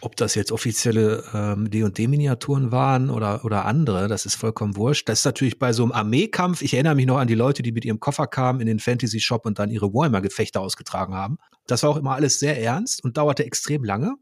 ob 0.00 0.16
das 0.16 0.34
jetzt 0.34 0.52
offizielle 0.52 1.24
ähm, 1.32 1.70
D&D-Miniaturen 1.70 2.72
waren 2.72 3.10
oder, 3.10 3.44
oder 3.44 3.64
andere. 3.64 4.08
Das 4.08 4.26
ist 4.26 4.34
vollkommen 4.34 4.76
wurscht. 4.76 5.08
Das 5.08 5.20
ist 5.20 5.24
natürlich 5.24 5.58
bei 5.58 5.72
so 5.72 5.84
einem 5.84 5.92
Armeekampf. 5.92 6.62
Ich 6.62 6.74
erinnere 6.74 6.94
mich 6.94 7.06
noch 7.06 7.18
an 7.18 7.28
die 7.28 7.34
Leute, 7.34 7.62
die 7.62 7.72
mit 7.72 7.84
ihrem 7.84 8.00
Koffer 8.00 8.26
kamen 8.26 8.60
in 8.60 8.66
den 8.66 8.80
Fantasy-Shop 8.80 9.46
und 9.46 9.58
dann 9.58 9.70
ihre 9.70 9.92
Warhammer-Gefechte 9.92 10.60
ausgetragen 10.60 11.14
haben. 11.14 11.38
Das 11.66 11.82
war 11.82 11.90
auch 11.90 11.96
immer 11.96 12.14
alles 12.14 12.38
sehr 12.38 12.60
ernst 12.60 13.04
und 13.04 13.16
dauerte 13.16 13.44
extrem 13.44 13.84
lange. 13.84 14.16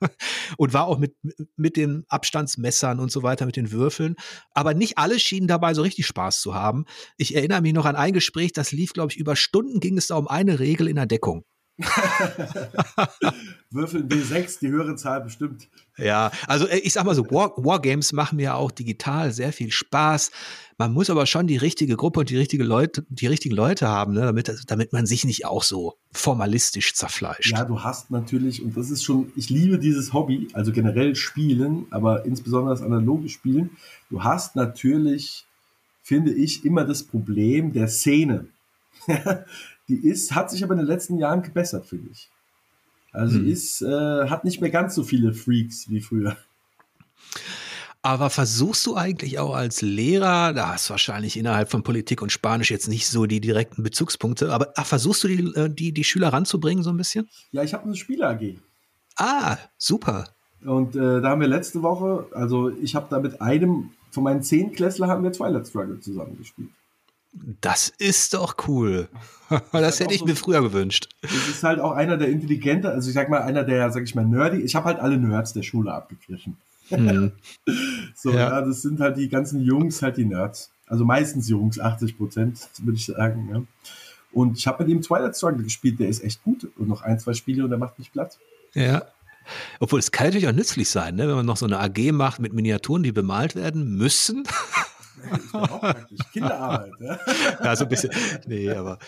und 0.56 0.72
war 0.72 0.86
auch 0.86 0.98
mit, 0.98 1.14
mit 1.56 1.76
den 1.76 2.04
Abstandsmessern 2.08 2.98
und 2.98 3.12
so 3.12 3.22
weiter, 3.22 3.46
mit 3.46 3.56
den 3.56 3.70
Würfeln. 3.70 4.16
Aber 4.52 4.74
nicht 4.74 4.98
alle 4.98 5.18
schienen 5.18 5.46
dabei 5.46 5.74
so 5.74 5.82
richtig 5.82 6.06
Spaß 6.06 6.40
zu 6.40 6.54
haben. 6.54 6.84
Ich 7.16 7.34
erinnere 7.34 7.62
mich 7.62 7.72
noch 7.72 7.86
an 7.86 7.96
ein 7.96 8.12
Gespräch, 8.12 8.52
das 8.52 8.72
lief, 8.72 8.92
glaube 8.92 9.12
ich, 9.12 9.18
über 9.18 9.36
Stunden 9.36 9.80
ging 9.80 9.96
es 9.98 10.08
da 10.08 10.16
um 10.16 10.28
eine 10.28 10.58
Regel 10.58 10.88
in 10.88 10.96
der 10.96 11.06
Deckung. 11.06 11.44
Würfeln 13.70 14.08
W6, 14.08 14.60
die 14.60 14.68
höhere 14.68 14.94
Zahl 14.96 15.22
bestimmt. 15.22 15.68
Ja, 15.96 16.30
also 16.46 16.66
äh, 16.66 16.78
ich 16.78 16.92
sag 16.92 17.04
mal 17.04 17.14
so, 17.14 17.24
War, 17.30 17.52
Wargames 17.56 18.12
machen 18.12 18.36
mir 18.36 18.56
auch 18.56 18.70
digital 18.70 19.32
sehr 19.32 19.52
viel 19.52 19.70
Spaß. 19.70 20.30
Man 20.78 20.92
muss 20.92 21.10
aber 21.10 21.26
schon 21.26 21.46
die 21.46 21.56
richtige 21.56 21.96
Gruppe 21.96 22.20
und 22.20 22.30
die 22.30 22.36
richtige 22.36 22.64
Leute, 22.64 23.04
die 23.08 23.26
richtigen 23.26 23.54
Leute 23.54 23.88
haben, 23.88 24.12
ne, 24.14 24.20
damit, 24.22 24.64
damit 24.66 24.92
man 24.92 25.06
sich 25.06 25.24
nicht 25.24 25.46
auch 25.46 25.62
so 25.62 25.94
formalistisch 26.12 26.94
zerfleischt. 26.94 27.52
Ja, 27.52 27.64
du 27.64 27.80
hast 27.82 28.10
natürlich, 28.10 28.62
und 28.62 28.76
das 28.76 28.90
ist 28.90 29.04
schon, 29.04 29.32
ich 29.36 29.48
liebe 29.48 29.78
dieses 29.78 30.12
Hobby, 30.12 30.48
also 30.52 30.72
generell 30.72 31.14
Spielen, 31.14 31.86
aber 31.90 32.24
insbesondere 32.26 32.74
das 32.74 32.82
analoge 32.82 33.28
Spielen. 33.28 33.70
Du 34.10 34.22
hast 34.24 34.56
natürlich, 34.56 35.46
finde 36.02 36.32
ich, 36.32 36.64
immer 36.64 36.84
das 36.84 37.02
Problem 37.02 37.72
der 37.72 37.88
Szene. 37.88 38.46
Die 39.88 39.96
ist, 39.96 40.34
hat 40.34 40.50
sich 40.50 40.62
aber 40.64 40.74
in 40.74 40.78
den 40.78 40.86
letzten 40.86 41.18
Jahren 41.18 41.42
gebessert, 41.42 41.86
finde 41.86 42.10
ich. 42.12 42.30
Also 43.12 43.38
hm. 43.38 43.48
ist, 43.48 43.82
äh, 43.82 44.28
hat 44.28 44.44
nicht 44.44 44.60
mehr 44.60 44.70
ganz 44.70 44.94
so 44.94 45.02
viele 45.02 45.34
Freaks 45.34 45.90
wie 45.90 46.00
früher. 46.00 46.36
Aber 48.04 48.30
versuchst 48.30 48.84
du 48.86 48.96
eigentlich 48.96 49.38
auch 49.38 49.54
als 49.54 49.80
Lehrer, 49.80 50.52
da 50.52 50.72
hast 50.72 50.88
du 50.88 50.90
wahrscheinlich 50.90 51.36
innerhalb 51.36 51.70
von 51.70 51.84
Politik 51.84 52.20
und 52.20 52.32
Spanisch 52.32 52.70
jetzt 52.70 52.88
nicht 52.88 53.06
so 53.06 53.26
die 53.26 53.40
direkten 53.40 53.84
Bezugspunkte, 53.84 54.52
aber 54.52 54.72
ach, 54.74 54.86
versuchst 54.86 55.22
du 55.22 55.28
die, 55.28 55.44
äh, 55.54 55.70
die, 55.70 55.92
die 55.92 56.02
Schüler 56.02 56.32
ranzubringen 56.32 56.82
so 56.82 56.90
ein 56.90 56.96
bisschen? 56.96 57.28
Ja, 57.52 57.62
ich 57.62 57.74
habe 57.74 57.84
eine 57.84 57.94
Spieler-AG. 57.94 58.56
Ah, 59.16 59.56
super. 59.78 60.34
Und 60.64 60.96
äh, 60.96 61.20
da 61.20 61.28
haben 61.28 61.40
wir 61.40 61.48
letzte 61.48 61.82
Woche, 61.82 62.26
also 62.32 62.70
ich 62.70 62.94
habe 62.96 63.06
da 63.08 63.20
mit 63.20 63.40
einem 63.40 63.90
von 64.10 64.24
meinen 64.24 64.42
zehn 64.42 64.72
Klässler 64.72 65.06
haben 65.06 65.22
wir 65.22 65.32
Twilight 65.32 65.68
Struggle 65.68 66.00
zusammen 66.00 66.36
gespielt. 66.36 66.70
Das 67.32 67.88
ist 67.98 68.34
doch 68.34 68.56
cool. 68.68 69.08
Das, 69.72 70.00
hätte 70.00 70.14
ich 70.14 70.20
so, 70.20 70.26
mir 70.26 70.36
früher 70.36 70.62
gewünscht. 70.62 71.08
Das 71.22 71.48
ist 71.48 71.62
halt 71.62 71.80
auch 71.80 71.92
einer 71.92 72.16
der 72.16 72.28
intelligente, 72.28 72.90
also 72.90 73.08
ich 73.08 73.14
sag 73.14 73.28
mal, 73.28 73.42
einer 73.42 73.64
der, 73.64 73.90
sag 73.90 74.02
ich 74.02 74.14
mal, 74.14 74.24
nerdy. 74.24 74.58
Ich 74.58 74.74
habe 74.74 74.86
halt 74.86 74.98
alle 74.98 75.18
Nerds 75.18 75.52
der 75.52 75.62
Schule 75.62 75.92
abgegriffen. 75.92 76.56
Mhm. 76.90 77.32
so, 78.14 78.30
ja. 78.30 78.50
ja. 78.50 78.60
das 78.60 78.82
sind 78.82 79.00
halt 79.00 79.16
die 79.16 79.28
ganzen 79.28 79.62
Jungs, 79.62 80.02
halt 80.02 80.16
die 80.16 80.24
Nerds. 80.24 80.70
Also 80.86 81.04
meistens 81.04 81.48
Jungs, 81.48 81.80
80 81.80 82.18
Prozent, 82.18 82.68
würde 82.82 82.96
ich 82.96 83.06
sagen. 83.06 83.48
Ja. 83.52 83.62
Und 84.32 84.58
ich 84.58 84.66
habe 84.66 84.84
mit 84.84 84.92
ihm 84.92 85.02
Twilight 85.02 85.36
Struggle 85.36 85.64
gespielt, 85.64 86.00
der 86.00 86.08
ist 86.08 86.22
echt 86.22 86.42
gut. 86.42 86.68
Und 86.76 86.88
noch 86.88 87.02
ein, 87.02 87.18
zwei 87.18 87.34
Spiele 87.34 87.64
und 87.64 87.70
der 87.70 87.78
macht 87.78 87.98
mich 87.98 88.12
platt. 88.12 88.38
Ja. 88.74 89.02
Obwohl 89.80 89.98
es 89.98 90.12
kann 90.12 90.26
natürlich 90.26 90.48
auch 90.48 90.52
nützlich 90.52 90.88
sein, 90.88 91.16
ne? 91.16 91.28
wenn 91.28 91.34
man 91.34 91.46
noch 91.46 91.56
so 91.56 91.66
eine 91.66 91.80
AG 91.80 92.12
macht 92.12 92.40
mit 92.40 92.52
Miniaturen, 92.52 93.02
die 93.02 93.12
bemalt 93.12 93.56
werden 93.56 93.96
müssen. 93.96 94.44
ist 95.22 95.54
auch 95.54 95.80
praktisch. 95.80 96.18
Kinderarbeit. 96.32 96.92
Ja? 97.00 97.18
ja, 97.64 97.76
so 97.76 97.84
ein 97.84 97.88
bisschen. 97.88 98.10
Nee, 98.46 98.70
aber 98.70 98.98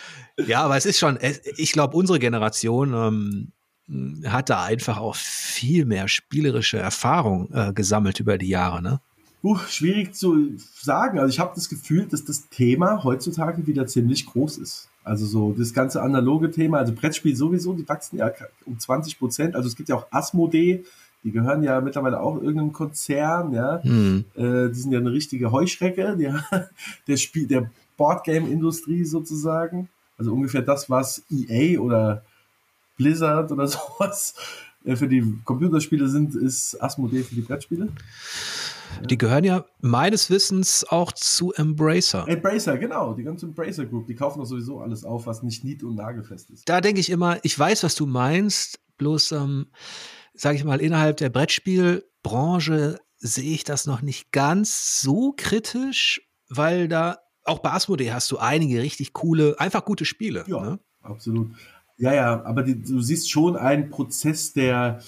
ja, 0.46 0.62
aber 0.62 0.76
es 0.76 0.86
ist 0.86 0.98
schon, 0.98 1.18
ich 1.56 1.72
glaube, 1.72 1.96
unsere 1.96 2.18
Generation, 2.18 2.94
ähm, 2.94 3.52
hm, 3.86 4.22
hat 4.26 4.50
da 4.50 4.64
einfach 4.64 4.98
auch 4.98 5.16
viel 5.16 5.84
mehr 5.84 6.08
spielerische 6.08 6.78
Erfahrung 6.78 7.50
äh, 7.52 7.72
gesammelt 7.72 8.20
über 8.20 8.38
die 8.38 8.48
Jahre, 8.48 8.82
ne? 8.82 9.00
Uh, 9.42 9.58
schwierig 9.68 10.14
zu 10.14 10.52
sagen. 10.56 11.18
Also 11.18 11.30
ich 11.30 11.38
habe 11.38 11.52
das 11.54 11.68
Gefühl, 11.68 12.06
dass 12.06 12.24
das 12.24 12.48
Thema 12.48 13.04
heutzutage 13.04 13.66
wieder 13.66 13.86
ziemlich 13.86 14.24
groß 14.24 14.56
ist. 14.56 14.88
Also 15.04 15.26
so 15.26 15.52
das 15.52 15.74
ganze 15.74 16.00
analoge 16.00 16.50
Thema, 16.50 16.78
also 16.78 16.94
Brettspiel 16.94 17.36
sowieso, 17.36 17.74
die 17.74 17.86
wachsen 17.86 18.16
ja 18.16 18.32
um 18.64 18.78
20 18.78 19.18
Prozent. 19.18 19.54
Also 19.54 19.68
es 19.68 19.76
gibt 19.76 19.90
ja 19.90 19.96
auch 19.96 20.06
Asmodee, 20.10 20.84
die 21.24 21.32
gehören 21.32 21.62
ja 21.62 21.80
mittlerweile 21.80 22.20
auch 22.20 22.36
irgendeinem 22.36 22.72
Konzern, 22.72 23.52
ja. 23.54 23.80
Mhm. 23.82 24.26
Äh, 24.34 24.68
die 24.68 24.74
sind 24.78 24.92
ja 24.92 24.98
eine 24.98 25.12
richtige 25.12 25.50
Heuschrecke, 25.50 26.16
ja. 26.18 26.44
der 27.08 27.16
Spiel, 27.16 27.46
der 27.46 27.70
Boardgame-Industrie 27.96 29.04
sozusagen. 29.04 29.88
Also 30.18 30.32
ungefähr 30.32 30.62
das, 30.62 30.90
was 30.90 31.24
EA 31.30 31.80
oder 31.80 32.22
Blizzard 32.96 33.50
oder 33.50 33.66
sowas 33.66 34.34
äh, 34.84 34.96
für 34.96 35.08
die 35.08 35.38
Computerspiele 35.44 36.08
sind, 36.08 36.34
ist 36.34 36.80
Asmodee 36.82 37.22
für 37.22 37.34
die 37.34 37.40
Brettspiele. 37.40 37.88
Die 39.08 39.18
gehören 39.18 39.44
ja 39.44 39.64
meines 39.80 40.30
Wissens 40.30 40.84
auch 40.88 41.10
zu 41.10 41.52
Embracer. 41.54 42.28
Embracer, 42.28 42.78
genau, 42.78 43.14
die 43.14 43.24
ganze 43.24 43.46
Embracer 43.46 43.86
Group, 43.86 44.06
die 44.06 44.14
kaufen 44.14 44.38
doch 44.38 44.46
sowieso 44.46 44.80
alles 44.80 45.04
auf, 45.04 45.26
was 45.26 45.42
nicht 45.42 45.64
nied- 45.64 45.82
und 45.82 45.96
nagelfest 45.96 46.50
ist. 46.50 46.68
Da 46.68 46.80
denke 46.80 47.00
ich 47.00 47.10
immer, 47.10 47.38
ich 47.42 47.58
weiß, 47.58 47.82
was 47.82 47.94
du 47.96 48.06
meinst, 48.06 48.78
bloß, 48.98 49.32
ähm, 49.32 49.66
sage 50.34 50.56
ich 50.56 50.64
mal, 50.64 50.80
innerhalb 50.80 51.16
der 51.16 51.30
Brettspielbranche 51.30 53.00
sehe 53.18 53.54
ich 53.54 53.64
das 53.64 53.86
noch 53.86 54.02
nicht 54.02 54.32
ganz 54.32 55.00
so 55.00 55.32
kritisch, 55.36 56.20
weil 56.48 56.88
da 56.88 57.18
auch 57.44 57.60
bei 57.60 57.72
Asmodee 57.72 58.12
hast 58.12 58.30
du 58.30 58.38
einige 58.38 58.82
richtig 58.82 59.12
coole, 59.12 59.58
einfach 59.58 59.84
gute 59.84 60.04
Spiele. 60.04 60.44
Ja, 60.46 60.60
ne? 60.60 60.78
absolut. 61.02 61.50
Ja, 61.96 62.12
ja, 62.12 62.44
aber 62.44 62.62
die, 62.62 62.82
du 62.82 63.00
siehst 63.00 63.30
schon 63.30 63.56
einen 63.56 63.88
Prozess 63.88 64.52
der 64.52 65.00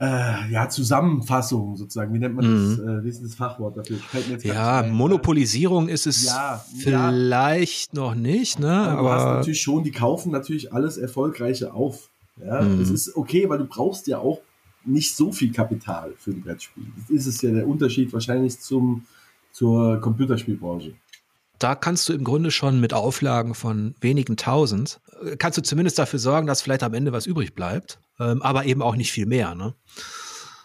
äh, 0.00 0.50
ja, 0.50 0.68
Zusammenfassung 0.68 1.76
sozusagen. 1.76 2.12
Wie 2.14 2.18
nennt 2.18 2.34
man 2.34 2.46
mhm. 2.46 2.76
das? 2.76 2.86
Äh, 2.86 3.04
wie 3.04 3.08
ist 3.08 3.22
das 3.22 3.34
Fachwort 3.34 3.76
dafür? 3.76 3.98
ja, 4.42 4.82
Monopolisierung 4.82 5.88
ist 5.88 6.06
es 6.06 6.26
ja, 6.26 6.64
vielleicht 6.78 7.94
ja. 7.94 8.02
noch 8.02 8.14
nicht, 8.14 8.58
ne? 8.58 8.72
Aber, 8.72 8.98
aber 8.98 9.02
du 9.02 9.14
hast 9.14 9.24
natürlich 9.24 9.62
schon, 9.62 9.84
die 9.84 9.92
kaufen 9.92 10.32
natürlich 10.32 10.72
alles 10.72 10.96
Erfolgreiche 10.96 11.72
auf. 11.72 12.10
Ja, 12.44 12.62
mhm. 12.62 12.80
das 12.80 12.90
ist 12.90 13.16
okay, 13.16 13.48
weil 13.48 13.58
du 13.58 13.66
brauchst 13.66 14.06
ja 14.06 14.18
auch 14.18 14.40
nicht 14.84 15.14
so 15.14 15.32
viel 15.32 15.52
Kapital 15.52 16.14
für 16.18 16.30
ein 16.30 16.40
Brettspiel. 16.40 16.84
Das 16.96 17.10
ist 17.10 17.26
es 17.26 17.42
ja 17.42 17.50
der 17.50 17.66
Unterschied 17.66 18.12
wahrscheinlich 18.12 18.58
zum, 18.60 19.04
zur 19.52 20.00
Computerspielbranche 20.00 20.94
da 21.58 21.74
kannst 21.74 22.08
du 22.08 22.12
im 22.12 22.24
Grunde 22.24 22.50
schon 22.50 22.80
mit 22.80 22.94
Auflagen 22.94 23.54
von 23.54 23.94
wenigen 24.00 24.36
tausend, 24.36 25.00
äh, 25.22 25.36
kannst 25.36 25.58
du 25.58 25.62
zumindest 25.62 25.98
dafür 25.98 26.18
sorgen, 26.18 26.46
dass 26.46 26.62
vielleicht 26.62 26.82
am 26.82 26.94
Ende 26.94 27.12
was 27.12 27.26
übrig 27.26 27.54
bleibt, 27.54 27.98
ähm, 28.20 28.42
aber 28.42 28.64
eben 28.64 28.82
auch 28.82 28.96
nicht 28.96 29.12
viel 29.12 29.26
mehr. 29.26 29.54
Ne? 29.54 29.74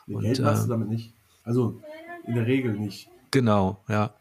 Und, 0.07 0.21
Geld 0.21 0.39
machst 0.41 0.63
äh, 0.63 0.65
du 0.65 0.69
damit 0.69 0.89
nicht. 0.89 1.13
Also 1.43 1.81
in 2.25 2.35
der 2.35 2.45
Regel 2.45 2.73
nicht. 2.73 3.09
Genau, 3.31 3.83
ja. 3.89 4.13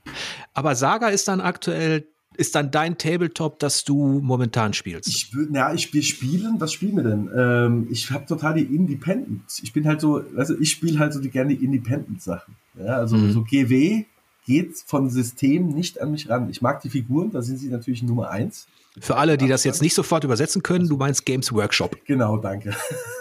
Aber 0.55 0.75
Saga 0.75 1.09
ist 1.09 1.29
dann 1.29 1.41
aktuell, 1.41 2.07
ist 2.37 2.55
dann 2.55 2.71
dein 2.71 2.99
Tabletop, 2.99 3.59
das 3.59 3.85
du 3.85 4.21
momentan 4.23 4.73
spielst? 4.73 5.09
Ich 5.09 5.33
ja, 5.53 5.73
ich 5.73 5.83
spiele 5.83 6.03
Spielen. 6.03 6.61
Was 6.61 6.73
spielen 6.73 6.97
wir 6.97 7.03
denn? 7.05 7.31
Ähm, 7.37 7.89
ich 7.91 8.11
habe 8.11 8.27
total 8.27 8.55
die 8.55 8.75
Independent. 8.75 9.43
Ich 9.63 9.73
bin 9.73 9.87
halt 9.87 10.01
so, 10.01 10.23
also 10.37 10.59
ich 10.59 10.71
spiele 10.71 10.99
halt 10.99 11.13
so 11.13 11.21
die 11.21 11.31
gerne 11.31 11.55
die 11.55 11.65
Independent-Sachen. 11.65 12.55
Ja, 12.79 12.97
also 12.97 13.17
mhm. 13.17 13.33
so 13.33 13.43
GW 13.43 14.05
geht 14.47 14.77
von 14.87 15.09
System 15.11 15.69
nicht 15.69 16.01
an 16.01 16.11
mich 16.11 16.29
ran. 16.29 16.51
Ich 16.51 16.63
mag 16.63 16.81
die 16.81 16.91
Figuren, 16.91 17.31
da 17.31 17.43
sind 17.43 17.59
sie 17.59 17.69
natürlich 17.69 18.03
Nummer 18.03 18.31
eins. 18.31 18.67
Für 19.01 19.17
alle, 19.17 19.39
die 19.39 19.49
das 19.49 19.65
jetzt 19.65 19.81
nicht 19.81 19.95
sofort 19.95 20.25
übersetzen 20.25 20.63
können, 20.63 20.87
du 20.87 20.97
meinst 20.97 21.25
Games 21.25 21.51
Workshop. 21.53 21.97
Genau, 22.05 22.37
danke. 22.37 22.75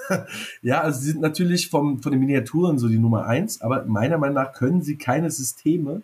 ja, 0.62 0.82
also 0.82 1.00
sie 1.00 1.12
sind 1.12 1.22
natürlich 1.22 1.70
vom, 1.70 2.02
von 2.02 2.12
den 2.12 2.20
Miniaturen 2.20 2.78
so 2.78 2.90
die 2.90 2.98
Nummer 2.98 3.26
eins, 3.26 3.62
aber 3.62 3.86
meiner 3.86 4.18
Meinung 4.18 4.36
nach 4.36 4.52
können 4.52 4.82
sie 4.82 4.98
keine 4.98 5.32
Systeme, 5.32 6.02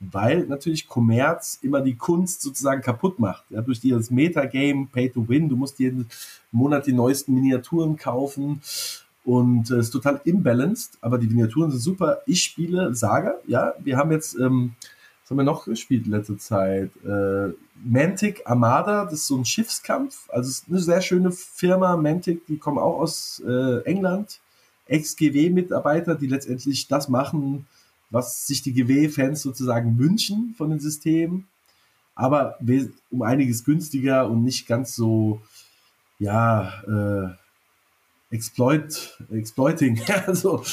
weil 0.00 0.46
natürlich 0.46 0.86
Kommerz 0.86 1.58
immer 1.62 1.80
die 1.80 1.96
Kunst 1.96 2.42
sozusagen 2.42 2.82
kaputt 2.82 3.18
macht. 3.18 3.44
Ja, 3.50 3.62
durch 3.62 3.80
dieses 3.80 4.10
Metagame, 4.10 4.86
Pay 4.92 5.10
to 5.10 5.28
Win, 5.28 5.48
du 5.48 5.56
musst 5.56 5.78
jeden 5.78 6.06
Monat 6.52 6.86
die 6.86 6.92
neuesten 6.92 7.34
Miniaturen 7.34 7.96
kaufen 7.96 8.60
und 9.24 9.70
äh, 9.70 9.78
ist 9.78 9.90
total 9.90 10.20
imbalanced, 10.24 10.98
aber 11.00 11.18
die 11.18 11.26
Miniaturen 11.26 11.70
sind 11.70 11.80
super. 11.80 12.18
Ich 12.26 12.42
spiele 12.42 12.94
Saga, 12.94 13.34
ja. 13.46 13.74
Wir 13.80 13.96
haben 13.96 14.12
jetzt, 14.12 14.38
ähm, 14.38 14.74
was 15.22 15.30
haben 15.30 15.36
wir 15.38 15.44
noch 15.44 15.64
gespielt 15.64 16.06
in 16.06 16.12
letzter 16.12 16.38
Zeit? 16.38 16.90
Äh, 17.04 17.52
Mantic 17.84 18.42
Armada, 18.44 19.04
das 19.04 19.14
ist 19.14 19.26
so 19.26 19.36
ein 19.36 19.44
Schiffskampf. 19.44 20.28
Also 20.30 20.48
ist 20.48 20.66
eine 20.68 20.78
sehr 20.78 21.00
schöne 21.00 21.32
Firma, 21.32 21.96
Mantic, 21.96 22.46
die 22.46 22.56
kommen 22.56 22.78
auch 22.78 23.00
aus 23.00 23.42
äh, 23.46 23.82
England. 23.82 24.40
Ex-GW-Mitarbeiter, 24.86 26.14
die 26.14 26.28
letztendlich 26.28 26.88
das 26.88 27.08
machen, 27.08 27.66
was 28.10 28.46
sich 28.46 28.62
die 28.62 28.72
GW-Fans 28.72 29.42
sozusagen 29.42 29.98
wünschen 29.98 30.54
von 30.56 30.70
den 30.70 30.80
Systemen. 30.80 31.46
Aber 32.14 32.58
um 33.10 33.22
einiges 33.22 33.64
günstiger 33.64 34.28
und 34.28 34.42
nicht 34.42 34.66
ganz 34.66 34.94
so, 34.94 35.40
ja, 36.18 36.72
äh, 36.82 38.34
Exploit, 38.34 39.18
Exploiting. 39.30 40.00
also, 40.26 40.64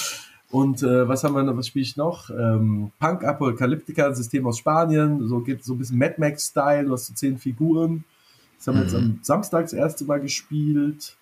und 0.49 0.83
äh, 0.83 1.07
was 1.07 1.23
haben 1.23 1.35
wir 1.35 1.43
noch, 1.43 1.57
was 1.57 1.67
spiele 1.67 1.83
ich 1.83 1.97
noch? 1.97 2.29
Ähm, 2.29 2.91
Punk 2.99 3.23
Apocalyptica, 3.23 4.13
System 4.13 4.47
aus 4.47 4.57
Spanien, 4.57 5.27
so 5.27 5.39
geht 5.41 5.63
so 5.63 5.73
ein 5.73 5.77
bisschen 5.77 5.97
Mad 5.97 6.15
Max-Style, 6.17 6.85
du 6.85 6.93
hast 6.93 7.07
so 7.07 7.13
zehn 7.13 7.37
Figuren. 7.37 8.03
Das 8.57 8.67
haben 8.67 8.77
wir 8.77 8.83
jetzt 8.83 8.95
am 8.95 9.03
mhm. 9.03 9.19
Samstag 9.21 9.63
das 9.63 9.73
erste 9.73 10.05
Mal 10.05 10.21
gespielt. 10.21 11.15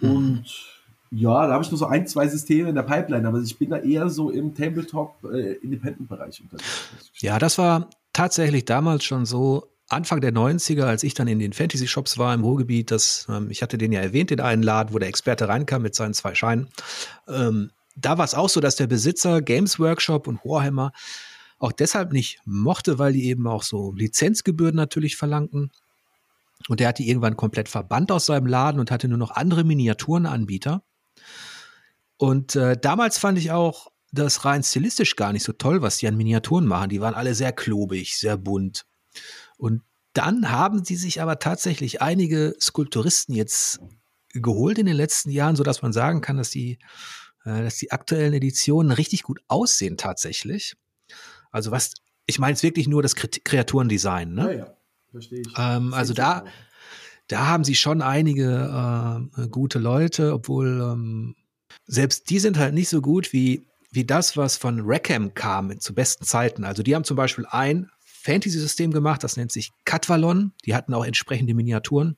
Und 0.00 0.44
ja, 1.14 1.46
da 1.46 1.52
habe 1.52 1.62
ich 1.62 1.70
nur 1.70 1.78
so 1.78 1.86
ein, 1.86 2.06
zwei 2.06 2.26
Systeme 2.26 2.70
in 2.70 2.74
der 2.74 2.82
Pipeline, 2.82 3.28
aber 3.28 3.40
ich 3.40 3.58
bin 3.58 3.68
da 3.70 3.76
eher 3.76 4.08
so 4.08 4.30
im 4.30 4.54
Tabletop-Independent-Bereich 4.54 6.40
äh, 6.40 6.42
unterwegs. 6.42 7.10
Ja, 7.18 7.38
das 7.38 7.58
war 7.58 7.90
tatsächlich 8.14 8.64
damals 8.64 9.04
schon 9.04 9.26
so, 9.26 9.68
Anfang 9.88 10.22
der 10.22 10.32
90er, 10.32 10.84
als 10.84 11.02
ich 11.02 11.12
dann 11.12 11.28
in 11.28 11.38
den 11.38 11.52
Fantasy-Shops 11.52 12.16
war 12.16 12.32
im 12.32 12.42
Ruhrgebiet, 12.42 12.90
das, 12.90 13.26
ähm, 13.28 13.50
ich 13.50 13.60
hatte 13.60 13.76
den 13.76 13.92
ja 13.92 14.00
erwähnt, 14.00 14.30
den 14.30 14.40
einen 14.40 14.62
Laden, 14.62 14.94
wo 14.94 14.98
der 14.98 15.08
Experte 15.08 15.48
reinkam 15.48 15.82
mit 15.82 15.94
seinen 15.94 16.14
zwei 16.14 16.34
Scheinen. 16.34 16.68
Ähm, 17.28 17.70
da 17.94 18.16
war 18.16 18.24
es 18.24 18.34
auch 18.34 18.48
so, 18.48 18.60
dass 18.60 18.76
der 18.76 18.86
Besitzer 18.86 19.42
Games 19.42 19.78
Workshop 19.78 20.26
und 20.26 20.42
Warhammer 20.46 20.92
auch 21.58 21.72
deshalb 21.72 22.12
nicht 22.12 22.40
mochte, 22.46 22.98
weil 22.98 23.12
die 23.12 23.26
eben 23.26 23.46
auch 23.46 23.62
so 23.62 23.92
Lizenzgebühren 23.92 24.74
natürlich 24.74 25.16
verlangten. 25.16 25.70
Und 26.68 26.80
der 26.80 26.88
hat 26.88 26.98
die 26.98 27.08
irgendwann 27.08 27.36
komplett 27.36 27.68
verbannt 27.68 28.10
aus 28.10 28.24
seinem 28.24 28.46
Laden 28.46 28.80
und 28.80 28.90
hatte 28.90 29.08
nur 29.08 29.18
noch 29.18 29.32
andere 29.32 29.62
Miniaturenanbieter. 29.62 30.82
Und 32.16 32.56
äh, 32.56 32.76
damals 32.76 33.18
fand 33.18 33.38
ich 33.38 33.50
auch 33.50 33.88
das 34.12 34.44
rein 34.44 34.62
stilistisch 34.62 35.16
gar 35.16 35.32
nicht 35.32 35.42
so 35.42 35.52
toll, 35.52 35.82
was 35.82 35.96
die 35.96 36.06
an 36.06 36.16
Miniaturen 36.16 36.66
machen. 36.66 36.90
Die 36.90 37.00
waren 37.00 37.14
alle 37.14 37.34
sehr 37.34 37.52
klobig, 37.52 38.18
sehr 38.18 38.36
bunt. 38.36 38.84
Und 39.56 39.82
dann 40.12 40.50
haben 40.50 40.84
sie 40.84 40.96
sich 40.96 41.22
aber 41.22 41.38
tatsächlich 41.38 42.02
einige 42.02 42.54
Skulpturisten 42.60 43.34
jetzt 43.34 43.80
geholt 44.34 44.78
in 44.78 44.86
den 44.86 44.96
letzten 44.96 45.30
Jahren, 45.30 45.56
so 45.56 45.62
dass 45.62 45.82
man 45.82 45.92
sagen 45.92 46.20
kann, 46.20 46.36
dass 46.36 46.50
die, 46.50 46.78
äh, 47.44 47.62
dass 47.62 47.76
die 47.76 47.90
aktuellen 47.90 48.34
Editionen 48.34 48.92
richtig 48.92 49.22
gut 49.22 49.40
aussehen 49.48 49.96
tatsächlich. 49.96 50.74
Also 51.50 51.70
was, 51.70 51.94
ich 52.26 52.38
meine 52.38 52.52
jetzt 52.52 52.62
wirklich 52.62 52.88
nur 52.88 53.02
das 53.02 53.14
Kreaturendesign, 53.14 54.34
ne? 54.34 54.42
Ja, 54.42 54.52
ja, 54.52 54.76
verstehe 55.10 55.40
ich. 55.40 55.52
Ähm, 55.56 55.94
also 55.94 56.14
da, 56.14 56.44
da 57.32 57.46
haben 57.46 57.64
sie 57.64 57.74
schon 57.74 58.02
einige 58.02 59.30
äh, 59.38 59.48
gute 59.48 59.78
Leute, 59.78 60.34
obwohl 60.34 60.80
ähm, 60.92 61.34
selbst 61.86 62.28
die 62.30 62.38
sind 62.38 62.58
halt 62.58 62.74
nicht 62.74 62.88
so 62.88 63.00
gut 63.00 63.32
wie 63.32 63.66
wie 63.90 64.04
das, 64.04 64.36
was 64.36 64.56
von 64.56 64.80
Rackham 64.82 65.34
kam 65.34 65.78
zu 65.78 65.94
besten 65.94 66.24
Zeiten. 66.24 66.64
Also 66.64 66.82
die 66.82 66.94
haben 66.94 67.04
zum 67.04 67.16
Beispiel 67.16 67.46
ein 67.50 67.90
Fantasy-System 68.00 68.90
gemacht, 68.90 69.22
das 69.22 69.36
nennt 69.36 69.52
sich 69.52 69.70
Katvalon. 69.84 70.52
Die 70.64 70.74
hatten 70.74 70.94
auch 70.94 71.04
entsprechende 71.04 71.54
Miniaturen. 71.54 72.16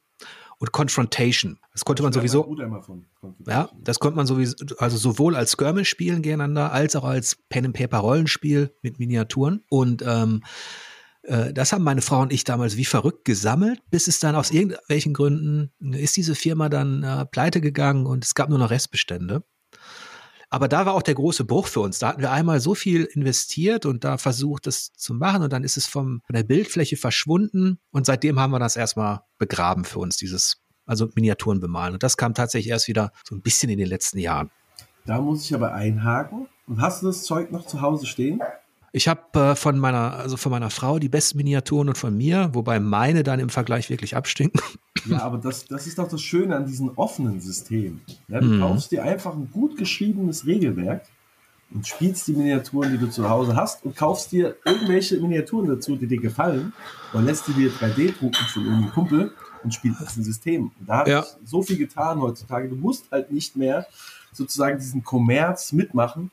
Und 0.59 0.71
Confrontation. 0.71 1.59
Das 1.73 1.85
konnte 1.85 2.03
das 2.03 2.05
man 2.05 2.13
sowieso. 2.13 2.57
Ja, 3.45 3.69
das 3.83 3.99
konnte 3.99 4.17
man 4.17 4.27
sowieso, 4.27 4.55
also 4.79 4.97
sowohl 4.97 5.35
als 5.35 5.51
Skirmish 5.53 5.89
spielen 5.89 6.23
gegeneinander, 6.23 6.73
als 6.73 6.95
auch 6.95 7.05
als 7.05 7.37
Pen 7.49 7.67
and 7.67 7.77
Paper 7.77 7.99
Rollenspiel 7.99 8.73
mit 8.81 9.01
Miniaturen. 9.01 9.65
Und 9.69 10.03
ähm, 10.07 10.43
äh, 10.45 10.47
das 11.27 11.73
haben 11.73 11.85
meine 11.85 12.03
Frau 12.03 12.21
und 12.21 12.33
ich 12.33 12.45
damals 12.45 12.77
wie 12.77 12.85
verrückt 12.85 13.25
gesammelt, 13.25 13.81
bis 13.91 14.09
es 14.09 14.21
dann 14.21 14.35
aus 14.35 14.51
irgendwelchen 14.51 15.15
Gründen 15.15 15.73
ist 15.93 16.17
diese 16.17 16.35
Firma 16.35 16.69
dann 16.69 17.03
äh, 17.03 17.25
pleite 17.25 17.61
gegangen 17.61 18.07
und 18.07 18.25
es 18.25 18.35
gab 18.35 18.49
nur 18.51 18.59
noch 18.59 18.71
Restbestände. 18.71 19.43
Aber 20.51 20.69
da 20.69 20.87
war 20.87 20.95
auch 20.95 21.03
der 21.03 21.15
große 21.15 21.45
Bruch 21.45 21.67
für 21.67 21.81
uns. 21.81 21.99
Da 21.99 22.09
hatten 22.09 22.21
wir 22.21 22.31
einmal 22.31 22.61
so 22.61 22.75
viel 22.75 23.05
investiert 23.05 23.87
und 23.87 24.05
da 24.05 24.19
versucht, 24.19 24.67
das 24.67 24.93
zu 24.93 25.15
machen 25.15 25.43
und 25.43 25.53
dann 25.53 25.65
ist 25.65 25.77
es 25.77 25.87
vom, 25.87 26.21
von 26.27 26.35
der 26.35 26.45
Bildfläche 26.45 26.97
verschwunden 26.97 27.81
und 27.91 28.07
seitdem 28.07 28.39
haben 28.39 28.53
wir 28.53 28.61
das 28.61 28.77
erstmal 28.77 29.23
begraben 29.39 29.85
für 29.85 29.99
uns, 29.99 30.17
dieses, 30.17 30.63
also 30.87 31.09
Miniaturen 31.17 31.59
bemalen. 31.59 31.95
Und 31.95 32.03
das 32.03 32.17
kam 32.17 32.35
tatsächlich 32.35 32.71
erst 32.71 32.87
wieder 32.87 33.11
so 33.25 33.35
ein 33.35 33.43
bisschen 33.43 33.71
in 33.71 33.79
den 33.79 33.89
letzten 33.89 34.19
Jahren. 34.19 34.51
Da 35.07 35.21
muss 35.21 35.45
ich 35.45 35.55
aber 35.55 35.73
einhaken. 35.73 36.47
Und 36.67 36.81
hast 36.81 37.03
du 37.03 37.07
das 37.07 37.25
Zeug 37.25 37.51
noch 37.51 37.67
zu 37.67 37.81
Hause 37.81 38.07
stehen? 38.07 38.41
Ich 38.97 39.09
habe 39.09 39.41
äh, 39.41 39.57
von 39.57 39.77
meiner, 39.77 40.15
also 40.15 40.37
von 40.37 40.53
meiner 40.53 40.71
Frau 40.71 41.01
die 41.01 41.09
besten 41.09 41.39
Miniaturen 41.39 41.89
und 41.89 41.99
von 41.99 42.17
mir, 42.17 42.51
wobei 42.53 42.79
meine 42.79 43.25
dann 43.25 43.41
im 43.41 43.49
Vergleich 43.49 43.91
wirklich 43.91 44.17
abstinken. 44.17 44.61
Ja, 45.07 45.19
aber 45.19 45.37
das, 45.37 45.67
das 45.67 45.87
ist 45.87 45.99
doch 45.99 46.09
das 46.09 46.23
Schöne 46.23 46.57
an 46.57 46.65
diesen 46.65 46.89
offenen 46.97 47.39
Systemen. 47.39 48.01
Ja, 48.29 48.41
du 48.41 48.47
mhm. 48.47 48.61
kaufst 48.61 48.91
dir 48.91 49.03
einfach 49.03 49.35
ein 49.35 49.51
gut 49.53 49.77
geschriebenes 49.77 50.47
Regelwerk 50.47 51.05
und 51.75 51.87
spielst 51.87 52.27
die 52.27 52.33
Miniaturen, 52.33 52.93
die 52.93 52.97
du 52.97 53.11
zu 53.11 53.29
Hause 53.29 53.55
hast 53.55 53.85
und 53.85 53.97
kaufst 53.97 54.33
dir 54.33 54.57
irgendwelche 54.65 55.21
Miniaturen 55.21 55.69
dazu, 55.69 55.97
die 55.97 56.07
dir 56.07 56.21
gefallen 56.21 56.73
und 57.13 57.27
lässt 57.27 57.47
die 57.49 57.53
dir 57.53 57.71
3D 57.71 58.19
drucken 58.19 58.47
von 58.47 58.65
irgendeinem 58.65 58.93
Kumpel 58.93 59.33
und 59.63 59.75
spielst 59.75 60.01
das 60.01 60.17
in 60.17 60.25
System. 60.25 60.71
Und 60.81 60.89
da 60.89 60.99
habe 60.99 61.11
ja. 61.11 61.27
so 61.45 61.63
viel 61.63 61.77
getan 61.77 62.23
heutzutage. 62.23 62.69
Du 62.69 62.77
musst 62.77 63.11
halt 63.11 63.31
nicht 63.31 63.57
mehr 63.57 63.87
sozusagen 64.33 64.79
diesen 64.79 65.05
Kommerz 65.05 65.73
mitmachen, 65.73 66.31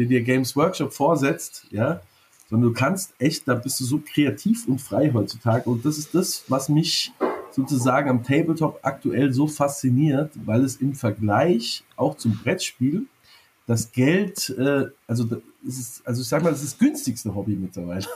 den 0.00 0.08
dir 0.08 0.22
Games 0.22 0.56
Workshop 0.56 0.94
vorsetzt, 0.94 1.66
ja, 1.70 2.00
sondern 2.48 2.70
du 2.70 2.74
kannst 2.74 3.12
echt, 3.18 3.46
da 3.46 3.54
bist 3.54 3.78
du 3.80 3.84
so 3.84 4.00
kreativ 4.00 4.66
und 4.66 4.80
frei 4.80 5.12
heutzutage 5.12 5.68
und 5.68 5.84
das 5.84 5.98
ist 5.98 6.14
das, 6.14 6.44
was 6.48 6.70
mich 6.70 7.12
sozusagen 7.50 8.08
am 8.08 8.22
Tabletop 8.22 8.78
aktuell 8.82 9.32
so 9.34 9.46
fasziniert, 9.46 10.32
weil 10.46 10.64
es 10.64 10.76
im 10.76 10.94
Vergleich 10.94 11.84
auch 11.96 12.16
zum 12.16 12.38
Brettspiel 12.38 13.04
das 13.66 13.92
Geld, 13.92 14.48
äh, 14.58 14.86
also 15.06 15.28
es 15.68 15.78
ist, 15.78 16.06
also 16.06 16.22
ich 16.22 16.28
sag 16.28 16.42
mal, 16.42 16.50
das 16.50 16.62
ist 16.62 16.72
das 16.72 16.78
günstigste 16.78 17.34
Hobby 17.34 17.56
mittlerweile. 17.56 18.06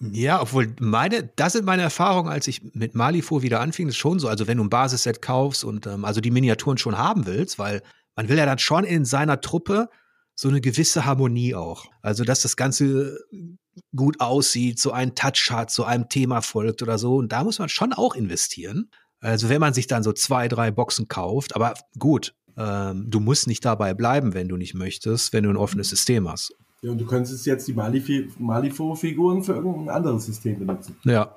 Ja, 0.00 0.40
obwohl 0.40 0.74
meine, 0.80 1.28
das 1.36 1.52
sind 1.52 1.66
meine 1.66 1.82
Erfahrungen, 1.82 2.30
als 2.30 2.48
ich 2.48 2.62
mit 2.74 2.94
Malifo 2.94 3.42
wieder 3.42 3.60
anfing, 3.60 3.86
das 3.86 3.96
ist 3.96 4.00
schon 4.00 4.18
so. 4.18 4.28
Also 4.28 4.48
wenn 4.48 4.56
du 4.56 4.64
ein 4.64 4.70
Basisset 4.70 5.20
kaufst 5.20 5.62
und 5.62 5.86
ähm, 5.86 6.06
also 6.06 6.22
die 6.22 6.30
Miniaturen 6.30 6.78
schon 6.78 6.96
haben 6.96 7.26
willst, 7.26 7.58
weil 7.58 7.82
man 8.16 8.30
will 8.30 8.38
ja 8.38 8.46
dann 8.46 8.58
schon 8.58 8.84
in 8.84 9.04
seiner 9.04 9.42
Truppe 9.42 9.90
so 10.40 10.48
eine 10.48 10.62
gewisse 10.62 11.04
Harmonie 11.04 11.54
auch. 11.54 11.84
Also 12.00 12.24
dass 12.24 12.40
das 12.40 12.56
Ganze 12.56 13.18
gut 13.94 14.20
aussieht, 14.20 14.78
so 14.78 14.90
einen 14.90 15.14
Touch 15.14 15.50
hat, 15.50 15.70
so 15.70 15.84
einem 15.84 16.08
Thema 16.08 16.40
folgt 16.40 16.80
oder 16.80 16.96
so. 16.96 17.16
Und 17.16 17.30
da 17.30 17.44
muss 17.44 17.58
man 17.58 17.68
schon 17.68 17.92
auch 17.92 18.14
investieren. 18.14 18.88
Also 19.20 19.50
wenn 19.50 19.60
man 19.60 19.74
sich 19.74 19.86
dann 19.86 20.02
so 20.02 20.14
zwei, 20.14 20.48
drei 20.48 20.70
Boxen 20.70 21.08
kauft, 21.08 21.54
aber 21.56 21.74
gut, 21.98 22.34
ähm, 22.56 23.04
du 23.10 23.20
musst 23.20 23.48
nicht 23.48 23.66
dabei 23.66 23.92
bleiben, 23.92 24.32
wenn 24.32 24.48
du 24.48 24.56
nicht 24.56 24.72
möchtest, 24.72 25.34
wenn 25.34 25.44
du 25.44 25.50
ein 25.50 25.58
offenes 25.58 25.90
System 25.90 26.26
hast. 26.26 26.54
Ja, 26.80 26.90
und 26.90 26.96
du 26.96 27.04
könntest 27.04 27.44
jetzt 27.44 27.68
die 27.68 27.74
Malifo-Figuren 27.74 29.42
für 29.42 29.52
irgendein 29.52 29.90
anderes 29.90 30.24
System 30.24 30.58
benutzen. 30.58 30.96
Ja. 31.04 31.36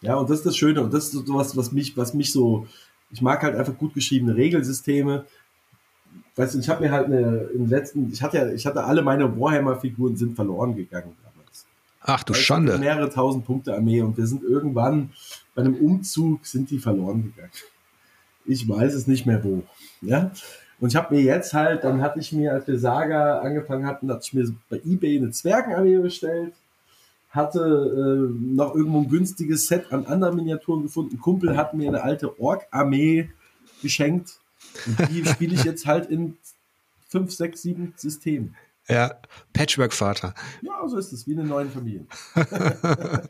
Ja, 0.00 0.16
und 0.16 0.28
das 0.28 0.38
ist 0.38 0.46
das 0.46 0.56
Schöne. 0.56 0.82
Und 0.82 0.92
das 0.92 1.04
ist 1.04 1.12
so 1.12 1.34
was, 1.34 1.56
was 1.56 1.70
mich, 1.70 1.96
was 1.96 2.12
mich 2.12 2.32
so, 2.32 2.66
ich 3.12 3.22
mag 3.22 3.40
halt 3.44 3.54
einfach 3.54 3.78
gut 3.78 3.94
geschriebene 3.94 4.34
Regelsysteme. 4.34 5.26
Weißt 6.36 6.54
du, 6.54 6.58
ich 6.58 6.68
habe 6.68 6.84
mir 6.84 6.92
halt 6.92 7.06
eine, 7.06 7.50
im 7.54 7.68
letzten, 7.68 8.10
ich 8.10 8.22
hatte 8.22 8.38
ja, 8.38 8.48
ich 8.50 8.64
hatte 8.64 8.84
alle 8.84 9.02
meine 9.02 9.38
Warhammer-Figuren 9.38 10.16
sind 10.16 10.34
verloren 10.34 10.74
gegangen 10.74 11.14
damals. 11.22 11.66
Ach 12.00 12.24
du 12.24 12.32
Schande. 12.32 12.78
Mehrere 12.78 13.10
tausend 13.10 13.44
Punkte 13.44 13.74
Armee 13.74 14.00
und 14.00 14.16
wir 14.16 14.26
sind 14.26 14.42
irgendwann 14.42 15.10
bei 15.54 15.62
einem 15.62 15.74
Umzug 15.74 16.46
sind 16.46 16.70
die 16.70 16.78
verloren 16.78 17.22
gegangen. 17.22 17.52
Ich 18.46 18.66
weiß 18.68 18.94
es 18.94 19.06
nicht 19.06 19.26
mehr 19.26 19.44
wo. 19.44 19.62
Ja, 20.00 20.32
und 20.80 20.88
ich 20.88 20.96
habe 20.96 21.14
mir 21.14 21.22
jetzt 21.22 21.54
halt, 21.54 21.84
dann 21.84 22.00
hatte 22.00 22.18
ich 22.18 22.32
mir, 22.32 22.52
als 22.52 22.66
wir 22.66 22.78
Saga 22.78 23.40
angefangen 23.40 23.86
hatten, 23.86 24.10
hatte 24.10 24.22
ich 24.24 24.32
mir 24.32 24.52
bei 24.68 24.80
eBay 24.84 25.18
eine 25.18 25.30
Zwergenarmee 25.30 25.98
bestellt, 25.98 26.54
hatte 27.30 27.60
äh, 27.60 28.54
noch 28.54 28.74
irgendwo 28.74 29.00
ein 29.00 29.08
günstiges 29.08 29.68
Set 29.68 29.92
an 29.92 30.06
anderen 30.06 30.36
Miniaturen 30.36 30.82
gefunden. 30.82 31.14
Ein 31.14 31.20
Kumpel 31.20 31.56
hat 31.56 31.74
mir 31.74 31.88
eine 31.88 32.02
alte 32.02 32.40
Ork-Armee 32.40 33.30
geschenkt 33.80 34.40
und 34.86 35.10
die 35.10 35.24
spiele 35.26 35.54
ich 35.54 35.64
jetzt 35.64 35.86
halt 35.86 36.06
in 36.10 36.36
fünf, 37.08 37.32
sechs, 37.32 37.62
sieben 37.62 37.94
Systemen. 37.96 38.56
Ja, 38.88 39.20
Patchwork-Vater. 39.52 40.34
Ja, 40.60 40.88
so 40.88 40.96
ist 40.96 41.12
es, 41.12 41.26
wie 41.26 41.32
eine 41.32 41.44
neue 41.44 41.68
Familie. 41.68 42.06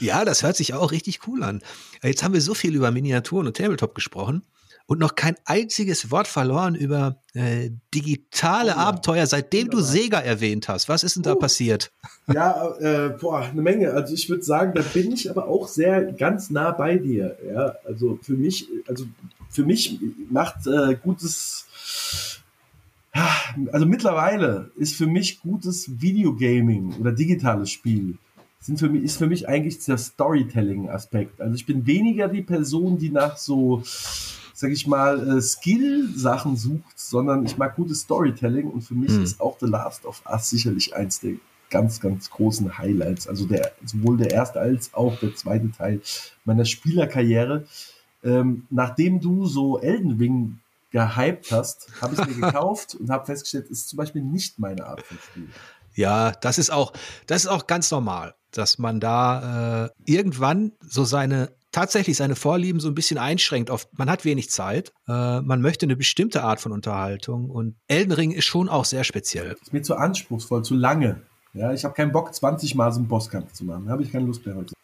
ja, 0.00 0.24
das 0.24 0.42
hört 0.42 0.56
sich 0.56 0.74
auch 0.74 0.92
richtig 0.92 1.26
cool 1.26 1.42
an. 1.42 1.62
Jetzt 2.02 2.22
haben 2.22 2.34
wir 2.34 2.42
so 2.42 2.54
viel 2.54 2.76
über 2.76 2.90
Miniaturen 2.90 3.46
und 3.46 3.56
Tabletop 3.56 3.94
gesprochen 3.94 4.44
und 4.90 4.98
noch 4.98 5.14
kein 5.14 5.36
einziges 5.44 6.10
Wort 6.10 6.26
verloren 6.26 6.74
über 6.74 7.14
äh, 7.34 7.70
digitale 7.94 8.72
oh. 8.74 8.80
Abenteuer, 8.80 9.24
seitdem 9.24 9.68
Wunderbar. 9.68 9.82
du 9.82 9.86
Sega 9.86 10.18
erwähnt 10.18 10.68
hast. 10.68 10.88
Was 10.88 11.04
ist 11.04 11.14
denn 11.14 11.22
da 11.22 11.34
oh. 11.34 11.38
passiert? 11.38 11.92
Ja, 12.32 12.76
äh, 12.78 13.08
boah, 13.08 13.40
eine 13.40 13.60
Menge. 13.60 13.92
Also 13.92 14.14
ich 14.14 14.28
würde 14.28 14.44
sagen, 14.44 14.72
da 14.74 14.82
bin 14.82 15.10
ich 15.10 15.30
aber 15.30 15.48
auch 15.48 15.66
sehr 15.66 16.12
ganz 16.12 16.50
nah 16.50 16.70
bei 16.70 16.96
dir. 16.96 17.36
Ja, 17.52 17.74
also 17.84 18.20
für 18.22 18.34
mich, 18.34 18.68
also 18.86 19.04
für 19.48 19.64
mich 19.64 19.98
macht 20.28 20.66
äh, 20.68 20.94
gutes 20.94 21.66
also 23.72 23.86
mittlerweile 23.86 24.70
ist 24.76 24.94
für 24.94 25.08
mich 25.08 25.40
gutes 25.40 26.00
Videogaming 26.00 26.94
oder 27.00 27.10
digitales 27.10 27.70
Spiel 27.70 28.16
sind 28.60 28.78
für 28.78 28.88
mich, 28.88 29.02
ist 29.02 29.16
für 29.16 29.26
mich 29.26 29.48
eigentlich 29.48 29.84
der 29.84 29.98
Storytelling-Aspekt. 29.98 31.40
Also 31.40 31.54
ich 31.54 31.66
bin 31.66 31.86
weniger 31.86 32.28
die 32.28 32.42
Person, 32.42 32.98
die 32.98 33.10
nach 33.10 33.36
so 33.38 33.82
sag 34.60 34.72
ich 34.72 34.86
mal, 34.86 35.38
äh, 35.38 35.40
Skill-Sachen 35.40 36.54
sucht, 36.54 36.98
sondern 36.98 37.46
ich 37.46 37.56
mag 37.56 37.76
gutes 37.76 38.00
Storytelling 38.00 38.68
und 38.68 38.82
für 38.82 38.94
mich 38.94 39.10
mhm. 39.10 39.22
ist 39.22 39.40
auch 39.40 39.56
The 39.58 39.66
Last 39.66 40.04
of 40.04 40.22
Us 40.30 40.50
sicherlich 40.50 40.94
eins 40.94 41.20
der 41.20 41.36
ganz, 41.70 41.98
ganz 41.98 42.28
großen 42.28 42.76
Highlights. 42.76 43.26
Also 43.26 43.46
der, 43.46 43.72
sowohl 43.86 44.18
der 44.18 44.32
erste 44.32 44.60
als 44.60 44.92
auch 44.92 45.18
der 45.18 45.34
zweite 45.34 45.72
Teil 45.72 46.02
meiner 46.44 46.66
Spielerkarriere. 46.66 47.64
Ähm, 48.22 48.66
nachdem 48.68 49.20
du 49.20 49.46
so 49.46 49.80
Elden 49.80 50.18
Ring 50.18 50.58
gehypt 50.90 51.52
hast, 51.52 51.88
habe 52.02 52.14
ich 52.14 52.26
mir 52.26 52.46
gekauft 52.46 52.96
und 52.96 53.08
habe 53.08 53.24
festgestellt, 53.24 53.70
ist 53.70 53.88
zum 53.88 53.96
Beispiel 53.96 54.20
nicht 54.20 54.58
meine 54.58 54.84
Art 54.84 55.00
von 55.00 55.16
Spiel. 55.30 55.48
Ja, 55.94 56.32
das 56.32 56.58
ist 56.58 56.70
auch, 56.70 56.92
das 57.26 57.44
ist 57.44 57.50
auch 57.50 57.66
ganz 57.66 57.90
normal, 57.90 58.34
dass 58.50 58.78
man 58.78 59.00
da 59.00 59.86
äh, 59.86 59.90
irgendwann 60.04 60.72
so 60.80 61.04
seine 61.04 61.50
tatsächlich 61.72 62.16
seine 62.16 62.36
Vorlieben 62.36 62.80
so 62.80 62.88
ein 62.88 62.94
bisschen 62.94 63.18
einschränkt. 63.18 63.70
Auf, 63.70 63.88
man 63.92 64.10
hat 64.10 64.24
wenig 64.24 64.50
Zeit, 64.50 64.92
äh, 65.08 65.40
man 65.40 65.60
möchte 65.60 65.86
eine 65.86 65.96
bestimmte 65.96 66.42
Art 66.42 66.60
von 66.60 66.72
Unterhaltung 66.72 67.50
und 67.50 67.76
Elden 67.88 68.12
Ring 68.12 68.32
ist 68.32 68.44
schon 68.44 68.68
auch 68.68 68.84
sehr 68.84 69.04
speziell. 69.04 69.56
Ist 69.60 69.72
mir 69.72 69.82
zu 69.82 69.96
anspruchsvoll, 69.96 70.64
zu 70.64 70.74
lange. 70.74 71.22
Ja, 71.52 71.72
ich 71.72 71.84
habe 71.84 71.94
keinen 71.94 72.12
Bock, 72.12 72.32
20 72.32 72.74
Mal 72.74 72.92
so 72.92 73.00
einen 73.00 73.08
Bosskampf 73.08 73.52
zu 73.52 73.64
machen. 73.64 73.86
Da 73.86 73.92
habe 73.92 74.02
ich 74.02 74.12
keine 74.12 74.26
Lust 74.26 74.46
mehr 74.46 74.54
heute. 74.54 74.74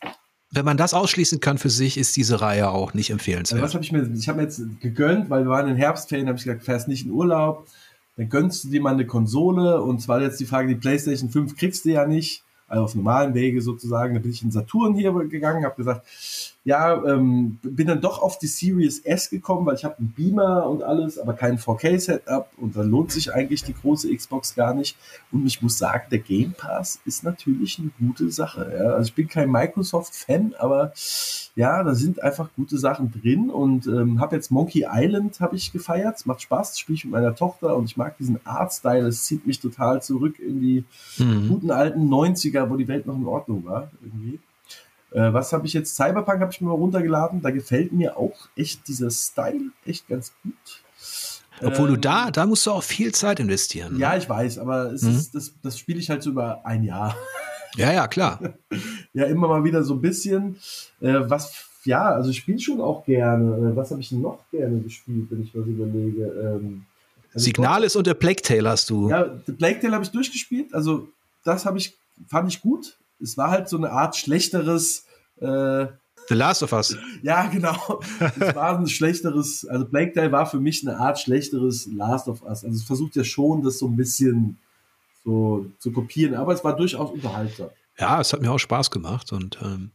Wenn 0.51 0.64
man 0.64 0.76
das 0.76 0.95
ausschließen 0.95 1.41
kann 1.41 1.59
für 1.59 1.70
sich, 1.70 1.99
ist 1.99 2.16
diese 2.16 2.41
Reihe 2.41 2.70
auch 2.70 2.95
nicht 2.95 3.11
empfehlenswert. 3.11 3.62
Also 3.62 3.68
was 3.68 3.74
habe 3.74 3.84
ich 3.84 3.93
mir? 3.93 4.09
Ich 4.16 4.28
habe 4.28 4.39
mir 4.39 4.45
jetzt 4.45 4.62
gegönnt, 4.80 5.28
weil 5.28 5.45
wir 5.45 5.51
waren 5.51 5.68
in 5.68 5.76
Herbstferien, 5.76 6.28
habe 6.28 6.39
ich 6.39 6.45
gesagt, 6.45 6.64
fährst 6.64 6.89
nicht 6.89 7.05
in 7.05 7.12
Urlaub, 7.12 7.66
dann 8.16 8.28
gönnst 8.28 8.64
du 8.64 8.68
dir 8.68 8.80
mal 8.80 8.95
eine 8.95 9.07
Konsole 9.07 9.82
und 9.82 10.01
zwar 10.01 10.20
jetzt 10.22 10.41
die 10.41 10.47
Frage, 10.47 10.68
die 10.68 10.76
PlayStation 10.76 11.30
5 11.30 11.57
kriegst 11.57 11.84
du 11.84 11.91
ja 11.91 12.07
nicht, 12.07 12.43
also 12.68 12.84
auf 12.84 12.95
normalen 12.95 13.34
Wege 13.34 13.61
sozusagen. 13.61 14.14
Da 14.14 14.20
bin 14.20 14.30
ich 14.30 14.43
in 14.43 14.51
Saturn 14.51 14.95
hier 14.95 15.12
gegangen, 15.28 15.64
habe 15.64 15.76
gesagt, 15.76 16.07
ja, 16.66 17.00
ähm, 17.04 17.60
bin 17.62 17.86
dann 17.86 18.00
doch 18.00 18.20
auf 18.20 18.40
die 18.40 18.48
Series 18.48 18.98
S 18.98 19.30
gekommen, 19.30 19.64
weil 19.66 19.76
ich 19.76 19.84
habe 19.84 19.98
einen 19.98 20.10
Beamer 20.10 20.68
und 20.68 20.82
alles, 20.82 21.16
aber 21.16 21.34
kein 21.34 21.58
4K-Setup 21.58 22.48
und 22.56 22.74
dann 22.74 22.90
lohnt 22.90 23.12
sich 23.12 23.32
eigentlich 23.32 23.62
die 23.62 23.72
große 23.72 24.12
Xbox 24.12 24.56
gar 24.56 24.74
nicht. 24.74 24.96
Und 25.30 25.46
ich 25.46 25.62
muss 25.62 25.78
sagen, 25.78 26.08
der 26.10 26.18
Game 26.18 26.54
Pass 26.54 26.98
ist 27.06 27.22
natürlich 27.22 27.78
eine 27.78 27.90
gute 28.00 28.32
Sache. 28.32 28.68
Ja? 28.76 28.94
Also 28.94 29.10
ich 29.10 29.14
bin 29.14 29.28
kein 29.28 29.48
Microsoft-Fan, 29.48 30.54
aber 30.58 30.92
ja, 31.54 31.84
da 31.84 31.94
sind 31.94 32.20
einfach 32.20 32.50
gute 32.56 32.78
Sachen 32.78 33.12
drin 33.12 33.48
und 33.48 33.86
ähm, 33.86 34.20
habe 34.20 34.34
jetzt 34.34 34.50
Monkey 34.50 34.86
Island 34.90 35.38
habe 35.38 35.54
ich 35.54 35.70
gefeiert. 35.70 36.16
Es 36.16 36.26
macht 36.26 36.42
Spaß, 36.42 36.80
spiele 36.80 36.96
ich 36.96 37.04
mit 37.04 37.12
meiner 37.12 37.36
Tochter 37.36 37.76
und 37.76 37.84
ich 37.84 37.96
mag 37.96 38.18
diesen 38.18 38.44
Artstyle. 38.44 39.06
Es 39.06 39.24
zieht 39.24 39.46
mich 39.46 39.60
total 39.60 40.02
zurück 40.02 40.40
in 40.40 40.60
die 40.60 40.84
mhm. 41.18 41.48
guten 41.48 41.70
alten 41.70 42.12
90er, 42.12 42.68
wo 42.68 42.76
die 42.76 42.88
Welt 42.88 43.06
noch 43.06 43.14
in 43.14 43.24
Ordnung 43.24 43.64
war 43.64 43.88
irgendwie. 44.02 44.40
Äh, 45.12 45.32
was 45.32 45.52
habe 45.52 45.66
ich 45.66 45.72
jetzt? 45.72 45.96
Cyberpunk 45.96 46.40
habe 46.40 46.52
ich 46.52 46.61
mir 46.61 46.68
mal 46.68 46.74
runtergeladen. 46.74 47.42
Da 47.42 47.50
gefällt 47.50 47.92
mir 47.92 48.16
auch 48.16 48.48
echt 48.57 48.86
dieser 48.88 49.11
Style 49.11 49.70
echt 49.84 50.09
ganz 50.09 50.32
gut. 50.42 50.82
Obwohl 51.62 51.88
ähm, 51.88 51.94
du 51.94 52.00
da, 52.00 52.30
da 52.30 52.46
musst 52.46 52.66
du 52.66 52.72
auch 52.72 52.82
viel 52.82 53.12
Zeit 53.12 53.40
investieren. 53.40 53.94
Ne? 53.94 54.00
Ja, 54.00 54.16
ich 54.16 54.28
weiß, 54.28 54.59
aber 54.59 54.92
es 54.92 55.02
mhm. 55.02 55.11
ist, 55.11 55.34
das, 55.34 55.52
das 55.62 55.78
spiele 55.78 55.98
ich 55.98 56.11
halt 56.11 56.22
so 56.22 56.30
über 56.30 56.64
ein 56.64 56.82
Jahr. 56.82 57.16
Ja, 57.76 57.92
ja, 57.92 58.09
klar. 58.09 58.40
ja, 59.12 59.26
immer 59.26 59.48
mal 59.48 59.62
wieder 59.62 59.82
so 59.82 59.94
ein 59.94 60.00
bisschen. 60.00 60.57
Äh, 61.02 61.28
was, 61.28 61.52
ja, 61.84 62.07
also 62.07 62.30
ich 62.30 62.38
spiele 62.38 62.59
schon 62.59 62.80
auch 62.80 63.04
gerne. 63.04 63.72
Äh, 63.72 63.76
was 63.76 63.90
habe 63.90 64.00
ich 64.00 64.12
noch 64.12 64.38
gerne 64.50 64.80
gespielt, 64.80 65.26
wenn 65.28 65.42
ich 65.42 65.54
was 65.54 65.66
überlege? 65.66 66.24
Ähm, 66.24 66.86
also 67.34 67.44
Signalis 67.44 67.94
und 67.94 68.07
der 68.07 68.14
Plague 68.14 68.40
Tale 68.40 68.70
hast 68.70 68.88
du. 68.88 69.11
Ja, 69.11 69.24
der 69.24 69.52
Plague 69.52 69.80
Tale 69.80 69.92
habe 69.92 70.04
ich 70.04 70.11
durchgespielt. 70.11 70.72
Also 70.72 71.09
das 71.44 71.66
habe 71.66 71.76
ich, 71.76 71.94
fand 72.28 72.48
ich 72.50 72.62
gut. 72.62 72.96
Es 73.20 73.36
war 73.36 73.50
halt 73.50 73.68
so 73.68 73.76
eine 73.76 73.90
Art 73.90 74.16
schlechteres 74.16 75.06
äh, 75.40 75.86
The 76.28 76.34
Last 76.34 76.62
of 76.62 76.72
Us. 76.72 76.96
Ja, 77.22 77.46
genau. 77.46 78.00
Es 78.18 78.54
war 78.54 78.78
ein 78.78 78.88
schlechteres, 78.88 79.66
also 79.68 79.86
Black 79.86 80.14
Day 80.14 80.32
war 80.32 80.46
für 80.46 80.58
mich 80.58 80.86
eine 80.86 80.98
Art 80.98 81.20
schlechteres 81.20 81.88
Last 81.92 82.26
of 82.28 82.42
Us. 82.42 82.64
Also 82.64 82.76
es 82.76 82.82
versucht 82.82 83.14
ja 83.16 83.24
schon, 83.24 83.62
das 83.62 83.78
so 83.78 83.86
ein 83.86 83.96
bisschen 83.96 84.58
so 85.24 85.66
zu 85.78 85.92
kopieren, 85.92 86.34
aber 86.34 86.52
es 86.52 86.64
war 86.64 86.74
durchaus 86.74 87.10
unterhaltsam. 87.10 87.68
Ja, 87.98 88.20
es 88.20 88.32
hat 88.32 88.40
mir 88.42 88.50
auch 88.50 88.58
Spaß 88.58 88.90
gemacht 88.90 89.32
und 89.32 89.58
ähm, 89.62 89.92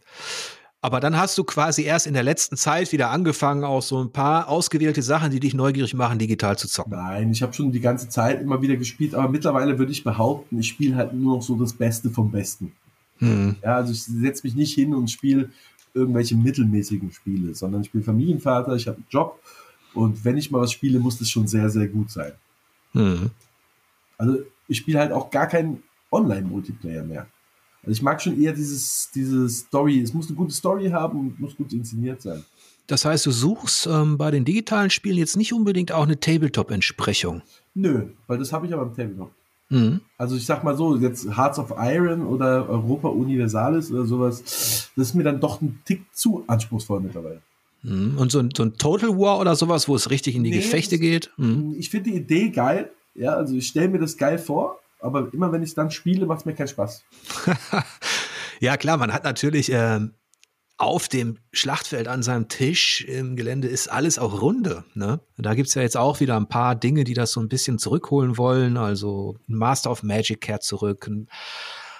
Aber 0.83 0.99
dann 0.99 1.15
hast 1.15 1.37
du 1.37 1.43
quasi 1.43 1.83
erst 1.83 2.07
in 2.07 2.15
der 2.15 2.23
letzten 2.23 2.57
Zeit 2.57 2.91
wieder 2.91 3.11
angefangen, 3.11 3.63
auch 3.63 3.83
so 3.83 4.03
ein 4.03 4.11
paar 4.11 4.47
ausgewählte 4.47 5.03
Sachen, 5.03 5.29
die 5.29 5.39
dich 5.39 5.53
neugierig 5.53 5.93
machen, 5.93 6.17
digital 6.17 6.57
zu 6.57 6.67
zocken. 6.67 6.93
Nein, 6.93 7.31
ich 7.31 7.43
habe 7.43 7.53
schon 7.53 7.71
die 7.71 7.81
ganze 7.81 8.09
Zeit 8.09 8.41
immer 8.41 8.61
wieder 8.63 8.77
gespielt, 8.77 9.13
aber 9.13 9.29
mittlerweile 9.29 9.77
würde 9.77 9.91
ich 9.91 10.03
behaupten, 10.03 10.59
ich 10.59 10.69
spiele 10.69 10.95
halt 10.95 11.13
nur 11.13 11.35
noch 11.35 11.43
so 11.43 11.55
das 11.55 11.73
Beste 11.73 12.09
vom 12.09 12.31
Besten. 12.31 12.71
Hm. 13.21 13.55
Ja, 13.63 13.77
also 13.77 13.93
ich 13.93 14.03
setze 14.03 14.45
mich 14.45 14.55
nicht 14.55 14.73
hin 14.73 14.93
und 14.93 15.09
spiele 15.09 15.49
irgendwelche 15.93 16.35
mittelmäßigen 16.35 17.11
Spiele, 17.11 17.53
sondern 17.53 17.81
ich 17.81 17.91
bin 17.91 18.03
Familienvater, 18.03 18.75
ich 18.75 18.87
habe 18.87 18.97
einen 18.97 19.07
Job 19.09 19.39
und 19.93 20.23
wenn 20.25 20.37
ich 20.37 20.51
mal 20.51 20.61
was 20.61 20.71
spiele, 20.71 20.99
muss 20.99 21.17
das 21.17 21.29
schon 21.29 21.47
sehr, 21.47 21.69
sehr 21.69 21.87
gut 21.87 22.11
sein. 22.11 22.33
Hm. 22.93 23.29
Also 24.17 24.39
ich 24.67 24.77
spiele 24.77 24.99
halt 24.99 25.11
auch 25.11 25.29
gar 25.29 25.47
keinen 25.47 25.83
Online-Multiplayer 26.11 27.03
mehr. 27.03 27.27
Also 27.83 27.91
ich 27.91 28.01
mag 28.01 28.21
schon 28.21 28.39
eher 28.41 28.53
dieses, 28.53 29.09
diese 29.13 29.49
Story. 29.49 30.01
Es 30.01 30.13
muss 30.13 30.27
eine 30.27 30.35
gute 30.35 30.53
Story 30.53 30.89
haben 30.89 31.19
und 31.19 31.39
muss 31.39 31.55
gut 31.55 31.73
inszeniert 31.73 32.21
sein. 32.21 32.43
Das 32.87 33.05
heißt, 33.05 33.25
du 33.25 33.31
suchst 33.31 33.87
ähm, 33.87 34.17
bei 34.17 34.31
den 34.31 34.45
digitalen 34.45 34.89
Spielen 34.89 35.17
jetzt 35.17 35.37
nicht 35.37 35.53
unbedingt 35.53 35.91
auch 35.91 36.03
eine 36.03 36.19
Tabletop-Entsprechung. 36.19 37.41
Nö, 37.73 38.09
weil 38.27 38.37
das 38.37 38.51
habe 38.51 38.67
ich 38.67 38.73
aber 38.73 38.83
im 38.83 38.93
Tabletop. 38.93 39.31
Mhm. 39.71 40.01
Also 40.17 40.35
ich 40.35 40.45
sag 40.45 40.63
mal 40.63 40.75
so, 40.75 40.97
jetzt 40.97 41.35
Hearts 41.37 41.57
of 41.57 41.73
Iron 41.77 42.27
oder 42.27 42.69
Europa 42.69 43.07
Universalis 43.07 43.89
oder 43.91 44.05
sowas, 44.05 44.91
das 44.95 45.07
ist 45.07 45.15
mir 45.15 45.23
dann 45.23 45.39
doch 45.39 45.61
ein 45.61 45.81
Tick 45.85 46.03
zu 46.13 46.43
anspruchsvoll 46.45 46.99
mittlerweile. 46.99 47.41
Mhm. 47.81 48.17
Und 48.17 48.31
so 48.31 48.39
ein, 48.39 48.49
so 48.55 48.63
ein, 48.63 48.73
Total 48.75 49.17
War 49.17 49.39
oder 49.39 49.55
sowas, 49.55 49.87
wo 49.87 49.95
es 49.95 50.09
richtig 50.09 50.35
in 50.35 50.43
die 50.43 50.51
nee, 50.51 50.57
Gefechte 50.57 50.99
geht? 50.99 51.31
Mhm. 51.37 51.75
Ich 51.79 51.89
finde 51.89 52.11
die 52.11 52.17
Idee 52.17 52.49
geil. 52.49 52.91
Ja, 53.15 53.33
also 53.33 53.55
ich 53.55 53.67
stelle 53.67 53.89
mir 53.89 53.99
das 53.99 54.17
geil 54.17 54.37
vor, 54.37 54.79
aber 54.99 55.33
immer 55.33 55.51
wenn 55.51 55.63
ich 55.63 55.73
dann 55.73 55.89
spiele, 55.89 56.25
macht 56.25 56.41
es 56.41 56.45
mir 56.45 56.53
keinen 56.53 56.67
Spaß. 56.67 57.03
ja, 58.59 58.77
klar, 58.77 58.97
man 58.97 59.13
hat 59.13 59.23
natürlich 59.23 59.71
ähm, 59.71 60.11
auf 60.81 61.07
dem 61.07 61.37
Schlachtfeld 61.51 62.07
an 62.07 62.23
seinem 62.23 62.47
Tisch 62.47 63.01
im 63.01 63.35
Gelände 63.35 63.67
ist 63.67 63.87
alles 63.87 64.17
auch 64.17 64.41
runde. 64.41 64.83
Ne? 64.95 65.19
Da 65.37 65.53
gibt 65.53 65.69
es 65.69 65.75
ja 65.75 65.83
jetzt 65.83 65.95
auch 65.95 66.19
wieder 66.19 66.35
ein 66.35 66.49
paar 66.49 66.75
Dinge, 66.75 67.03
die 67.03 67.13
das 67.13 67.33
so 67.33 67.39
ein 67.39 67.49
bisschen 67.49 67.77
zurückholen 67.77 68.35
wollen. 68.37 68.77
Also 68.77 69.37
Master 69.45 69.91
of 69.91 70.01
Magic 70.01 70.41
kehrt 70.41 70.63
zurück. 70.63 71.07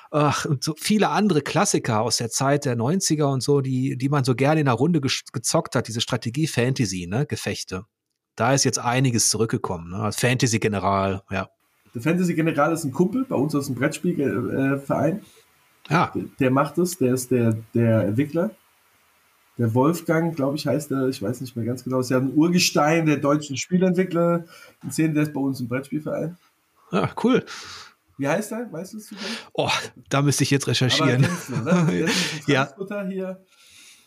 Ach, 0.10 0.46
und 0.46 0.64
so 0.64 0.74
viele 0.78 1.10
andere 1.10 1.42
Klassiker 1.42 2.02
aus 2.02 2.18
der 2.18 2.30
Zeit 2.30 2.66
der 2.66 2.76
90er 2.76 3.32
und 3.32 3.42
so, 3.42 3.62
die, 3.62 3.98
die 3.98 4.10
man 4.10 4.24
so 4.24 4.34
gerne 4.34 4.60
in 4.60 4.66
der 4.66 4.74
Runde 4.74 5.00
gezockt 5.00 5.76
hat, 5.76 5.88
diese 5.88 6.02
Strategie-Fantasy, 6.02 7.06
ne, 7.08 7.28
Gefechte. 7.28 7.86
Da 8.36 8.54
ist 8.54 8.64
jetzt 8.64 8.80
einiges 8.80 9.30
zurückgekommen, 9.30 9.92
ne? 9.92 9.98
Als 9.98 10.20
Fantasy-General, 10.20 11.22
ja. 11.30 11.50
Der 11.94 12.02
Fantasy 12.02 12.34
General 12.34 12.74
ist 12.74 12.84
ein 12.84 12.92
Kumpel 12.92 13.26
bei 13.26 13.36
uns 13.36 13.54
aus 13.54 13.68
dem 13.68 13.76
Brettspielverein. 13.76 15.22
Ja. 15.90 16.12
Der, 16.16 16.24
der 16.40 16.52
macht 16.52 16.78
es, 16.78 16.98
der 16.98 17.14
ist 17.14 17.32
der, 17.32 17.58
der 17.74 18.06
Entwickler. 18.06 18.52
Der 19.62 19.76
Wolfgang, 19.76 20.36
glaube 20.36 20.56
ich, 20.56 20.66
heißt 20.66 20.90
er, 20.90 21.08
ich 21.08 21.22
weiß 21.22 21.40
nicht 21.40 21.56
mehr 21.56 21.64
ganz 21.64 21.84
genau, 21.84 22.00
ist 22.00 22.10
ja 22.10 22.18
ein 22.18 22.34
Urgestein 22.34 23.06
der 23.06 23.18
deutschen 23.18 23.58
Spielentwickler. 23.58 24.46
Szene, 24.90 25.14
der 25.14 25.22
ist 25.22 25.34
bei 25.34 25.40
uns 25.40 25.60
im 25.60 25.68
Brettspielverein. 25.68 26.36
Ja, 26.92 27.12
cool. 27.24 27.46
Wie 28.18 28.28
heißt 28.28 28.54
er? 28.54 28.74
Weißt 28.74 28.94
du 28.94 28.98
es 28.98 29.14
Oh, 29.54 29.70
da 30.10 30.24
müsste 30.24 30.42
ich 30.42 30.50
jetzt 30.50 30.66
recherchieren. 30.66 31.28
Du, 31.48 31.56
ne? 31.58 32.10
Ja. 32.48 32.74
hier. 33.08 33.40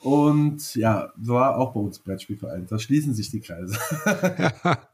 Und 0.01 0.75
ja, 0.75 1.13
war 1.15 1.57
auch 1.57 1.73
bei 1.73 1.79
uns 1.79 1.99
im 1.99 2.05
Brettspielverein. 2.05 2.67
Da 2.69 2.81
schließen 2.81 3.15
sich 3.15 3.31
die 3.31 3.41
Kreise. 3.41 3.79
ja. 4.65 4.79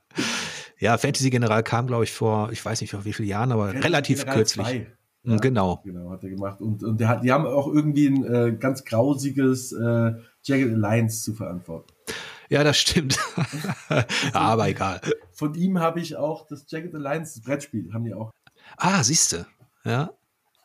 Ja, 0.79 0.97
Fantasy 0.97 1.29
General 1.29 1.63
kam, 1.63 1.87
glaube 1.87 2.05
ich, 2.05 2.13
vor, 2.13 2.51
ich 2.53 2.65
weiß 2.65 2.81
nicht 2.81 2.91
vor 2.91 3.05
wie 3.05 3.13
vielen 3.13 3.29
Jahren, 3.29 3.53
aber 3.53 3.67
Fantasy 3.67 3.87
relativ 3.87 4.19
General 4.21 4.37
kürzlich. 4.37 4.69
Hm, 5.25 5.33
ja, 5.33 5.37
genau. 5.37 5.83
Genau, 5.85 6.11
hat 6.11 6.25
er 6.25 6.31
gemacht. 6.31 6.63
Und, 6.63 6.83
und 6.83 6.99
der 6.99 7.09
hat, 7.09 7.23
die 7.23 7.31
haben 7.31 7.45
auch 7.45 7.67
irgendwie 7.67 8.07
ein 8.07 8.25
äh, 8.25 8.57
ganz 8.59 8.87
grausiges 8.87 9.73
äh, 9.73 10.15
Jagged 10.43 10.73
Alliance 10.73 11.23
zu 11.23 11.35
verantworten. 11.35 11.93
Ja, 12.49 12.65
das 12.65 12.79
stimmt. 12.79 13.19
aber 14.33 14.69
egal. 14.69 15.01
Von 15.33 15.55
ihm 15.55 15.79
habe 15.79 16.01
ich 16.01 16.17
auch 16.17 16.47
das 16.47 16.65
Jagged 16.69 16.95
Alliance, 16.95 17.41
Brettspiel, 17.41 17.93
haben 17.93 18.05
die 18.05 18.15
auch. 18.15 18.31
Ah, 18.77 19.03
siehste. 19.03 19.47
Ja. 19.85 20.11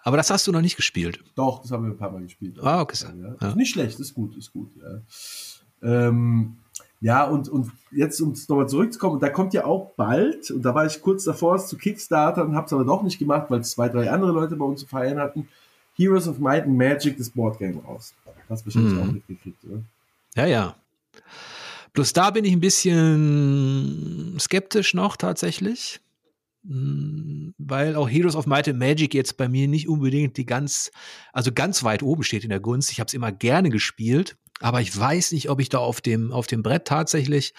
Aber 0.04 0.18
das 0.18 0.30
hast 0.30 0.46
du 0.48 0.52
noch 0.52 0.62
nicht 0.62 0.76
gespielt. 0.76 1.24
Doch, 1.36 1.62
das 1.62 1.72
haben 1.72 1.84
wir 1.84 1.92
ein 1.92 1.98
paar 1.98 2.12
Mal 2.12 2.22
gespielt. 2.22 2.60
Ah, 2.62 2.82
okay. 2.82 2.98
Ja. 3.04 3.36
Ja. 3.40 3.48
Ist 3.50 3.56
nicht 3.56 3.72
schlecht, 3.72 4.00
ist 4.00 4.14
gut, 4.14 4.36
ist 4.38 4.54
gut. 4.54 4.72
Ja. 4.78 6.08
Ähm, 6.08 6.58
ja, 7.02 7.24
und, 7.26 7.50
und 7.50 7.72
jetzt, 7.92 8.20
um 8.22 8.34
nochmal 8.48 8.70
zurückzukommen, 8.70 9.20
da 9.20 9.30
kommt 9.30 9.54
ja 9.54 9.66
auch 9.66 9.92
bald, 9.96 10.50
und 10.52 10.64
da 10.64 10.74
war 10.74 10.86
ich 10.86 11.02
kurz 11.02 11.24
davor, 11.24 11.56
es 11.56 11.68
zu 11.68 11.78
Kickstarter 11.78 12.44
und 12.44 12.56
habe 12.56 12.66
es 12.66 12.74
aber 12.74 12.86
doch 12.86 13.04
nicht 13.04 13.20
gemacht, 13.20 13.48
weil 13.50 13.64
zwei, 13.64 13.90
drei 13.90 14.10
andere 14.10 14.32
Leute 14.32 14.56
bei 14.56 14.66
uns 14.66 14.82
zu 14.82 14.88
feiern 14.88 15.20
hatten. 15.20 15.48
Heroes 15.96 16.28
of 16.28 16.40
Might 16.40 16.64
and 16.64 16.78
Magic, 16.78 17.18
das 17.18 17.30
Boardgame 17.30 17.82
raus. 17.84 18.14
Hast 18.50 18.62
du 18.62 18.66
wahrscheinlich 18.68 18.94
mhm. 18.94 19.02
auch 19.02 19.12
mitgekriegt, 19.12 19.64
oder? 19.64 19.82
Ja, 20.36 20.46
ja. 20.46 20.76
Bloß 21.94 22.14
da 22.14 22.30
bin 22.32 22.44
ich 22.46 22.52
ein 22.52 22.60
bisschen 22.60 24.38
skeptisch 24.40 24.94
noch 24.94 25.16
tatsächlich. 25.18 26.02
Hm, 26.68 27.54
weil 27.58 27.96
auch 27.96 28.10
Heroes 28.10 28.36
of 28.36 28.48
Might 28.48 28.68
and 28.68 28.80
Magic 28.80 29.14
jetzt 29.14 29.38
bei 29.38 29.48
mir 29.48 29.68
nicht 29.68 29.88
unbedingt 29.88 30.38
die 30.38 30.46
ganz, 30.46 30.92
also 31.32 31.52
ganz 31.52 31.84
weit 31.84 32.04
oben 32.04 32.24
steht 32.24 32.44
in 32.44 32.50
der 32.50 32.60
Gunst. 32.60 32.92
Ich 32.92 33.00
habe 33.00 33.08
es 33.08 33.14
immer 33.14 33.32
gerne 33.32 33.70
gespielt, 33.70 34.36
aber 34.60 34.82
ich 34.82 34.98
weiß 34.98 35.32
nicht, 35.32 35.50
ob 35.50 35.62
ich 35.62 35.70
da 35.70 35.78
auf 35.78 36.02
dem, 36.02 36.32
auf 36.32 36.48
dem 36.48 36.64
Brett 36.64 36.86
tatsächlich 36.86 37.54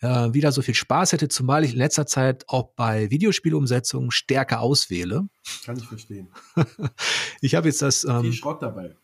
äh, 0.00 0.32
wieder 0.32 0.52
so 0.52 0.62
viel 0.62 0.74
Spaß 0.74 1.12
hätte, 1.12 1.28
zumal 1.28 1.64
ich 1.64 1.72
in 1.72 1.78
letzter 1.78 2.06
Zeit 2.06 2.44
auch 2.48 2.70
bei 2.76 3.10
Videospielumsetzungen 3.10 4.10
stärker 4.10 4.60
auswähle. 4.60 5.28
Kann 5.64 5.76
ich 5.76 5.86
verstehen. 5.86 6.28
ich 7.40 7.54
habe 7.54 7.68
jetzt 7.68 7.82
das. 7.82 8.04
Ähm, 8.04 8.22
viel 8.22 8.32
Schrott 8.32 8.62
dabei. 8.62 8.94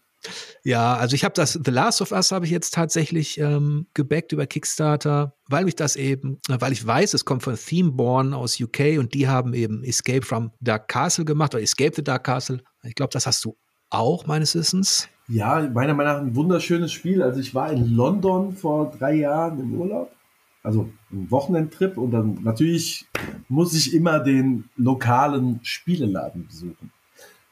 Ja, 0.63 0.95
also 0.95 1.15
ich 1.15 1.25
habe 1.25 1.35
das 1.35 1.59
The 1.65 1.71
Last 1.71 2.01
of 2.01 2.13
Us 2.13 2.31
habe 2.31 2.45
ich 2.45 2.53
jetzt 2.53 2.75
tatsächlich 2.75 3.39
ähm, 3.39 3.87
gebackt 3.95 4.33
über 4.33 4.47
Kickstarter, 4.47 5.35
weil 5.49 5.65
mich 5.65 5.75
das 5.75 5.97
eben, 5.97 6.39
weil 6.49 6.73
ich 6.73 6.87
weiß, 6.87 7.15
es 7.15 7.25
kommt 7.25 7.43
von 7.43 7.57
Themeborn 7.57 8.33
aus 8.33 8.61
UK 8.61 8.99
und 8.99 9.15
die 9.15 9.27
haben 9.27 9.53
eben 9.55 9.83
Escape 9.83 10.23
from 10.23 10.53
Dark 10.61 10.89
Castle 10.89 11.25
gemacht 11.25 11.55
oder 11.55 11.63
Escape 11.63 11.93
the 11.97 12.05
Dark 12.05 12.25
Castle. 12.25 12.63
Ich 12.85 12.95
glaube, 12.95 13.11
das 13.13 13.27
hast 13.27 13.45
du 13.45 13.57
auch 13.91 14.27
meines 14.27 14.55
Wissens. 14.55 15.09
Ja, 15.29 15.69
meiner 15.73 15.95
Meinung 15.95 16.13
nach 16.13 16.21
ein 16.21 16.37
wunderschönes 16.37 16.93
Spiel. 16.93 17.23
Also 17.23 17.41
ich 17.41 17.55
war 17.55 17.73
in 17.73 17.95
London 17.95 18.55
vor 18.55 18.93
drei 18.97 19.15
Jahren 19.15 19.59
im 19.59 19.75
Urlaub, 19.75 20.13
also 20.63 20.91
ein 21.11 21.31
Wochenendtrip 21.31 21.99
und 21.99 22.13
dann 22.13 22.39
natürlich 22.43 23.07
muss 23.49 23.75
ich 23.75 23.95
immer 23.95 24.21
den 24.21 24.65
lokalen 24.77 25.61
Spieleladen 25.63 26.47
besuchen. 26.47 26.93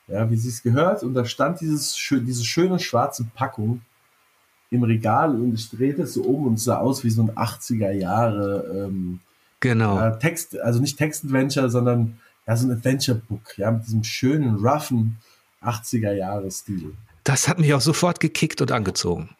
Ja, 0.06 0.28
wie 0.30 0.36
sie 0.36 0.48
es 0.48 0.62
gehört 0.62 1.02
und 1.02 1.14
da 1.14 1.24
stand 1.24 1.61
dieses, 1.61 1.96
diese 2.11 2.44
schöne 2.44 2.78
schwarze 2.78 3.24
Packung 3.34 3.82
im 4.70 4.82
Regal 4.82 5.34
und 5.34 5.54
ich 5.54 5.70
drehte 5.70 6.02
es 6.02 6.14
so 6.14 6.22
um 6.22 6.46
und 6.46 6.61
sah 6.61 6.78
aus 6.78 7.04
wie 7.04 7.11
so 7.11 7.22
ein 7.22 7.30
80er 7.30 7.90
Jahre 7.90 8.86
ähm, 8.86 9.20
genau. 9.61 9.96
Ja, 9.96 10.11
Text, 10.12 10.58
also 10.58 10.80
nicht 10.80 10.98
Text-Adventure, 10.98 11.70
sondern 11.70 12.18
ja, 12.46 12.56
so 12.56 12.66
ein 12.66 12.72
Adventure-Book, 12.72 13.58
ja, 13.58 13.70
mit 13.70 13.86
diesem 13.86 14.04
schönen, 14.04 14.56
roughen 14.56 15.18
80er 15.62 16.12
Jahre 16.12 16.50
Stil. 16.50 16.94
Das 17.24 17.48
hat 17.48 17.58
mich 17.58 17.74
auch 17.74 17.80
sofort 17.80 18.18
gekickt 18.18 18.61
und 18.61 18.72
angezogen. 18.72 19.30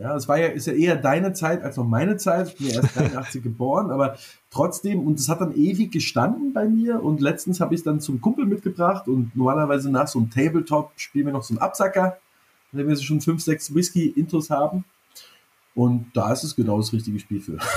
Ja, 0.00 0.16
es 0.16 0.28
war 0.28 0.38
ja, 0.38 0.46
ist 0.46 0.66
ja 0.66 0.72
eher 0.72 0.96
deine 0.96 1.34
Zeit 1.34 1.62
als 1.62 1.76
noch 1.76 1.86
meine 1.86 2.16
Zeit. 2.16 2.48
Ich 2.48 2.56
bin 2.56 2.68
ja 2.68 2.80
erst 2.80 2.96
83 2.96 3.42
geboren, 3.42 3.90
aber 3.90 4.16
trotzdem, 4.50 5.06
und 5.06 5.18
es 5.18 5.28
hat 5.28 5.42
dann 5.42 5.54
ewig 5.54 5.92
gestanden 5.92 6.54
bei 6.54 6.66
mir. 6.66 7.02
Und 7.02 7.20
letztens 7.20 7.60
habe 7.60 7.74
ich 7.74 7.80
es 7.80 7.84
dann 7.84 8.00
zum 8.00 8.22
Kumpel 8.22 8.46
mitgebracht 8.46 9.08
und 9.08 9.36
normalerweise 9.36 9.90
nach 9.90 10.08
so 10.08 10.18
einem 10.18 10.30
Tabletop 10.30 10.92
spielen 10.96 11.26
wir 11.26 11.34
noch 11.34 11.42
so 11.42 11.52
einen 11.52 11.60
Absacker, 11.60 12.16
wenn 12.72 12.88
wir 12.88 12.96
schon 12.96 13.20
fünf, 13.20 13.42
sechs 13.42 13.74
Whisky-Intos 13.74 14.48
haben. 14.48 14.86
Und 15.74 16.06
da 16.14 16.32
ist 16.32 16.44
es 16.44 16.56
genau 16.56 16.78
das 16.78 16.94
richtige 16.94 17.20
Spiel 17.20 17.40
für. 17.40 17.58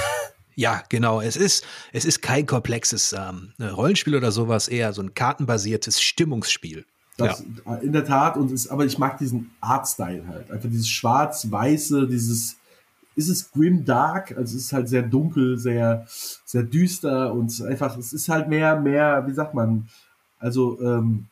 Ja, 0.56 0.84
genau. 0.88 1.20
Es 1.20 1.36
ist, 1.36 1.66
es 1.94 2.06
ist 2.06 2.22
kein 2.22 2.46
komplexes 2.46 3.12
ähm, 3.12 3.54
Rollenspiel 3.60 4.16
oder 4.16 4.32
sowas, 4.32 4.68
eher 4.68 4.94
so 4.94 5.02
ein 5.02 5.16
kartenbasiertes 5.16 6.00
Stimmungsspiel. 6.00 6.86
Das, 7.18 7.44
ja. 7.66 7.76
In 7.76 7.94
der 7.94 8.06
Tat, 8.06 8.38
und 8.38 8.52
es, 8.52 8.68
aber 8.70 8.86
ich 8.86 8.98
mag 8.98 9.18
diesen 9.18 9.52
Artstyle 9.62 10.28
halt. 10.28 10.50
Einfach 10.50 10.70
dieses 10.70 10.90
schwarz-weiße, 10.90 12.08
dieses, 12.08 12.58
ist 13.16 13.30
es 13.30 13.52
grim 13.52 13.86
dark, 13.86 14.36
also 14.36 14.58
es 14.58 14.66
ist 14.66 14.74
halt 14.74 14.90
sehr 14.90 15.04
dunkel, 15.04 15.58
sehr, 15.58 16.08
sehr 16.46 16.64
düster 16.64 17.34
und 17.34 17.62
einfach, 17.62 17.98
es 17.98 18.14
ist 18.14 18.30
halt 18.30 18.48
mehr, 18.48 18.80
mehr, 18.80 19.24
wie 19.28 19.34
sagt 19.34 19.54
man, 19.54 19.88
also, 20.40 20.80
ähm, 20.82 21.28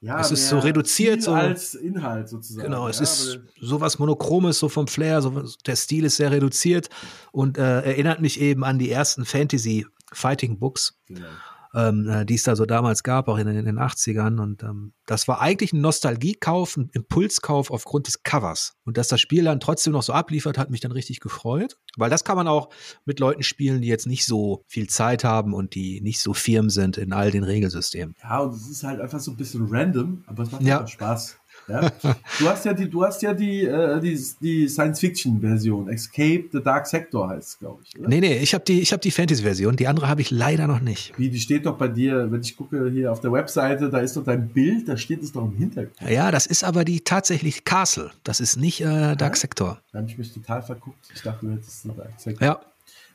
ja, 0.00 0.18
es 0.18 0.30
ist 0.30 0.48
so 0.48 0.58
reduziert 0.58 1.22
so 1.22 1.34
als 1.34 1.74
Inhalt 1.74 2.30
sozusagen. 2.30 2.64
Genau, 2.64 2.88
es 2.88 2.96
ja, 2.96 3.02
ist 3.02 3.40
sowas 3.60 3.98
monochromes 3.98 4.58
so 4.58 4.70
vom 4.70 4.86
Flair, 4.86 5.20
so, 5.20 5.44
der 5.66 5.76
Stil 5.76 6.04
ist 6.04 6.16
sehr 6.16 6.30
reduziert 6.30 6.88
und 7.32 7.58
äh, 7.58 7.82
erinnert 7.82 8.22
mich 8.22 8.40
eben 8.40 8.64
an 8.64 8.78
die 8.78 8.90
ersten 8.90 9.26
Fantasy 9.26 9.86
Fighting 10.10 10.58
Books. 10.58 10.94
Genau 11.06 11.26
ähm, 11.74 12.08
äh, 12.08 12.24
die 12.24 12.34
es 12.34 12.42
da 12.42 12.56
so 12.56 12.66
damals 12.66 13.02
gab, 13.02 13.28
auch 13.28 13.38
in, 13.38 13.46
in 13.46 13.64
den 13.64 13.78
80ern. 13.78 14.40
Und 14.40 14.62
ähm, 14.62 14.92
das 15.06 15.28
war 15.28 15.40
eigentlich 15.40 15.72
ein 15.72 15.80
Nostalgiekauf, 15.80 16.76
ein 16.76 16.90
Impulskauf 16.92 17.70
aufgrund 17.70 18.06
des 18.06 18.22
Covers. 18.22 18.74
Und 18.84 18.96
dass 18.96 19.08
das 19.08 19.20
Spiel 19.20 19.44
dann 19.44 19.60
trotzdem 19.60 19.92
noch 19.92 20.02
so 20.02 20.12
abliefert, 20.12 20.58
hat 20.58 20.70
mich 20.70 20.80
dann 20.80 20.92
richtig 20.92 21.20
gefreut. 21.20 21.76
Weil 21.96 22.10
das 22.10 22.24
kann 22.24 22.36
man 22.36 22.48
auch 22.48 22.70
mit 23.04 23.20
Leuten 23.20 23.42
spielen, 23.42 23.82
die 23.82 23.88
jetzt 23.88 24.06
nicht 24.06 24.24
so 24.24 24.64
viel 24.66 24.88
Zeit 24.88 25.24
haben 25.24 25.54
und 25.54 25.74
die 25.74 26.00
nicht 26.00 26.20
so 26.20 26.34
firm 26.34 26.70
sind 26.70 26.96
in 26.96 27.12
all 27.12 27.30
den 27.30 27.44
Regelsystemen. 27.44 28.14
Ja, 28.22 28.40
und 28.40 28.54
es 28.54 28.68
ist 28.68 28.82
halt 28.82 29.00
einfach 29.00 29.20
so 29.20 29.30
ein 29.30 29.36
bisschen 29.36 29.66
random, 29.70 30.24
aber 30.26 30.42
es 30.42 30.50
macht 30.50 30.62
ja. 30.62 30.86
Spaß. 30.86 31.36
Ja? 31.70 31.90
Du 32.38 32.48
hast 32.48 32.64
ja 32.64 32.72
die, 32.72 32.88
du 32.88 33.04
hast 33.04 33.22
ja 33.22 33.32
die, 33.32 33.64
äh, 33.64 34.00
die, 34.00 34.18
die 34.40 34.68
Science-Fiction-Version. 34.68 35.88
Escape 35.88 36.44
the 36.52 36.62
Dark 36.62 36.86
Sector 36.86 37.28
heißt 37.28 37.48
es, 37.48 37.58
glaube 37.58 37.82
ich. 37.84 37.98
Oder? 37.98 38.08
Nee, 38.08 38.20
nee, 38.20 38.38
ich 38.38 38.54
habe 38.54 38.64
die, 38.64 38.82
hab 38.82 39.00
die 39.00 39.10
Fantasy-Version. 39.10 39.76
Die 39.76 39.86
andere 39.86 40.08
habe 40.08 40.20
ich 40.20 40.30
leider 40.30 40.66
noch 40.66 40.80
nicht. 40.80 41.12
Wie, 41.16 41.30
die 41.30 41.40
steht 41.40 41.66
doch 41.66 41.76
bei 41.76 41.88
dir, 41.88 42.30
wenn 42.30 42.40
ich 42.40 42.56
gucke 42.56 42.90
hier 42.90 43.12
auf 43.12 43.20
der 43.20 43.32
Webseite, 43.32 43.90
da 43.90 43.98
ist 43.98 44.16
doch 44.16 44.24
dein 44.24 44.48
Bild, 44.48 44.88
da 44.88 44.96
steht 44.96 45.22
es 45.22 45.32
doch 45.32 45.44
im 45.44 45.56
Hintergrund. 45.56 46.10
Ja, 46.10 46.30
das 46.30 46.46
ist 46.46 46.64
aber 46.64 46.84
die 46.84 47.00
tatsächlich 47.00 47.64
Castle. 47.64 48.10
Das 48.24 48.40
ist 48.40 48.56
nicht 48.56 48.80
äh, 48.80 49.16
Dark 49.16 49.34
ja? 49.34 49.36
Sector. 49.36 49.80
Da 49.92 49.98
habe 49.98 50.08
ich 50.08 50.18
mich 50.18 50.32
total 50.32 50.62
verguckt. 50.62 50.98
Ich 51.14 51.22
dachte, 51.22 51.46
du 51.46 51.52
hättest 51.52 51.84
ein 51.86 51.96
Dark 51.96 52.12
Sector. 52.18 52.46
Ja. 52.46 52.60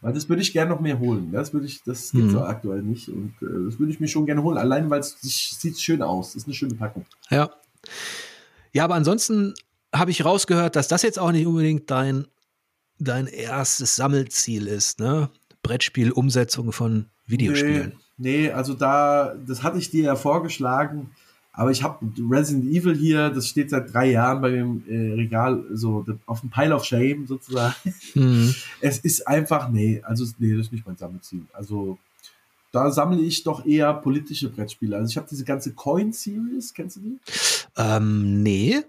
Weil 0.02 0.14
das 0.14 0.30
würde 0.30 0.42
ich 0.44 0.54
gerne 0.54 0.70
noch 0.70 0.82
mehr 0.82 1.00
holen. 1.00 1.32
Das 1.32 1.52
würde 1.54 1.66
ich, 1.66 1.82
das 1.84 2.12
gibt 2.12 2.28
es 2.28 2.34
mhm. 2.34 2.40
aktuell 2.40 2.84
nicht. 2.84 3.10
Und 3.10 3.34
äh, 3.42 3.66
das 3.66 3.80
würde 3.80 3.92
ich 3.92 4.00
mir 4.00 4.08
schon 4.08 4.26
gerne 4.26 4.44
holen. 4.44 4.58
Allein, 4.58 4.90
weil 4.90 5.00
es 5.00 5.18
sieht 5.22 5.80
schön 5.80 6.02
aus. 6.02 6.34
Das 6.34 6.44
ist 6.44 6.48
eine 6.48 6.54
schöne 6.54 6.76
Packung. 6.76 7.06
Ja. 7.32 7.50
Ja, 8.76 8.84
aber 8.84 8.96
ansonsten 8.96 9.54
habe 9.94 10.12
ich 10.12 10.26
rausgehört, 10.26 10.76
dass 10.76 10.90
das 10.90 11.02
jetzt 11.02 11.18
auch 11.18 11.32
nicht 11.32 11.48
unbedingt 11.48 11.90
dein, 11.90 12.28
dein 13.00 13.26
erstes 13.28 13.96
Sammelziel 13.96 14.68
ist, 14.68 15.00
ne? 15.00 15.30
Brettspiel-Umsetzung 15.64 16.74
von 16.74 17.06
Videospielen. 17.26 17.94
Nee, 18.18 18.48
nee, 18.48 18.52
also 18.52 18.74
da, 18.74 19.34
das 19.48 19.64
hatte 19.64 19.78
ich 19.78 19.92
dir 19.92 20.04
ja 20.04 20.16
vorgeschlagen, 20.18 21.12
aber 21.54 21.72
ich 21.72 21.84
habe 21.84 22.06
Resident 22.30 22.66
Evil 22.66 22.94
hier, 22.94 23.30
das 23.30 23.48
steht 23.48 23.70
seit 23.70 23.94
drei 23.94 24.12
Jahren 24.12 24.42
bei 24.42 24.50
dem 24.50 24.84
äh, 24.90 25.14
Regal, 25.14 25.64
so 25.72 26.06
auf 26.26 26.42
dem 26.42 26.50
Pile 26.50 26.76
of 26.76 26.84
Shame 26.84 27.28
sozusagen. 27.28 27.76
Mhm. 28.14 28.54
Es 28.82 29.00
ist 29.00 29.26
einfach, 29.26 29.70
nee, 29.70 30.02
also 30.04 30.26
nee, 30.38 30.54
das 30.54 30.66
ist 30.66 30.74
nicht 30.74 30.86
mein 30.86 30.98
Sammelziel. 30.98 31.44
Also 31.54 31.98
da 32.76 32.92
sammle 32.92 33.22
ich 33.22 33.44
doch 33.44 33.66
eher 33.66 33.94
politische 33.94 34.50
Brettspiele. 34.50 34.98
Also 34.98 35.10
ich 35.10 35.18
habe 35.18 35.28
diese 35.30 35.46
ganze 35.46 35.74
Coin 35.74 36.12
Series, 36.12 36.74
kennst 36.74 36.98
du 36.98 37.00
die? 37.00 37.20
Ähm, 37.78 38.44
nee. 38.44 38.82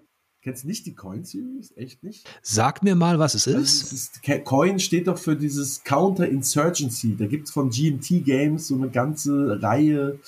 Kennst 0.42 0.64
du 0.64 0.68
nicht 0.68 0.86
die 0.86 0.94
Coin 0.94 1.24
Series? 1.24 1.72
Echt 1.76 2.02
nicht? 2.02 2.28
Sag 2.42 2.82
mir 2.82 2.96
mal, 2.96 3.18
was 3.20 3.34
es 3.34 3.46
ist. 3.46 3.92
Also 3.92 3.94
ist 3.94 4.44
Coin 4.44 4.80
steht 4.80 5.06
doch 5.06 5.18
für 5.18 5.36
dieses 5.36 5.84
Counter 5.84 6.28
Insurgency. 6.28 7.16
Da 7.16 7.26
gibt 7.26 7.46
es 7.46 7.52
von 7.52 7.70
GMT 7.70 8.24
Games 8.24 8.68
so 8.68 8.74
eine 8.74 8.90
ganze 8.90 9.62
Reihe 9.62 10.18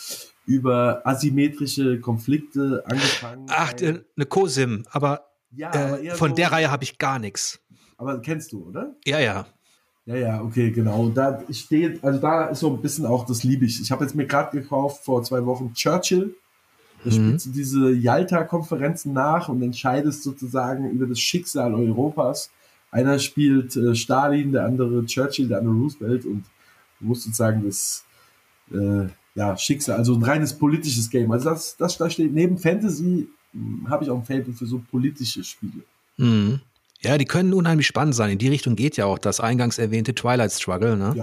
über 0.46 1.04
asymmetrische 1.04 2.00
Konflikte 2.00 2.84
angefangen. 2.86 3.46
Ach, 3.50 3.74
eine 3.80 4.26
COSIM, 4.26 4.86
aber, 4.90 5.26
ja, 5.50 5.68
aber 5.68 6.02
äh, 6.02 6.14
von 6.14 6.30
so 6.30 6.36
der 6.36 6.52
Reihe 6.52 6.70
habe 6.70 6.84
ich 6.84 6.98
gar 6.98 7.18
nichts. 7.18 7.61
Aber 7.96 8.20
kennst 8.20 8.52
du, 8.52 8.64
oder? 8.68 8.94
Ja, 9.04 9.18
ja. 9.18 9.46
Ja, 10.09 10.16
ja, 10.16 10.42
okay, 10.42 10.70
genau. 10.70 11.11
Da 11.11 11.38
steht, 11.50 12.02
also 12.02 12.18
da 12.18 12.46
ist 12.46 12.61
so 12.61 12.70
ein 12.70 12.80
bisschen 12.80 13.04
auch 13.04 13.26
das 13.26 13.44
liebe 13.44 13.66
ich. 13.66 13.78
Ich 13.82 13.90
habe 13.92 14.04
jetzt 14.04 14.14
mir 14.14 14.24
gerade 14.24 14.59
gekauft 14.59 15.04
vor 15.04 15.22
zwei 15.22 15.44
Wochen 15.44 15.74
Churchill. 15.74 16.34
Da 17.04 17.11
mhm. 17.11 17.14
spielst 17.14 17.46
du 17.46 17.50
diese 17.50 17.90
Yalta-Konferenzen 17.92 19.12
nach 19.12 19.50
und 19.50 19.61
entscheidest 19.61 20.22
sozusagen 20.22 20.90
über 20.90 21.06
das 21.06 21.20
Schicksal 21.20 21.74
Europas. 21.74 22.50
Einer 22.90 23.18
spielt 23.18 23.76
äh, 23.76 23.94
Stalin, 23.94 24.52
der 24.52 24.64
andere 24.64 25.04
Churchill, 25.04 25.46
der 25.46 25.59
andere 25.59 25.74
Roosevelt 25.74 26.24
und 26.24 26.44
du 27.00 27.06
musst 27.06 27.24
sozusagen 27.24 27.66
das 27.66 28.02
äh, 28.72 29.09
ja, 29.34 29.59
Schicksal, 29.59 29.98
also 29.98 30.14
ein 30.14 30.22
reines 30.22 30.54
politisches 30.54 31.11
Game. 31.11 31.30
Also 31.30 31.50
das, 31.50 31.76
das 31.76 31.98
da 31.98 32.09
steht 32.09 32.32
neben 32.32 32.56
Fantasy 32.56 33.28
hm, 33.52 33.86
habe 33.90 34.04
ich 34.04 34.11
auch 34.11 34.16
ein 34.16 34.24
Fable 34.24 34.54
für 34.54 34.66
so 34.66 34.80
politische 34.90 35.44
Spiele. 35.44 35.82
Mhm. 36.16 36.61
Ja, 37.01 37.16
die 37.16 37.26
können 37.26 37.55
unheimlich 37.55 37.86
spannend 37.86 38.16
sein. 38.16 38.30
In 38.30 38.38
die 38.38 38.49
Richtung 38.49 38.74
geht 38.74 38.96
ja 38.96 39.07
auch 39.07 39.18
das 39.18 39.38
eingangs 39.38 39.78
erwähnte 39.78 40.16
Twilight 40.16 40.51
Struggle. 40.51 40.96
Ne? 40.96 41.14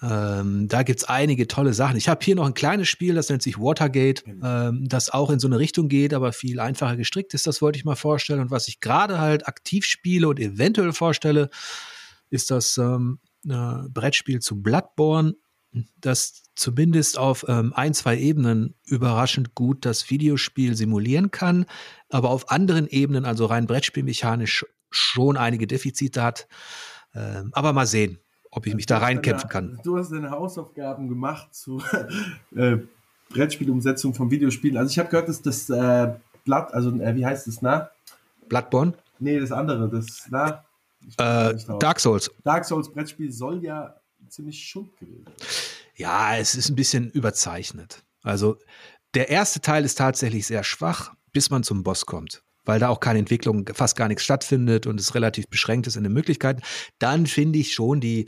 Ja, 0.00 0.40
ähm, 0.40 0.68
da 0.68 0.84
gibt's 0.84 1.02
einige 1.02 1.48
tolle 1.48 1.74
Sachen. 1.74 1.96
Ich 1.96 2.08
habe 2.08 2.24
hier 2.24 2.36
noch 2.36 2.46
ein 2.46 2.54
kleines 2.54 2.88
Spiel, 2.88 3.14
das 3.14 3.28
nennt 3.28 3.42
sich 3.42 3.58
Watergate, 3.58 4.22
ähm, 4.42 4.86
das 4.88 5.10
auch 5.10 5.30
in 5.30 5.40
so 5.40 5.48
eine 5.48 5.58
Richtung 5.58 5.88
geht, 5.88 6.14
aber 6.14 6.32
viel 6.32 6.60
einfacher 6.60 6.96
gestrickt 6.96 7.34
ist. 7.34 7.48
Das 7.48 7.60
wollte 7.60 7.78
ich 7.78 7.84
mal 7.84 7.96
vorstellen. 7.96 8.38
Und 8.38 8.52
was 8.52 8.68
ich 8.68 8.80
gerade 8.80 9.18
halt 9.18 9.48
aktiv 9.48 9.84
spiele 9.86 10.28
und 10.28 10.38
eventuell 10.38 10.92
vorstelle, 10.92 11.50
ist 12.30 12.52
das 12.52 12.78
ähm, 12.78 13.18
äh, 13.48 13.88
Brettspiel 13.88 14.38
zu 14.38 14.62
Bloodborne 14.62 15.34
das 15.96 16.42
zumindest 16.54 17.18
auf 17.18 17.46
ähm, 17.48 17.72
ein, 17.74 17.94
zwei 17.94 18.18
Ebenen 18.18 18.74
überraschend 18.84 19.54
gut 19.54 19.86
das 19.86 20.10
Videospiel 20.10 20.76
simulieren 20.76 21.30
kann, 21.30 21.64
aber 22.10 22.30
auf 22.30 22.50
anderen 22.50 22.86
Ebenen, 22.86 23.24
also 23.24 23.46
rein 23.46 23.66
brettspielmechanisch, 23.66 24.66
schon 24.92 25.36
einige 25.36 25.66
Defizite 25.66 26.22
hat. 26.22 26.46
Ähm, 27.14 27.50
aber 27.52 27.72
mal 27.72 27.86
sehen, 27.86 28.18
ob 28.50 28.66
ich 28.66 28.74
mich 28.74 28.86
da 28.86 28.98
reinkämpfen 28.98 29.48
kann. 29.48 29.80
Du 29.82 29.98
hast 29.98 30.12
deine 30.12 30.30
Hausaufgaben 30.30 31.08
gemacht 31.08 31.54
zu 31.54 31.82
äh, 32.56 32.78
Brettspielumsetzung 33.30 34.14
von 34.14 34.30
Videospielen. 34.30 34.76
Also 34.76 34.90
ich 34.90 34.98
habe 34.98 35.08
gehört, 35.08 35.28
dass 35.28 35.42
das 35.42 35.68
äh, 35.70 36.14
Blatt, 36.44 36.72
also 36.72 36.90
äh, 37.00 37.14
wie 37.16 37.24
heißt 37.24 37.46
das, 37.46 37.62
na? 37.62 37.90
Bloodborne? 38.48 38.94
Nee, 39.18 39.40
das 39.40 39.52
andere, 39.52 39.88
das, 39.88 40.26
na? 40.30 40.64
Äh, 41.18 41.54
Dark 41.80 41.98
Souls. 42.00 42.30
Dark 42.44 42.64
Souls 42.64 42.92
Brettspiel 42.92 43.32
soll 43.32 43.62
ja 43.64 43.96
ziemlich 44.28 44.62
schuld 44.62 44.96
gewesen. 44.98 45.24
Ja, 45.96 46.36
es 46.36 46.54
ist 46.54 46.68
ein 46.68 46.76
bisschen 46.76 47.10
überzeichnet. 47.10 48.04
Also 48.22 48.58
der 49.14 49.28
erste 49.28 49.60
Teil 49.60 49.84
ist 49.84 49.98
tatsächlich 49.98 50.46
sehr 50.46 50.64
schwach, 50.64 51.14
bis 51.32 51.50
man 51.50 51.62
zum 51.62 51.82
Boss 51.82 52.06
kommt 52.06 52.42
weil 52.64 52.78
da 52.78 52.88
auch 52.88 53.00
keine 53.00 53.18
Entwicklung, 53.18 53.68
fast 53.72 53.96
gar 53.96 54.08
nichts 54.08 54.24
stattfindet 54.24 54.86
und 54.86 55.00
es 55.00 55.14
relativ 55.14 55.48
beschränkt 55.48 55.86
ist 55.86 55.96
in 55.96 56.04
den 56.04 56.12
Möglichkeiten, 56.12 56.62
dann 56.98 57.26
finde 57.26 57.58
ich 57.58 57.74
schon, 57.74 58.00
die, 58.00 58.26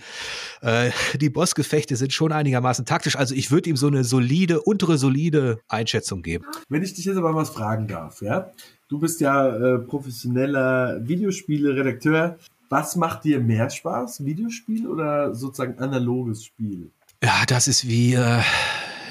äh, 0.61 0.91
die 1.21 1.31
Bossgefechte 1.31 1.97
sind 1.97 2.13
schon 2.13 2.33
einigermaßen 2.33 2.85
taktisch. 2.85 3.17
Also 3.17 3.35
ich 3.35 3.51
würde 3.51 3.71
ihm 3.71 3.77
so 3.77 3.87
eine 3.87 4.05
solide, 4.05 4.61
untere 4.63 4.99
solide 4.99 5.59
Einschätzung 5.69 6.23
geben. 6.23 6.45
Wenn 6.69 6.83
ich 6.83 6.95
dich 6.95 7.05
jetzt 7.05 7.17
aber 7.17 7.35
was 7.35 7.51
fragen 7.51 7.87
darf, 7.87 8.23
ja? 8.23 8.51
Du 8.89 8.99
bist 8.99 9.21
ja 9.21 9.49
äh, 9.49 9.79
professioneller 9.79 11.01
Videospiele-Redakteur. 11.03 12.39
Was 12.69 12.97
macht 12.97 13.25
dir 13.25 13.41
mehr 13.41 13.71
Spaß, 13.71 14.25
Videospiel 14.25 14.87
oder 14.87 15.35
sozusagen 15.35 15.79
analoges 15.79 16.45
Spiel? 16.45 16.91
Ja, 17.23 17.45
das 17.47 17.69
ist 17.69 17.89
wie 17.89 18.15
äh, 18.15 18.41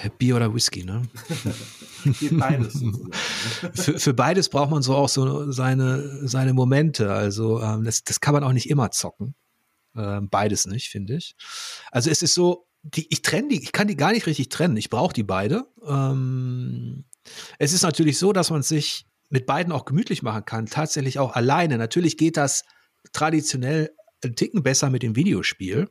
Bier 0.09 0.35
oder 0.35 0.53
Whisky, 0.53 0.83
ne? 0.83 1.03
Geht 2.19 2.37
beides. 2.37 2.83
für, 3.73 3.99
für 3.99 4.13
beides 4.13 4.49
braucht 4.49 4.71
man 4.71 4.81
so 4.81 4.95
auch 4.95 5.09
so 5.09 5.51
seine, 5.51 6.27
seine 6.27 6.53
Momente. 6.53 7.13
Also 7.13 7.61
ähm, 7.61 7.83
das, 7.83 8.03
das 8.03 8.19
kann 8.19 8.33
man 8.33 8.43
auch 8.43 8.53
nicht 8.53 8.69
immer 8.69 8.91
zocken. 8.91 9.35
Ähm, 9.95 10.29
beides 10.29 10.65
nicht, 10.65 10.89
finde 10.89 11.15
ich. 11.15 11.35
Also 11.91 12.09
es 12.09 12.21
ist 12.21 12.33
so, 12.33 12.67
die, 12.81 13.07
ich 13.09 13.21
trenne 13.21 13.49
die, 13.49 13.63
ich 13.63 13.71
kann 13.71 13.87
die 13.87 13.95
gar 13.95 14.11
nicht 14.11 14.27
richtig 14.27 14.49
trennen. 14.49 14.77
Ich 14.77 14.89
brauche 14.89 15.13
die 15.13 15.23
beide. 15.23 15.65
Ähm, 15.85 17.05
es 17.57 17.73
ist 17.73 17.83
natürlich 17.83 18.17
so, 18.17 18.33
dass 18.33 18.49
man 18.49 18.63
sich 18.63 19.05
mit 19.29 19.45
beiden 19.45 19.71
auch 19.71 19.85
gemütlich 19.85 20.21
machen 20.21 20.45
kann, 20.45 20.65
tatsächlich 20.65 21.19
auch 21.19 21.33
alleine. 21.33 21.77
Natürlich 21.77 22.17
geht 22.17 22.37
das 22.37 22.65
traditionell 23.13 23.91
ein 24.23 24.35
Ticken 24.35 24.63
besser 24.63 24.89
mit 24.89 25.03
dem 25.03 25.15
Videospiel. 25.15 25.89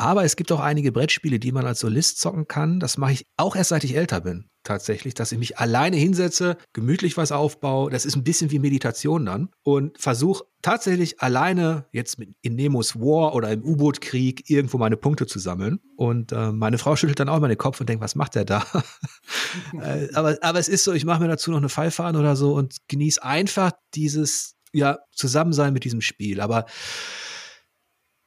Aber 0.00 0.24
es 0.24 0.34
gibt 0.34 0.50
auch 0.50 0.60
einige 0.60 0.92
Brettspiele, 0.92 1.38
die 1.38 1.52
man 1.52 1.66
als 1.66 1.80
Solist 1.80 2.20
zocken 2.20 2.48
kann. 2.48 2.80
Das 2.80 2.96
mache 2.96 3.12
ich 3.12 3.26
auch 3.36 3.54
erst 3.54 3.68
seit 3.68 3.84
ich 3.84 3.94
älter 3.94 4.22
bin, 4.22 4.48
tatsächlich, 4.64 5.12
dass 5.12 5.30
ich 5.30 5.38
mich 5.38 5.58
alleine 5.58 5.98
hinsetze, 5.98 6.56
gemütlich 6.72 7.18
was 7.18 7.32
aufbaue. 7.32 7.90
Das 7.90 8.06
ist 8.06 8.16
ein 8.16 8.24
bisschen 8.24 8.50
wie 8.50 8.58
Meditation 8.58 9.26
dann 9.26 9.50
und 9.62 10.00
versuche 10.00 10.44
tatsächlich 10.62 11.20
alleine 11.20 11.84
jetzt 11.92 12.18
in 12.40 12.54
Nemos 12.54 12.96
War 12.96 13.34
oder 13.34 13.50
im 13.50 13.62
U-Boot-Krieg 13.62 14.48
irgendwo 14.48 14.78
meine 14.78 14.96
Punkte 14.96 15.26
zu 15.26 15.38
sammeln. 15.38 15.80
Und 15.96 16.32
äh, 16.32 16.50
meine 16.50 16.78
Frau 16.78 16.96
schüttelt 16.96 17.20
dann 17.20 17.28
auch 17.28 17.38
mal 17.38 17.48
den 17.48 17.58
Kopf 17.58 17.78
und 17.78 17.88
denkt, 17.90 18.02
was 18.02 18.14
macht 18.14 18.36
der 18.36 18.46
da? 18.46 18.64
Äh, 19.82 20.08
aber, 20.14 20.38
aber 20.40 20.58
es 20.58 20.68
ist 20.68 20.84
so, 20.84 20.92
ich 20.92 21.04
mache 21.04 21.20
mir 21.20 21.28
dazu 21.28 21.50
noch 21.50 21.58
eine 21.58 21.68
Pfeife 21.68 22.02
oder 22.02 22.36
so 22.36 22.54
und 22.54 22.76
genieße 22.88 23.22
einfach 23.22 23.72
dieses 23.94 24.54
ja, 24.72 24.98
Zusammensein 25.12 25.72
mit 25.72 25.84
diesem 25.84 26.00
Spiel. 26.00 26.40
Aber 26.40 26.66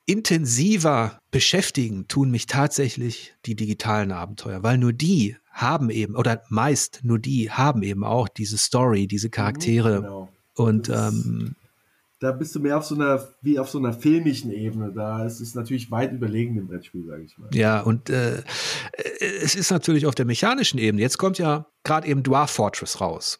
intensiver 0.05 1.19
beschäftigen 1.31 2.07
tun 2.07 2.29
mich 2.31 2.45
tatsächlich 2.45 3.35
die 3.45 3.55
digitalen 3.55 4.11
Abenteuer, 4.11 4.63
weil 4.63 4.77
nur 4.77 4.93
die 4.93 5.37
haben 5.51 5.89
eben, 5.89 6.15
oder 6.15 6.43
meist 6.49 7.01
nur 7.03 7.19
die 7.19 7.51
haben 7.51 7.83
eben 7.83 8.03
auch 8.03 8.27
diese 8.27 8.57
Story, 8.57 9.07
diese 9.07 9.29
Charaktere. 9.29 10.01
Genau. 10.01 10.29
Und 10.55 10.89
ähm, 10.89 11.55
da 12.19 12.31
bist 12.31 12.55
du 12.55 12.59
mehr 12.59 12.77
auf 12.77 12.85
so 12.85 12.95
einer, 12.95 13.27
wie 13.41 13.59
auf 13.59 13.69
so 13.69 13.77
einer 13.77 13.91
filmischen 13.91 14.51
Ebene. 14.51 14.93
Da 14.93 15.25
ist 15.25 15.41
es 15.41 15.55
natürlich 15.55 15.91
weit 15.91 16.13
überlegen 16.13 16.57
im 16.57 16.67
Brettspiel, 16.67 17.05
sage 17.05 17.23
ich 17.23 17.37
mal. 17.37 17.49
Ja, 17.53 17.81
und 17.81 18.09
äh, 18.09 18.43
es 19.19 19.55
ist 19.55 19.71
natürlich 19.71 20.05
auf 20.05 20.15
der 20.15 20.25
mechanischen 20.25 20.79
Ebene. 20.79 21.01
Jetzt 21.01 21.17
kommt 21.17 21.37
ja 21.37 21.65
gerade 21.83 22.07
eben 22.07 22.23
Dwarf 22.23 22.51
Fortress 22.51 23.01
raus. 23.01 23.39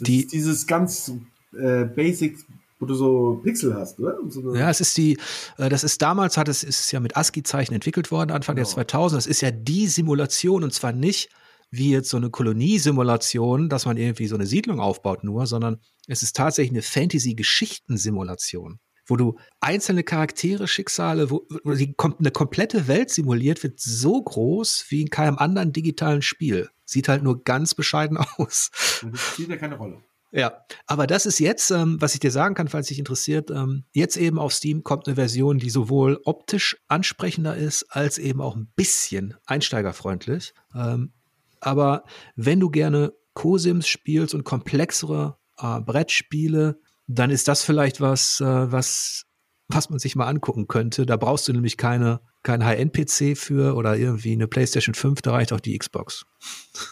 Die, 0.00 0.26
dieses 0.26 0.66
ganz 0.66 1.10
äh, 1.58 1.84
Basic 1.84 2.38
wo 2.78 2.86
du 2.86 2.94
so 2.94 3.40
Pixel 3.42 3.74
hast, 3.74 3.98
oder? 3.98 4.18
So 4.28 4.54
ja, 4.54 4.70
es 4.70 4.80
ist 4.80 4.96
die, 4.96 5.18
äh, 5.56 5.68
das 5.68 5.84
ist 5.84 6.00
damals 6.00 6.36
hat 6.36 6.48
es, 6.48 6.62
ist 6.62 6.80
es 6.80 6.92
ja 6.92 7.00
mit 7.00 7.16
ASCII-Zeichen 7.16 7.74
entwickelt 7.74 8.10
worden, 8.10 8.30
Anfang 8.30 8.56
genau. 8.56 8.66
der 8.66 8.74
2000. 8.74 9.18
Das 9.18 9.26
ist 9.26 9.40
ja 9.40 9.50
die 9.50 9.86
Simulation 9.86 10.62
und 10.64 10.72
zwar 10.72 10.92
nicht 10.92 11.30
wie 11.70 11.90
jetzt 11.90 12.08
so 12.10 12.16
eine 12.16 12.30
Koloniesimulation, 12.30 13.68
dass 13.68 13.84
man 13.84 13.96
irgendwie 13.96 14.26
so 14.26 14.36
eine 14.36 14.46
Siedlung 14.46 14.80
aufbaut 14.80 15.22
nur, 15.24 15.46
sondern 15.46 15.80
es 16.06 16.22
ist 16.22 16.34
tatsächlich 16.36 16.72
eine 16.72 16.82
Fantasy-Geschichten-Simulation, 16.82 18.78
wo 19.06 19.16
du 19.16 19.38
einzelne 19.60 20.02
Charaktere, 20.02 20.66
Schicksale, 20.66 21.30
wo, 21.30 21.46
wo 21.64 21.74
die, 21.74 21.94
eine 21.98 22.30
komplette 22.30 22.88
Welt 22.88 23.10
simuliert 23.10 23.62
wird, 23.62 23.80
so 23.80 24.22
groß 24.22 24.86
wie 24.88 25.02
in 25.02 25.10
keinem 25.10 25.36
anderen 25.36 25.74
digitalen 25.74 26.22
Spiel. 26.22 26.70
Sieht 26.86 27.08
halt 27.08 27.22
nur 27.22 27.44
ganz 27.44 27.74
bescheiden 27.74 28.16
aus. 28.38 28.70
Und 29.02 29.12
das 29.12 29.20
spielt 29.20 29.50
ja 29.50 29.56
keine 29.56 29.76
Rolle. 29.76 30.02
Ja, 30.30 30.64
aber 30.86 31.06
das 31.06 31.24
ist 31.24 31.38
jetzt, 31.38 31.70
ähm, 31.70 31.96
was 32.00 32.14
ich 32.14 32.20
dir 32.20 32.30
sagen 32.30 32.54
kann, 32.54 32.68
falls 32.68 32.88
dich 32.88 32.98
interessiert, 32.98 33.50
ähm, 33.50 33.84
jetzt 33.92 34.16
eben 34.16 34.38
auf 34.38 34.52
Steam 34.52 34.84
kommt 34.84 35.06
eine 35.06 35.14
Version, 35.14 35.58
die 35.58 35.70
sowohl 35.70 36.20
optisch 36.24 36.76
ansprechender 36.86 37.56
ist, 37.56 37.84
als 37.90 38.18
eben 38.18 38.42
auch 38.42 38.54
ein 38.54 38.70
bisschen 38.76 39.34
einsteigerfreundlich. 39.46 40.52
Ähm, 40.74 41.12
aber 41.60 42.04
wenn 42.36 42.60
du 42.60 42.68
gerne 42.70 43.14
Cosims 43.32 43.88
spielst 43.88 44.34
und 44.34 44.44
komplexere 44.44 45.38
äh, 45.58 45.80
Brettspiele, 45.80 46.78
dann 47.06 47.30
ist 47.30 47.48
das 47.48 47.62
vielleicht 47.62 48.00
was, 48.00 48.40
äh, 48.40 48.72
was, 48.72 49.24
was 49.68 49.88
man 49.88 49.98
sich 49.98 50.14
mal 50.14 50.26
angucken 50.26 50.68
könnte. 50.68 51.06
Da 51.06 51.16
brauchst 51.16 51.48
du 51.48 51.52
nämlich 51.52 51.78
keine, 51.78 52.20
kein 52.42 52.64
High-End-PC 52.64 53.36
für 53.36 53.74
oder 53.76 53.96
irgendwie 53.96 54.32
eine 54.32 54.46
PlayStation 54.46 54.94
5, 54.94 55.22
da 55.22 55.32
reicht 55.32 55.52
auch 55.52 55.60
die 55.60 55.76
Xbox. 55.78 56.26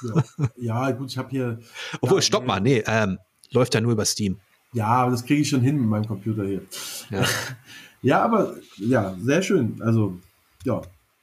Ja, 0.02 0.24
ja 0.56 0.90
gut, 0.92 1.10
ich 1.10 1.18
habe 1.18 1.28
hier. 1.30 1.58
Obwohl, 2.00 2.18
ja, 2.18 2.22
stopp 2.22 2.46
mal, 2.46 2.60
nee, 2.60 2.82
ähm, 2.86 3.18
läuft 3.52 3.74
ja 3.74 3.80
nur 3.80 3.92
über 3.92 4.04
Steam. 4.04 4.40
Ja, 4.72 4.88
aber 4.88 5.10
das 5.10 5.24
kriege 5.24 5.42
ich 5.42 5.48
schon 5.48 5.62
hin 5.62 5.76
mit 5.80 5.88
meinem 5.88 6.06
Computer 6.06 6.44
hier. 6.44 6.62
Ja. 7.10 7.24
ja, 8.02 8.22
aber 8.22 8.56
ja, 8.76 9.16
sehr 9.20 9.42
schön. 9.42 9.80
Also, 9.80 10.18
ja. 10.64 10.82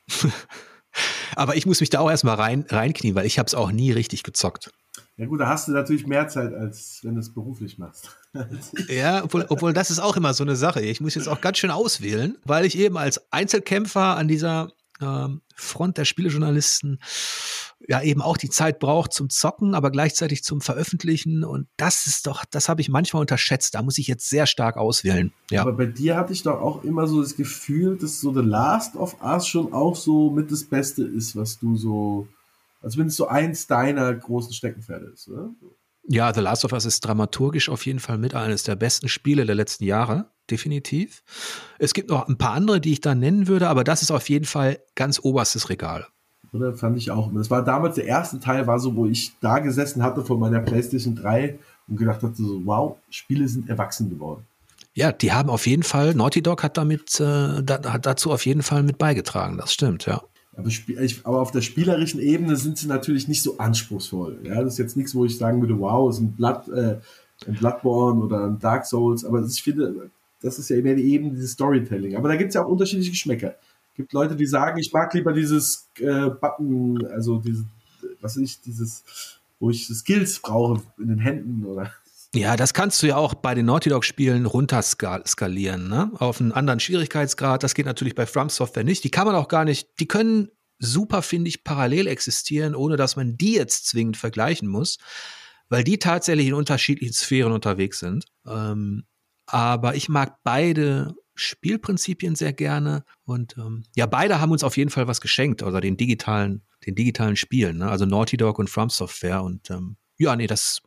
aber 1.36 1.56
ich 1.56 1.66
muss 1.66 1.80
mich 1.80 1.90
da 1.90 2.00
auch 2.00 2.10
erstmal 2.10 2.36
rein, 2.36 2.66
reinknien, 2.70 3.16
weil 3.16 3.26
ich 3.26 3.38
habe 3.40 3.48
es 3.48 3.56
auch 3.56 3.72
nie 3.72 3.92
richtig 3.92 4.24
gezockt. 4.24 4.72
Ja 5.18 5.28
gut, 5.28 5.40
da 5.40 5.48
hast 5.48 5.68
du 5.68 5.72
natürlich 5.74 6.08
mehr 6.08 6.28
Zeit, 6.28 6.54
als 6.54 7.02
wenn 7.04 7.14
du 7.14 7.20
es 7.20 7.32
beruflich 7.32 7.78
machst. 7.78 8.18
ja, 8.88 9.24
obwohl, 9.24 9.46
obwohl 9.50 9.74
das 9.74 9.92
ist 9.92 10.00
auch 10.00 10.18
immer 10.18 10.34
so 10.34 10.44
eine 10.44 10.56
Sache. 10.56 10.82
Ich 10.82 11.02
muss 11.02 11.14
jetzt 11.14 11.28
auch 11.28 11.40
ganz 11.40 11.60
schön 11.60 11.70
auswählen, 11.70 12.38
weil 12.46 12.66
ich 12.66 12.78
eben 12.78 12.98
als 12.98 13.32
Einzelkämpfer 13.32 14.18
an 14.18 14.28
dieser 14.28 14.72
ähm, 15.02 15.42
Front 15.56 15.98
der 15.98 16.06
Spielejournalisten 16.06 17.00
ja 17.88 18.02
eben 18.02 18.22
auch 18.22 18.38
die 18.38 18.50
Zeit 18.50 18.80
braucht 18.80 19.14
zum 19.14 19.30
Zocken, 19.30 19.76
aber 19.76 19.92
gleichzeitig 19.92 20.44
zum 20.44 20.62
Veröffentlichen. 20.62 21.44
Und 21.44 21.68
das 21.78 22.08
ist 22.08 22.28
doch, 22.28 22.46
das 22.46 22.70
habe 22.70 22.82
ich 22.82 22.90
manchmal 22.90 23.22
unterschätzt. 23.22 23.76
Da 23.76 23.82
muss 23.82 23.98
ich 23.98 24.08
jetzt 24.08 24.30
sehr 24.30 24.46
stark 24.46 24.78
auswählen. 24.78 25.34
Ja. 25.50 25.62
Aber 25.62 25.74
bei 25.74 25.86
dir 25.86 26.16
hatte 26.16 26.34
ich 26.34 26.44
doch 26.44 26.60
auch 26.62 26.84
immer 26.84 27.08
so 27.08 27.22
das 27.22 27.36
Gefühl, 27.36 27.98
dass 27.98 28.20
so 28.20 28.34
The 28.34 28.42
Last 28.42 28.96
of 28.96 29.22
Us 29.22 29.48
schon 29.48 29.74
auch 29.74 29.96
so 29.96 30.30
mit 30.30 30.52
das 30.52 30.64
Beste 30.64 31.04
ist, 31.04 31.36
was 31.36 31.60
du 31.60 31.76
so, 31.76 32.28
also 32.82 33.00
wenn 33.00 33.08
es 33.08 33.16
so 33.16 33.28
eins 33.28 33.68
deiner 33.68 34.14
großen 34.14 34.54
Steckenpferde 34.54 35.08
ist, 35.08 35.28
oder? 35.28 35.50
Ja, 36.06 36.34
The 36.34 36.42
Last 36.42 36.66
of 36.66 36.74
Us 36.74 36.86
ist 36.86 37.00
dramaturgisch 37.02 37.70
auf 37.70 37.86
jeden 37.86 38.00
Fall 38.00 38.18
mit 38.18 38.36
eines 38.36 38.64
der 38.64 38.76
besten 38.76 39.08
Spiele 39.08 39.46
der 39.46 39.56
letzten 39.56 39.86
Jahre, 39.86 40.30
definitiv. 40.52 41.24
Es 41.80 41.94
gibt 41.94 42.10
noch 42.10 42.28
ein 42.28 42.38
paar 42.38 42.52
andere, 42.52 42.82
die 42.82 42.92
ich 42.92 43.00
da 43.00 43.16
nennen 43.16 43.48
würde, 43.48 43.70
aber 43.70 43.86
das 43.86 44.02
ist 44.02 44.12
auf 44.12 44.28
jeden 44.28 44.44
Fall 44.44 44.80
ganz 44.96 45.20
oberstes 45.24 45.70
Regal. 45.70 46.08
Oder 46.54 46.74
fand 46.74 46.98
ich 46.98 47.10
auch. 47.10 47.32
Das 47.34 47.50
war 47.50 47.64
damals 47.64 47.96
der 47.96 48.06
erste 48.06 48.40
Teil, 48.40 48.68
war 48.68 48.80
so, 48.80 48.96
wo 48.96 49.08
ich 49.08 49.34
da 49.42 49.60
gesessen 49.60 50.04
hatte 50.04 50.24
vor 50.24 50.38
meiner 50.38 50.60
PlayStation 50.60 51.16
3 51.16 51.58
und 51.88 51.98
gedacht 51.98 52.22
hatte 52.22 52.36
so, 52.36 52.62
wow, 52.64 52.98
Spiele 53.10 53.48
sind 53.48 53.70
erwachsen 53.70 54.10
geworden. 54.10 54.46
Ja, 54.94 55.12
die 55.12 55.32
haben 55.32 55.50
auf 55.50 55.66
jeden 55.66 55.82
Fall, 55.82 56.14
Naughty 56.14 56.44
Dog 56.44 56.62
hat 56.62 56.78
damit, 56.78 57.20
äh, 57.20 57.64
da, 57.64 57.82
hat 57.86 58.06
dazu 58.06 58.32
auf 58.32 58.46
jeden 58.46 58.62
Fall 58.62 58.84
mit 58.84 59.00
beigetragen, 59.00 59.58
das 59.58 59.74
stimmt, 59.74 60.06
ja. 60.06 60.22
Aber, 60.56 60.70
aber, 61.24 61.42
auf 61.42 61.50
der 61.50 61.62
spielerischen 61.62 62.20
Ebene 62.20 62.56
sind 62.58 62.78
sie 62.78 62.86
natürlich 62.86 63.28
nicht 63.28 63.42
so 63.42 63.58
anspruchsvoll. 63.58 64.42
Ja, 64.44 64.62
das 64.62 64.74
ist 64.74 64.78
jetzt 64.80 64.96
nichts, 64.96 65.16
wo 65.16 65.26
ich 65.26 65.36
sagen 65.36 65.62
würde, 65.62 65.80
wow, 65.80 66.08
es 66.08 66.18
ist 66.18 66.22
ein, 66.22 66.34
Blood, 66.34 66.68
äh, 66.70 67.00
ein 67.48 67.56
Bloodborne 67.56 68.22
oder 68.22 68.46
ein 68.46 68.60
Dark 68.60 68.86
Souls, 68.86 69.26
aber 69.26 69.44
ich 69.44 69.64
finde, 69.64 70.12
das 70.44 70.60
ist 70.60 70.70
ja 70.70 70.80
mehr 70.80 70.94
die 70.94 71.12
Ebene 71.12 71.32
dieses 71.32 71.54
Storytelling. 71.54 72.16
Aber 72.16 72.28
da 72.28 72.36
gibt 72.36 72.50
es 72.50 72.54
ja 72.54 72.64
auch 72.64 72.70
unterschiedliche 72.70 73.10
Geschmäcker. 73.10 73.56
Gibt 73.96 74.14
Leute, 74.14 74.36
die 74.36 74.46
sagen, 74.46 74.80
ich 74.80 74.92
mag 74.92 75.14
lieber 75.14 75.34
dieses 75.34 75.90
äh, 76.00 76.30
Button, 76.30 77.06
also 77.08 77.40
dieses, 77.40 77.66
was 78.22 78.38
ich, 78.38 78.60
dieses, 78.62 79.40
wo 79.60 79.70
ich 79.70 79.88
Skills 79.88 80.40
brauche 80.40 80.82
in 80.98 81.10
den 81.10 81.20
Händen 81.20 81.66
oder 81.66 81.92
ja, 82.36 82.56
das 82.56 82.74
kannst 82.74 83.04
du 83.04 83.08
ja 83.08 83.18
auch 83.18 83.36
bei 83.36 83.54
den 83.54 83.68
Naughty 83.68 83.90
Dog 83.90 84.06
Spielen 84.06 84.48
runterskalieren, 84.48 85.88
ne? 85.88 86.12
Auf 86.18 86.42
einen 86.42 86.52
anderen 86.52 86.80
Schwierigkeitsgrad. 86.80 87.62
Das 87.62 87.76
geht 87.76 87.86
natürlich 87.86 88.16
bei 88.16 88.26
From 88.26 88.50
Software 88.50 88.84
nicht. 88.84 89.04
Die 89.04 89.12
kann 89.12 89.28
man 89.28 89.36
auch 89.36 89.48
gar 89.48 89.66
nicht, 89.66 90.00
die 90.00 90.08
können 90.08 90.50
super, 90.80 91.22
finde 91.22 91.50
ich, 91.50 91.64
parallel 91.64 92.08
existieren, 92.08 92.76
ohne 92.76 92.98
dass 92.98 93.16
man 93.16 93.38
die 93.38 93.54
jetzt 93.54 93.88
zwingend 93.88 94.18
vergleichen 94.18 94.68
muss, 94.68 94.98
weil 95.70 95.84
die 95.84 96.00
tatsächlich 96.00 96.48
in 96.48 96.54
unterschiedlichen 96.56 97.14
Sphären 97.14 97.52
unterwegs 97.52 98.00
sind. 98.00 98.26
Ähm, 98.48 99.06
aber 99.46 99.96
ich 99.96 100.10
mag 100.10 100.38
beide 100.44 101.16
Spielprinzipien 101.36 102.36
sehr 102.36 102.54
gerne 102.54 103.04
und 103.26 103.56
ähm, 103.58 103.84
ja, 103.96 104.06
beide 104.06 104.40
haben 104.40 104.52
uns 104.52 104.64
auf 104.64 104.78
jeden 104.78 104.90
Fall 104.90 105.08
was 105.08 105.22
geschenkt, 105.22 105.64
also 105.64 105.80
den 105.80 105.98
digitalen, 105.98 106.62
den 106.86 106.96
digitalen 106.96 107.36
Spielen, 107.36 107.78
ne? 107.78 107.90
also 107.90 108.06
Naughty 108.06 108.38
Dog 108.38 108.60
und 108.60 108.70
From 108.70 108.90
Software 108.90 109.44
und 109.44 109.70
ähm, 109.70 109.98
ja, 110.18 110.36
nee, 110.36 110.48
das 110.48 110.82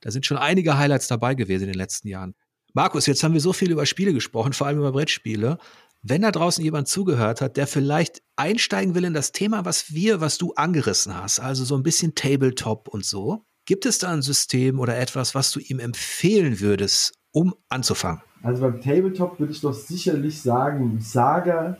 da 0.00 0.10
sind 0.10 0.26
schon 0.26 0.38
einige 0.38 0.78
Highlights 0.78 1.08
dabei 1.08 1.34
gewesen 1.34 1.64
in 1.64 1.72
den 1.72 1.78
letzten 1.78 2.08
Jahren. 2.08 2.34
Markus, 2.74 3.06
jetzt 3.06 3.22
haben 3.22 3.34
wir 3.34 3.40
so 3.40 3.52
viel 3.52 3.70
über 3.70 3.84
Spiele 3.86 4.12
gesprochen, 4.12 4.52
vor 4.52 4.66
allem 4.66 4.78
über 4.78 4.92
Brettspiele. 4.92 5.58
Wenn 6.02 6.22
da 6.22 6.32
draußen 6.32 6.64
jemand 6.64 6.88
zugehört 6.88 7.40
hat, 7.40 7.56
der 7.56 7.66
vielleicht 7.66 8.22
einsteigen 8.34 8.94
will 8.94 9.04
in 9.04 9.14
das 9.14 9.32
Thema, 9.32 9.64
was 9.64 9.92
wir, 9.92 10.20
was 10.20 10.38
du 10.38 10.52
angerissen 10.54 11.14
hast, 11.14 11.38
also 11.38 11.64
so 11.64 11.76
ein 11.76 11.82
bisschen 11.82 12.14
Tabletop 12.14 12.88
und 12.88 13.04
so, 13.04 13.44
gibt 13.66 13.86
es 13.86 13.98
da 13.98 14.10
ein 14.10 14.22
System 14.22 14.80
oder 14.80 14.98
etwas, 14.98 15.34
was 15.34 15.52
du 15.52 15.60
ihm 15.60 15.78
empfehlen 15.78 16.58
würdest, 16.60 17.12
um 17.32 17.54
anzufangen? 17.68 18.22
Also 18.42 18.62
beim 18.62 18.80
Tabletop 18.80 19.38
würde 19.38 19.52
ich 19.52 19.60
doch 19.60 19.72
sicherlich 19.72 20.40
sagen, 20.40 20.98
Saga, 21.00 21.78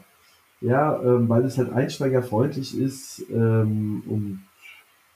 ja, 0.60 1.00
ähm, 1.02 1.28
weil 1.28 1.44
es 1.44 1.58
halt 1.58 1.72
einsteigerfreundlich 1.72 2.78
ist 2.78 3.24
ähm, 3.30 4.02
und 4.06 4.44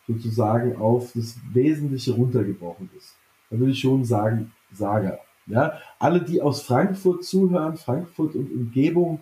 sozusagen 0.07 0.77
auf 0.77 1.13
das 1.15 1.37
Wesentliche 1.53 2.13
runtergebrochen 2.13 2.91
ist. 2.97 3.15
Da 3.51 3.59
würde 3.59 3.73
ich 3.73 3.81
schon 3.81 4.05
sagen, 4.05 4.53
Saga. 4.73 5.19
Ja, 5.47 5.75
alle, 6.01 6.21
die 6.21 6.43
aus 6.43 6.63
Frankfurt 6.63 7.25
zuhören, 7.25 7.77
Frankfurt 7.77 8.35
und 8.35 8.51
Umgebung, 8.51 9.21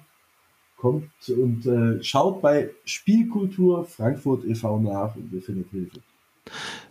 kommt 0.84 1.10
und 1.28 1.64
äh, 1.64 2.02
schaut 2.02 2.42
bei 2.42 2.70
Spielkultur 2.84 3.86
Frankfurt 3.86 4.44
e.V. 4.44 4.80
nach 4.80 5.16
und 5.16 5.32
ihr 5.32 5.40
findet 5.40 5.70
Hilfe. 5.70 6.00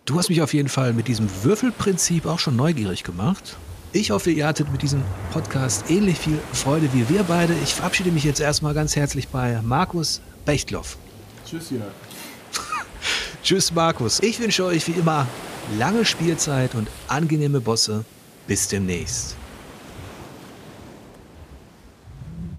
Du 0.05 0.17
hast 0.17 0.29
mich 0.29 0.41
auf 0.41 0.53
jeden 0.53 0.67
Fall 0.67 0.93
mit 0.93 1.07
diesem 1.07 1.27
Würfelprinzip 1.43 2.25
auch 2.25 2.39
schon 2.39 2.55
neugierig 2.55 3.03
gemacht. 3.03 3.55
Ich 3.95 4.09
hoffe, 4.09 4.31
ihr 4.31 4.47
hattet 4.47 4.71
mit 4.71 4.81
diesem 4.81 5.03
Podcast 5.31 5.87
ähnlich 5.87 6.17
viel 6.17 6.39
Freude 6.51 6.91
wie 6.93 7.07
wir 7.09 7.21
beide. 7.21 7.53
Ich 7.63 7.75
verabschiede 7.75 8.11
mich 8.11 8.23
jetzt 8.23 8.39
erstmal 8.39 8.73
ganz 8.73 8.95
herzlich 8.95 9.27
bei 9.27 9.61
Markus 9.61 10.19
Bechtloff. 10.45 10.97
Tschüss, 11.47 11.69
Jörg. 11.69 11.83
Tschüss, 13.43 13.71
Markus. 13.71 14.19
Ich 14.21 14.39
wünsche 14.39 14.65
euch 14.65 14.87
wie 14.87 14.93
immer 14.93 15.27
lange 15.77 16.05
Spielzeit 16.05 16.73
und 16.73 16.87
angenehme 17.07 17.61
Bosse. 17.61 18.03
Bis 18.47 18.67
demnächst. 18.67 19.35